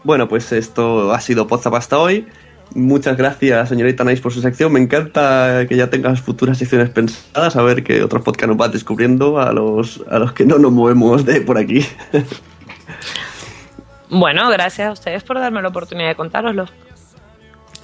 Bueno, 0.08 0.30
pues 0.30 0.54
esto 0.54 1.12
ha 1.12 1.20
sido 1.20 1.48
Podzap 1.48 1.74
hasta 1.74 2.00
hoy. 2.00 2.26
Muchas 2.74 3.18
gracias, 3.18 3.68
señorita 3.68 4.04
Anais, 4.04 4.22
por 4.22 4.32
su 4.32 4.40
sección. 4.40 4.72
Me 4.72 4.80
encanta 4.80 5.66
que 5.68 5.76
ya 5.76 5.90
tengas 5.90 6.22
futuras 6.22 6.58
secciones 6.58 6.90
pensadas, 6.92 7.58
a 7.58 7.62
ver 7.62 7.84
qué 7.84 8.02
otros 8.02 8.24
podcasts 8.24 8.48
nos 8.48 8.56
vas 8.56 8.72
descubriendo 8.72 9.38
a 9.38 9.52
los, 9.52 10.02
a 10.10 10.18
los 10.18 10.32
que 10.32 10.46
no 10.46 10.60
nos 10.60 10.72
movemos 10.72 11.26
de 11.26 11.42
por 11.42 11.58
aquí. 11.58 11.86
bueno, 14.10 14.50
gracias 14.50 14.88
a 14.88 14.92
ustedes 14.94 15.24
por 15.24 15.40
darme 15.40 15.62
la 15.62 15.68
oportunidad 15.68 16.08
de 16.08 16.16
contároslo. 16.16 16.68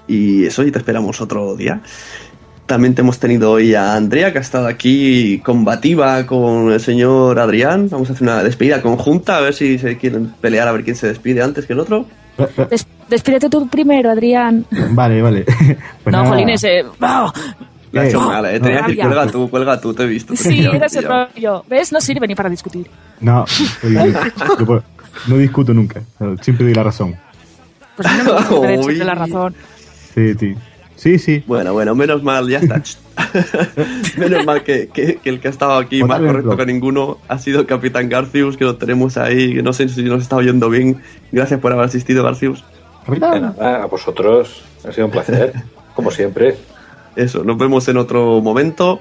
Y 0.08 0.46
eso, 0.46 0.64
y 0.64 0.72
te 0.72 0.80
esperamos 0.80 1.20
otro 1.20 1.58
día. 1.58 1.82
También 2.66 2.96
te 2.96 3.02
hemos 3.02 3.20
tenido 3.20 3.52
hoy 3.52 3.76
a 3.76 3.96
Andrea, 3.96 4.32
que 4.32 4.38
ha 4.38 4.42
estado 4.42 4.68
aquí 4.68 5.40
combativa 5.44 6.26
con 6.26 6.72
el 6.72 6.80
señor 6.80 7.38
Adrián. 7.40 7.90
Vamos 7.90 8.10
a 8.10 8.14
hacer 8.14 8.24
una 8.24 8.42
despedida 8.42 8.82
conjunta, 8.82 9.38
a 9.38 9.42
ver 9.42 9.54
si 9.54 9.78
se 9.78 9.98
quieren 9.98 10.34
pelear, 10.40 10.68
a 10.68 10.72
ver 10.72 10.84
quién 10.84 10.96
se 10.96 11.08
despide 11.08 11.42
antes 11.44 11.66
que 11.66 11.74
el 11.74 11.80
otro. 11.80 12.06
Des- 12.70 12.88
despídete 13.10 13.50
tú 13.50 13.68
primero, 13.68 14.10
Adrián. 14.10 14.66
Vale, 14.92 15.22
vale. 15.22 15.46
Pues 16.04 16.12
no, 16.12 16.24
nada. 16.24 16.30
Jolines, 16.30 16.64
eh, 16.64 16.84
¡ah! 17.02 17.32
La 17.92 18.06
he 18.06 18.10
hecho 18.10 18.22
mal, 18.22 18.44
eh. 18.46 18.60
Tenía 18.60 18.78
que 18.82 18.88
decir, 18.94 19.04
rabia. 19.04 19.06
cuelga 19.06 19.32
tú, 19.32 19.50
cuelga 19.50 19.82
tú, 19.82 19.94
te 19.94 20.04
he 20.04 20.08
visto. 20.08 20.36
Sí, 20.36 20.66
el 20.66 20.80
ya. 20.90 21.02
rollo. 21.36 21.64
¿Ves? 21.70 21.92
No 21.92 22.02
sirve 22.02 22.28
ni 22.28 22.34
para 22.34 22.50
discutir. 22.50 22.90
No, 23.20 23.46
yo 23.84 24.66
puedo- 24.66 24.84
no 25.28 25.38
discuto 25.38 25.74
nunca. 25.74 26.02
Siempre 26.42 26.66
doy 26.66 26.74
la 26.74 26.84
razón. 26.84 27.16
Pues 27.96 28.08
no 28.26 28.62
me 28.62 28.78
gusta 28.78 29.04
la 29.04 29.16
razón. 29.16 29.54
Sí, 30.16 30.34
sí. 30.40 30.56
Sí, 30.96 31.20
sí. 31.20 31.44
Bueno, 31.48 31.74
bueno, 31.74 31.96
menos 31.96 32.24
mal, 32.24 32.48
ya 32.50 32.60
está. 32.60 32.82
menos 34.18 34.46
mal 34.46 34.64
que, 34.64 34.88
que- 34.88 35.18
que 35.18 35.30
el 35.30 35.40
que 35.40 35.48
ha 35.48 35.52
estado 35.52 35.74
aquí 35.78 36.02
Otra 36.02 36.20
más 36.20 36.28
correcto 36.28 36.58
que 36.58 36.66
ninguno 36.66 37.18
ha 37.28 37.38
sido 37.40 37.66
Capitán 37.66 38.10
Garcius, 38.10 38.58
que 38.58 38.64
lo 38.66 38.76
tenemos 38.78 39.18
ahí. 39.18 39.56
que 39.56 39.64
No 39.64 39.74
sé 39.74 39.90
si 39.90 40.04
nos 40.04 40.22
está 40.22 40.36
oyendo 40.36 40.70
bien. 40.70 41.02
Gracias 41.32 41.60
por 41.60 41.72
haber 41.74 41.86
asistido, 41.86 42.24
Garcius. 42.24 42.64
A 43.60 43.86
vosotros. 43.88 44.64
Ha 44.88 44.92
sido 44.92 45.06
un 45.08 45.12
placer, 45.12 45.54
como 45.96 46.12
siempre. 46.12 46.56
Eso, 47.16 47.44
nos 47.44 47.58
vemos 47.58 47.88
en 47.88 47.98
otro 47.98 48.42
momento. 48.42 49.00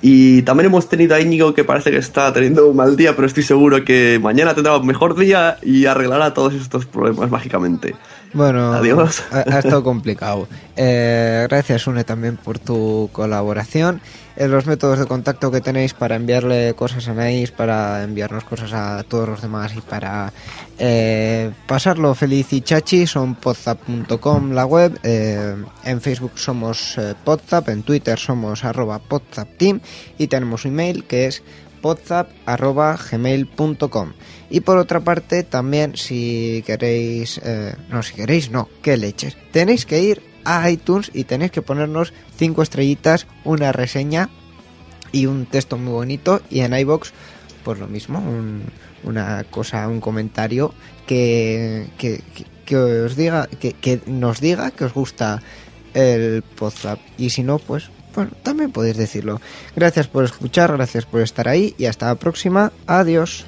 Y 0.00 0.42
también 0.42 0.66
hemos 0.66 0.88
tenido 0.88 1.16
a 1.16 1.20
Íñigo 1.20 1.54
que 1.54 1.64
parece 1.64 1.90
que 1.90 1.96
está 1.96 2.32
teniendo 2.32 2.68
un 2.68 2.76
mal 2.76 2.96
día, 2.96 3.16
pero 3.16 3.26
estoy 3.26 3.42
seguro 3.42 3.84
que 3.84 4.20
mañana 4.22 4.54
tendrá 4.54 4.76
un 4.76 4.86
mejor 4.86 5.16
día 5.16 5.58
y 5.60 5.86
arreglará 5.86 6.32
todos 6.34 6.54
estos 6.54 6.86
problemas 6.86 7.30
mágicamente. 7.32 7.96
Bueno, 8.34 8.74
Adiós. 8.74 9.22
Ha, 9.30 9.44
ha 9.46 9.58
estado 9.58 9.82
complicado. 9.82 10.48
Eh, 10.76 11.46
gracias, 11.48 11.86
Une, 11.86 12.04
también 12.04 12.36
por 12.36 12.58
tu 12.58 13.08
colaboración. 13.12 14.00
Eh, 14.36 14.46
los 14.48 14.66
métodos 14.66 14.98
de 14.98 15.06
contacto 15.06 15.50
que 15.50 15.60
tenéis 15.60 15.94
para 15.94 16.16
enviarle 16.16 16.74
cosas 16.74 17.08
a 17.08 17.14
Naís, 17.14 17.50
para 17.50 18.04
enviarnos 18.04 18.44
cosas 18.44 18.72
a 18.72 19.02
todos 19.02 19.28
los 19.28 19.42
demás 19.42 19.74
y 19.76 19.80
para 19.80 20.32
eh, 20.78 21.50
pasarlo 21.66 22.14
feliz 22.14 22.52
y 22.52 22.60
chachi 22.60 23.06
son 23.06 23.34
podzap.com 23.34 24.52
la 24.52 24.66
web. 24.66 24.98
en 25.02 26.00
Facebook 26.00 26.32
somos 26.36 26.96
Podzap, 27.24 27.68
en 27.70 27.82
Twitter 27.82 28.18
somos 28.18 28.64
arroba 28.64 28.98
podzapteam 28.98 29.80
y 30.18 30.28
tenemos 30.28 30.64
un 30.64 30.72
email 30.72 31.04
que 31.04 31.26
es 31.26 31.42
podzap.gmail.com 31.80 34.12
y 34.50 34.60
por 34.60 34.78
otra 34.78 35.00
parte 35.00 35.42
también 35.42 35.96
si 35.96 36.62
queréis 36.66 37.40
eh, 37.44 37.74
no 37.90 38.02
si 38.02 38.14
queréis 38.14 38.50
no 38.50 38.68
qué 38.82 38.96
leches. 38.96 39.36
Tenéis 39.52 39.84
que 39.86 40.02
ir 40.02 40.22
a 40.44 40.70
iTunes 40.70 41.10
y 41.12 41.24
tenéis 41.24 41.50
que 41.50 41.62
ponernos 41.62 42.12
cinco 42.36 42.62
estrellitas 42.62 43.26
una 43.44 43.72
reseña 43.72 44.30
y 45.12 45.26
un 45.26 45.46
texto 45.46 45.76
muy 45.78 45.92
bonito. 45.92 46.40
Y 46.50 46.60
en 46.60 46.74
iBox 46.74 47.12
pues 47.64 47.78
lo 47.78 47.86
mismo 47.88 48.18
un- 48.20 48.62
una 49.04 49.44
cosa 49.44 49.86
un 49.88 50.00
comentario 50.00 50.72
que, 51.06 51.86
que, 51.98 52.22
que- 52.64 52.76
os 52.76 53.16
diga 53.16 53.46
que, 53.46 53.72
que 53.72 54.00
nos 54.06 54.40
diga 54.40 54.70
que 54.72 54.84
os 54.84 54.92
gusta 54.94 55.40
el 55.94 56.42
podcast 56.42 57.00
y 57.16 57.30
si 57.30 57.42
no 57.42 57.58
pues 57.58 57.88
bueno 58.18 58.32
también 58.42 58.72
podéis 58.72 58.96
decirlo. 58.96 59.40
Gracias 59.76 60.08
por 60.08 60.24
escuchar 60.24 60.72
gracias 60.72 61.06
por 61.06 61.20
estar 61.20 61.46
ahí 61.46 61.74
y 61.78 61.86
hasta 61.86 62.06
la 62.06 62.16
próxima. 62.16 62.72
Adiós 62.86 63.44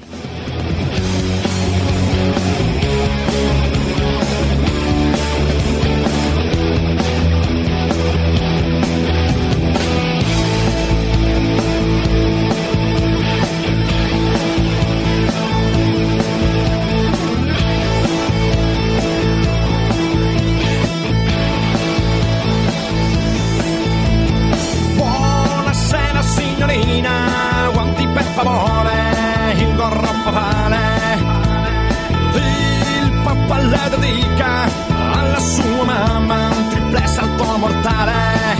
mortale. 37.81 38.57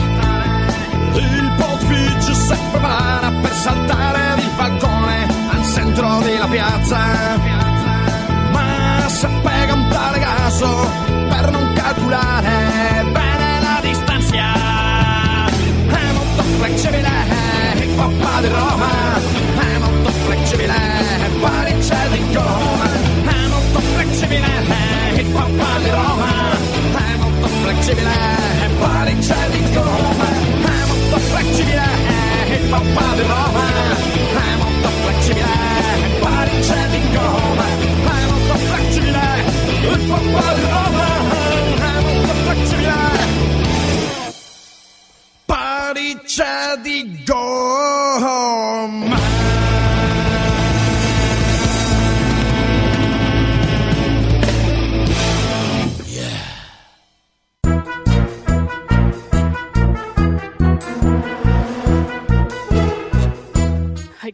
Il 1.14 1.52
pontificio 1.58 2.34
si 2.34 2.56
prepara 2.72 3.32
per 3.42 3.54
saltare 3.54 4.42
il 4.42 4.50
balcone 4.56 5.28
al 5.52 5.64
centro 5.74 6.20
della 6.20 6.48
piazza. 6.48 6.98
Ma 8.52 9.08
un 9.74 9.88
tale 9.90 10.20
caso 10.20 10.90
per 11.30 11.52
non 11.52 11.74
calcolare 11.74 13.06
bene 13.12 13.60
la 13.62 13.80
distanza. 13.82 14.36
È 15.88 16.12
molto 16.14 16.44
flessibile 16.58 17.10
il 17.76 17.90
papà 17.96 18.42
di 18.42 18.48
Roma, 18.48 18.90
è 19.60 19.78
molto 19.78 20.10
flessibile 20.10 20.74
Parigi 21.40 21.94
di 22.10 22.34
Roma, 22.34 22.86
è 23.26 23.48
molto 23.48 23.80
flessibile 23.80 24.48
il 25.16 25.26
papà 25.28 25.78
di 25.80 25.90
Roma, 25.90 27.11
molto 27.42 27.48
flessibile 27.48 28.12
Parigi 28.80 29.34
di 29.50 29.74
Roma, 29.74 30.30
è 30.30 30.86
molto 30.86 31.18
flessibile 31.18 31.82
il 32.50 32.70
papà 32.70 33.16
di 33.16 33.22
Roma, 33.22 33.66
è 34.32 34.56
molto 34.58 34.90
flessibile 35.02 35.48
Parigi 36.20 36.74
di 36.90 37.02
Roma, 37.16 37.66
è 37.66 37.68
molto 38.28 38.56
flessibile 38.56 39.20
il 39.82 40.00
papà 40.08 40.54
di 40.54 40.62
Roma, 40.62 41.08
è 41.76 42.00
molto 42.02 42.34
flessibile 42.44 42.96
Pariccia 45.46 46.76
di 46.78 47.24
gomma. 47.26 49.41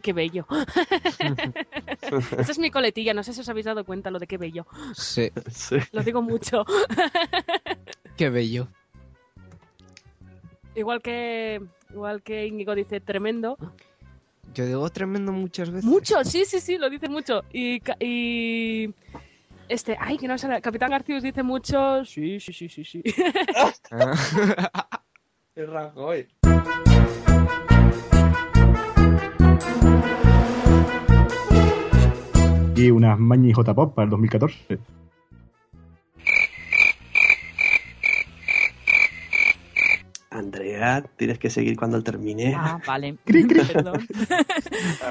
Qué 0.08 0.12
bello. 0.14 0.46
Esta 2.38 2.52
es 2.52 2.58
mi 2.58 2.70
coletilla, 2.70 3.12
no 3.12 3.22
sé 3.22 3.34
si 3.34 3.40
os 3.40 3.48
habéis 3.50 3.66
dado 3.66 3.84
cuenta 3.84 4.10
lo 4.10 4.18
de 4.18 4.26
qué 4.26 4.38
bello. 4.38 4.66
sí 4.94 5.30
Lo 5.92 6.02
digo 6.02 6.22
mucho. 6.22 6.64
qué 8.16 8.30
bello 8.30 8.68
igual 10.74 11.02
que 11.02 11.60
igual 11.90 12.22
que 12.22 12.46
Íñigo 12.46 12.74
dice 12.74 13.00
tremendo, 13.00 13.58
Yo 14.54 14.64
digo 14.64 14.88
tremendo 14.88 15.30
muchas 15.32 15.70
veces. 15.70 15.84
Mucho, 15.84 16.24
sí, 16.24 16.46
sí, 16.46 16.60
sí, 16.60 16.78
lo 16.78 16.88
dice 16.88 17.10
mucho. 17.10 17.42
Y, 17.52 17.82
este, 19.68 19.96
ay, 20.00 20.16
que 20.16 20.26
no 20.26 20.38
sale. 20.38 20.62
Capitán 20.62 20.90
Garcius 20.90 21.22
dice 21.22 21.42
mucho. 21.42 22.02
Sí, 22.06 22.40
sí, 22.40 22.54
sí, 22.54 22.68
sí, 22.70 22.82
sí. 22.84 23.02
Qué 25.54 25.66
Rajoy. 25.66 26.28
Y 32.76 32.90
unas 32.90 33.18
Mañi 33.18 33.52
J-Pop 33.52 33.94
para 33.94 34.04
el 34.04 34.10
2014. 34.10 34.78
Andrea, 40.30 41.02
tienes 41.16 41.38
que 41.38 41.50
seguir 41.50 41.76
cuando 41.76 42.02
termine. 42.02 42.54
Ah, 42.56 42.80
vale. 42.86 43.16
Cri, 43.24 43.46
cri. 43.46 43.64
Perdón. 43.64 44.06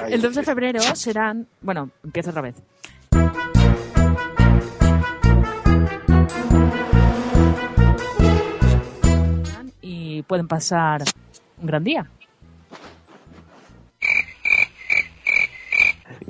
El 0.08 0.22
2 0.22 0.34
de 0.34 0.42
febrero 0.42 0.80
serán. 0.94 1.46
Bueno, 1.60 1.90
empiezo 2.02 2.30
otra 2.30 2.42
vez. 2.42 2.54
Y 9.82 10.22
pueden 10.22 10.48
pasar 10.48 11.04
un 11.58 11.66
gran 11.66 11.84
día. 11.84 12.10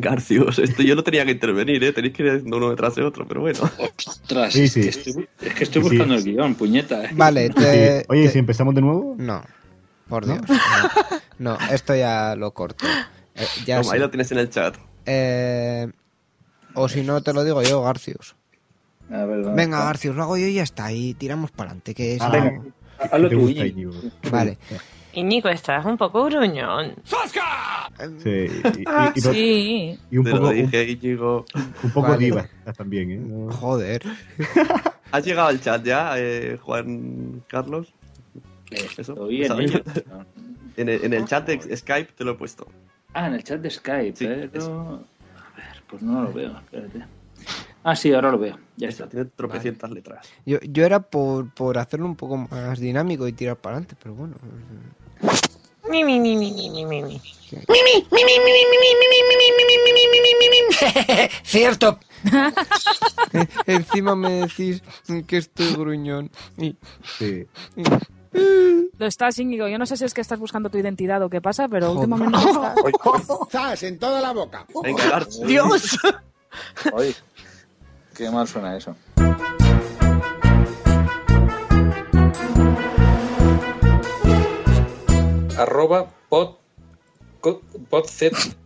Garcius, 0.00 0.58
esto 0.60 0.82
yo 0.82 0.94
no 0.94 1.02
tenía 1.02 1.24
que 1.24 1.32
intervenir, 1.32 1.82
¿eh? 1.82 1.92
Tenéis 1.92 2.14
que 2.14 2.22
ir 2.22 2.30
haciendo 2.30 2.56
uno 2.56 2.70
detrás 2.70 2.94
de 2.94 3.02
otro, 3.02 3.26
pero 3.26 3.40
bueno. 3.40 3.58
Ostras, 3.96 4.52
Sí, 4.52 4.62
es, 4.64 4.72
sí. 4.72 4.80
Que 4.82 4.88
estoy, 4.88 5.28
es 5.42 5.54
que 5.54 5.64
estoy 5.64 5.82
Sí, 5.82 5.88
sí. 5.88 5.96
buscando 5.96 6.14
el 6.14 6.22
guion, 6.24 6.54
puñeta. 6.54 7.04
eh. 7.04 7.10
Vale, 7.12 7.50
te- 7.50 7.98
Sí. 8.00 8.06
Oye, 8.08 8.22
te- 8.26 8.32
si 8.32 8.38
empezamos 8.38 8.74
de 8.74 8.80
nuevo. 8.80 9.16
No, 9.18 9.42
por 10.08 10.26
¿No? 10.26 10.34
Dios. 10.34 10.44
No, 11.38 11.58
No, 11.58 11.58
esto 11.72 11.94
ya 11.96 12.34
lo 12.36 12.52
corto. 12.52 12.86
Eh, 13.34 13.44
ya 13.66 13.80
Toma, 13.80 13.94
ahí 13.94 14.00
lo 14.00 14.08
tienes 14.10 14.30
en 14.32 14.38
el 14.38 14.50
chat. 14.50 14.76
Eh, 15.06 15.88
o 16.74 16.88
si 16.88 17.02
no, 17.02 17.20
te 17.22 17.32
lo 17.32 17.42
digo 17.44 17.62
yo, 17.62 17.82
Garcius. 17.82 18.34
A 19.10 19.24
ver, 19.24 19.42
¿dónde 19.42 19.62
Venga? 19.62 19.84
Garcius, 19.84 20.14
lo 20.16 20.22
hago 20.22 20.36
yo 20.36 20.46
y 20.46 20.54
ya 20.54 20.62
está. 20.62 20.92
Y 20.92 21.14
tiramos 21.14 21.50
para 21.50 21.70
adelante. 21.70 21.94
Que 21.94 22.14
es 22.14 22.20
Ah. 22.22 22.50
Hazlo 23.12 23.28
¿Te 23.28 23.34
tú? 23.36 23.52
Vale. 24.30 24.58
Íñigo, 25.18 25.48
estás 25.48 25.84
un 25.84 25.96
poco 25.96 26.24
gruñón. 26.24 26.94
Sí, 28.22 28.30
y, 28.30 28.78
y- 28.78 28.82
y 28.82 29.20
no- 29.20 29.32
Sí. 29.32 29.98
y 30.10 30.18
un 30.18 30.24
Te 30.24 30.30
poco, 30.30 30.42
lo 30.44 30.48
un, 30.50 30.54
dije, 30.56 30.90
Íñigo. 30.90 31.44
un 31.82 31.90
poco 31.90 32.08
Vale. 32.08 32.24
diva 32.24 32.46
también, 32.76 33.10
¿eh? 33.10 33.16
No- 33.20 33.50
Joder. 33.52 34.02
¿Has 35.10 35.24
llegado 35.24 35.48
al 35.48 35.60
chat 35.60 35.82
ya, 35.84 36.12
eh, 36.16 36.58
Juan 36.62 37.42
Carlos? 37.48 37.92
Eso, 38.70 39.12
Estoy 39.12 39.44
en. 39.44 39.82
En 40.76 40.88
el, 40.88 41.04
en 41.06 41.12
el 41.12 41.24
chat 41.24 41.44
de 41.44 41.76
Skype 41.76 42.12
te 42.12 42.22
lo 42.22 42.32
he 42.32 42.34
puesto. 42.34 42.68
Ah, 43.12 43.26
en 43.26 43.34
el 43.34 43.42
chat 43.42 43.60
de 43.60 43.68
Skype, 43.68 44.14
Sí, 44.16 44.28
pero... 44.52 45.04
A 45.34 45.56
ver, 45.56 45.82
pues 45.88 46.02
no 46.02 46.22
lo 46.22 46.32
veo, 46.32 46.56
espérate. 46.56 47.04
Ah, 47.82 47.96
sí, 47.96 48.12
ahora 48.12 48.30
lo 48.30 48.38
veo. 48.38 48.56
Ya 48.76 48.88
está. 48.88 49.08
Tiene 49.08 49.24
tropecientas 49.24 49.90
letras. 49.90 50.28
Yo, 50.46 50.58
yo 50.60 50.84
era 50.84 51.00
por, 51.00 51.50
por 51.52 51.78
hacerlo 51.78 52.06
un 52.06 52.14
poco 52.14 52.36
más 52.36 52.78
dinámico 52.78 53.26
y 53.26 53.32
tirar 53.32 53.56
para 53.56 53.78
adelante, 53.78 53.96
pero 54.00 54.14
bueno. 54.14 54.36
Mi, 55.90 56.04
mi, 56.04 56.20
mi, 56.20 56.36
mi, 56.36 56.52
mi, 56.52 56.70
mi, 56.70 56.84
mi, 56.84 57.02
mi. 57.02 57.20
Cierto. 61.44 61.98
Encima 63.66 64.14
me 64.14 64.46
decís 64.46 64.82
que 65.26 65.38
estoy 65.38 65.72
gruñón. 65.74 66.30
Y, 66.56 66.76
Sí. 67.18 67.46
Lo 68.98 69.06
estás, 69.06 69.38
Íñigo. 69.38 69.66
Yo 69.68 69.78
no 69.78 69.86
sé 69.86 69.96
si 69.96 70.04
es 70.04 70.12
que 70.12 70.20
estás 70.20 70.38
buscando 70.38 70.68
tu 70.68 70.76
identidad 70.78 71.22
o 71.22 71.30
qué 71.30 71.40
pasa, 71.40 71.66
pero 71.68 71.94
Joder. 71.94 72.08
últimamente 72.08 72.38
estás. 72.48 73.26
¡Zas! 73.50 73.82
En 73.84 73.98
toda 73.98 74.20
la 74.20 74.32
boca. 74.32 74.66
¡Dios! 75.46 75.98
Oye, 76.92 77.14
qué 78.14 78.30
mal 78.30 78.46
suena 78.46 78.76
eso. 78.76 78.94
Arroba 85.58 86.10
pod, 86.28 86.56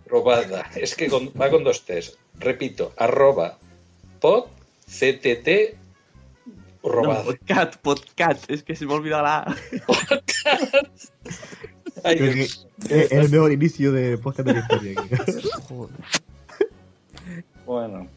robada. 0.07 0.71
Es 0.77 0.95
que 0.95 1.09
con- 1.09 1.29
va 1.41 1.51
con 1.51 1.65
dos 1.65 1.85
T's. 1.85 2.19
Repito, 2.39 2.93
arroba 2.97 3.59
pod 4.21 4.47
ctt 4.87 5.77
No, 6.83 6.91
robada. 6.91 7.25
podcast, 7.25 7.77
podcast. 7.81 8.51
Es 8.51 8.63
que 8.63 8.75
se 8.77 8.85
me 8.87 8.93
ha 8.93 8.97
olvidado 8.97 9.23
la... 9.23 9.57
Ay, 12.05 12.17
Creo 12.17 12.33
que 12.35 12.43
es 12.43 12.67
el 13.13 13.29
mejor 13.31 13.53
inicio 13.53 13.93
de 13.93 14.19
podcast 14.19 14.49
de 14.49 14.55
la 14.55 14.61
historia. 14.61 15.03
Bueno, 17.65 18.09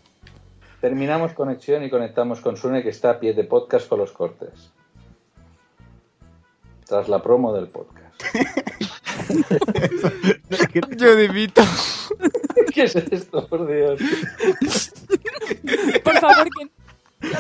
terminamos 0.82 1.34
conexión 1.34 1.84
y 1.84 1.90
conectamos 1.90 2.42
con 2.42 2.58
Sune 2.58 2.82
que 2.82 2.90
está 2.90 3.12
a 3.12 3.20
pie 3.20 3.34
de 3.34 3.44
podcast 3.44 3.88
con 3.88 4.00
los 4.00 4.12
cortes. 4.12 4.72
Tras 6.86 7.08
la 7.08 7.22
promo 7.22 7.54
del 7.54 7.68
podcast. 7.68 8.05
Yo 10.98 11.16
dimito. 11.16 11.62
¿Qué 12.74 12.84
es 12.84 12.96
esto, 12.96 13.48
por 13.48 13.68
Dios? 13.68 14.00
Por 16.04 16.20
favor, 16.20 16.48
quien. 16.50 16.72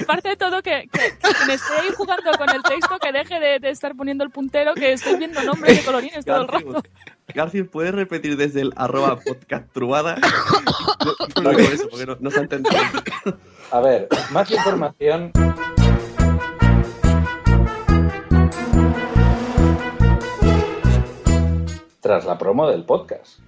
Aparte 0.01 0.29
de 0.29 0.37
todo, 0.37 0.63
que, 0.63 0.89
que, 0.91 0.99
que 0.99 1.17
quien 1.19 1.51
esté 1.51 1.73
ahí 1.73 1.89
jugando 1.95 2.31
con 2.37 2.49
el 2.49 2.63
texto, 2.63 2.97
que 2.97 3.11
deje 3.11 3.39
de, 3.39 3.59
de 3.59 3.69
estar 3.69 3.95
poniendo 3.95 4.23
el 4.23 4.31
puntero, 4.31 4.73
que 4.73 4.93
estoy 4.93 5.17
viendo 5.17 5.43
nombres 5.43 5.77
de 5.77 5.83
colorines 5.83 6.25
todo 6.25 6.41
el 6.41 6.47
rato. 6.47 6.81
Garcius, 7.33 7.67
¿puedes 7.67 7.93
repetir 7.93 8.35
desde 8.37 8.61
el 8.61 8.73
arroba 8.75 9.19
podcast 9.19 9.71
trubada? 9.73 10.17
No, 11.35 11.51
no 11.51 11.59
eso 11.59 11.87
porque 11.89 12.05
no, 12.07 12.17
no 12.19 12.31
se 12.31 12.39
ha 12.39 12.41
entendido. 12.41 12.75
A 13.69 13.79
ver, 13.79 14.07
más 14.31 14.49
información. 14.49 15.31
Tras 22.05 22.23
la 22.25 22.37
promo 22.37 22.69
del 22.69 22.83
podcast. 22.83 23.39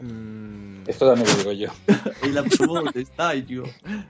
Mm, 0.00 0.82
Esto 0.86 1.06
también 1.08 1.30
lo 1.30 1.36
digo 1.38 1.52
yo. 1.52 1.68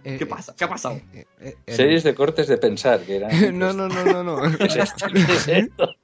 Eh, 0.02 0.16
¿qué 0.18 0.26
pasa? 0.26 0.56
¿Qué 0.56 0.64
ha 0.64 0.68
pasado? 0.68 1.00
eh, 1.14 1.24
eh, 1.38 1.54
Series 1.68 2.02
de 2.02 2.16
cortes 2.16 2.48
de 2.48 2.59
pensar, 2.59 2.98
que 3.02 3.14
eran. 3.14 3.30
No, 3.56 3.72
no, 3.72 3.86
no, 3.86 4.04
no, 4.04 4.24
no. 4.24 4.42
¿Qué 4.59 4.64
es 4.64 4.74
esto? 4.74 5.06
¿Qué 5.12 5.20
es 5.20 5.46
esto? 5.46 5.94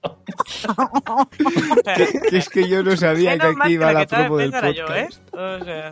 que, 1.97 2.21
que 2.31 2.39
es 2.39 2.49
que 2.49 2.69
yo 2.69 2.85
no 2.85 2.97
sabía 2.97 3.37
que 3.37 3.49
Menos 3.49 3.61
aquí 3.65 3.73
iba 3.73 3.93
la 3.93 4.07
promo 4.07 4.37
del 4.37 4.53
yo, 4.53 4.59
¿eh? 4.95 5.09
podcast. 5.09 5.35
O 5.35 5.65
sea, 5.65 5.91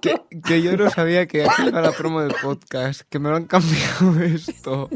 Que, 0.00 0.16
que 0.44 0.60
yo 0.60 0.76
no 0.76 0.90
sabía 0.90 1.28
que 1.28 1.44
aquí 1.44 1.68
iba 1.68 1.80
la 1.82 1.92
promo 1.92 2.20
del 2.20 2.34
podcast. 2.42 3.02
Que 3.08 3.20
me 3.20 3.28
lo 3.30 3.36
han 3.36 3.46
cambiado 3.46 4.20
esto. 4.24 4.90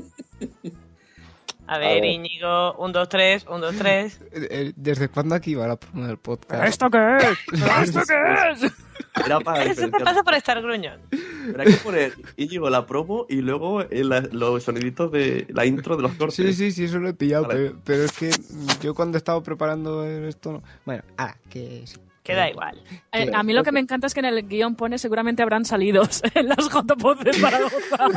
A 1.74 1.78
ver, 1.78 2.00
ver. 2.00 2.10
Íñigo, 2.10 2.74
un, 2.74 2.92
dos, 2.92 3.08
tres, 3.08 3.46
un, 3.48 3.60
dos, 3.60 3.74
tres. 3.76 4.20
Eh, 4.32 4.48
eh, 4.50 4.72
¿Desde 4.76 5.08
cuándo 5.08 5.34
aquí 5.34 5.52
iba 5.52 5.66
la 5.66 5.76
promo 5.76 6.06
del 6.06 6.16
podcast? 6.18 6.64
¿Esto 6.64 6.90
qué 6.90 7.16
es? 7.18 7.38
¿Pero 7.50 7.82
¿Esto 7.82 8.00
qué 8.06 8.64
es? 8.66 8.72
Era 9.26 9.40
para 9.40 9.64
Eso 9.64 9.90
te 9.90 10.04
pasa 10.04 10.22
por 10.22 10.34
estar 10.34 10.60
gruñón. 10.62 11.00
Pero 11.10 11.60
hay 11.62 11.66
que 11.66 11.80
poner 11.80 12.12
Íñigo 12.36 12.70
la 12.70 12.86
promo 12.86 13.26
y 13.28 13.42
luego 13.42 13.82
eh, 13.82 14.04
la- 14.04 14.26
los 14.32 14.62
soniditos 14.62 15.12
de 15.12 15.46
la 15.50 15.66
intro 15.66 15.96
de 15.96 16.02
los 16.02 16.12
cortes. 16.12 16.36
Sí, 16.36 16.52
sí, 16.54 16.72
sí, 16.72 16.84
eso 16.84 16.98
lo 16.98 17.08
he 17.10 17.14
pillado. 17.14 17.46
Vale. 17.48 17.60
Pero, 17.60 17.78
pero 17.84 18.04
es 18.04 18.12
que 18.12 18.30
yo 18.80 18.94
cuando 18.94 19.18
estaba 19.18 19.42
preparando 19.42 20.06
esto... 20.06 20.52
No... 20.52 20.62
Bueno, 20.86 21.02
ah, 21.18 21.34
que 21.50 21.82
sí. 21.84 21.96
Queda 22.22 22.48
igual. 22.48 22.80
Eh, 23.12 23.30
a 23.34 23.42
mí 23.42 23.52
lo 23.52 23.64
que 23.64 23.72
me 23.72 23.80
encanta 23.80 24.06
es 24.06 24.14
que 24.14 24.20
en 24.20 24.26
el 24.26 24.46
guion 24.46 24.76
pone 24.76 24.96
seguramente 24.98 25.42
habrán 25.42 25.64
salidos 25.64 26.22
en 26.34 26.48
las 26.48 26.68
JPOD 26.68 27.18
de 27.24 27.32
Zaragoza. 27.32 28.08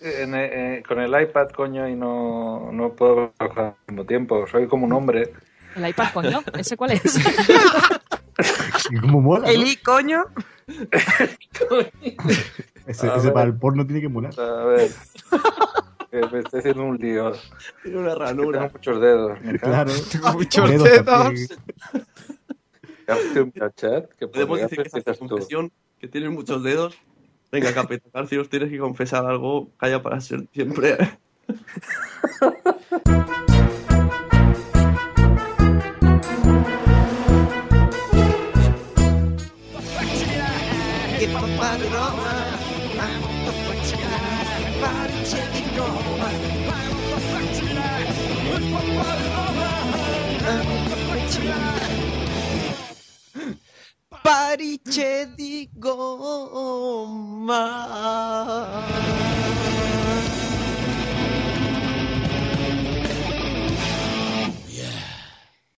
En- 0.00 0.34
eh, 0.34 0.82
con 0.86 1.00
el 1.00 1.20
iPad, 1.22 1.48
coño, 1.50 1.88
y 1.88 1.94
no, 1.96 2.70
no 2.72 2.92
puedo 2.94 3.32
trabajar 3.36 3.64
al 3.86 3.94
mismo 3.94 4.04
tiempo. 4.06 4.46
Soy 4.46 4.68
como 4.68 4.86
un 4.86 4.92
hombre. 4.92 5.32
El 5.76 5.88
iPad, 5.88 6.12
coño, 6.14 6.40
¿ese 6.56 6.76
cuál 6.76 6.92
es? 6.92 7.02
Cómo 9.00 9.20
mola. 9.20 9.50
El 9.50 9.66
i, 9.66 9.76
coño. 9.76 10.24
Ese, 12.86 13.06
ese 13.06 13.18
ver. 13.26 13.32
para 13.32 13.46
el 13.46 13.54
porno 13.58 13.84
tiene 13.84 14.00
que 14.00 14.08
molar. 14.08 14.32
A 14.40 14.64
ver. 14.64 14.90
Que 16.10 16.20
me 16.32 16.38
estoy 16.38 16.60
haciendo 16.60 16.84
un 16.84 16.96
lío. 16.96 17.32
Tiene 17.82 17.98
una 17.98 18.14
Tengo 18.14 18.24
ranura. 18.24 18.70
muchos 18.72 19.00
dedos. 19.00 19.40
me. 19.42 19.58
Claro. 19.58 19.92
Tengo 20.10 20.32
muchos 20.32 20.70
Dedos 20.70 20.84
dedos. 20.84 21.32
un 23.36 23.52
chat 23.76 24.10
que 24.18 24.26
Podemos 24.28 24.58
decir 24.60 24.82
que 24.82 25.02
tú. 25.02 25.28
confesión, 25.28 25.70
que 25.98 26.08
tienes 26.08 26.30
muchos 26.30 26.62
dedos. 26.62 26.96
Venga, 27.50 27.72
Capitán 27.72 28.10
Garcius, 28.12 28.48
tienes 28.48 28.70
que 28.70 28.78
confesar 28.78 29.26
algo. 29.26 29.70
Calla 29.76 30.02
para 30.02 30.20
ser 30.20 30.46
siempre. 30.52 30.96
Parice 54.22 55.32
di 55.36 55.68
gomma 55.74 56.16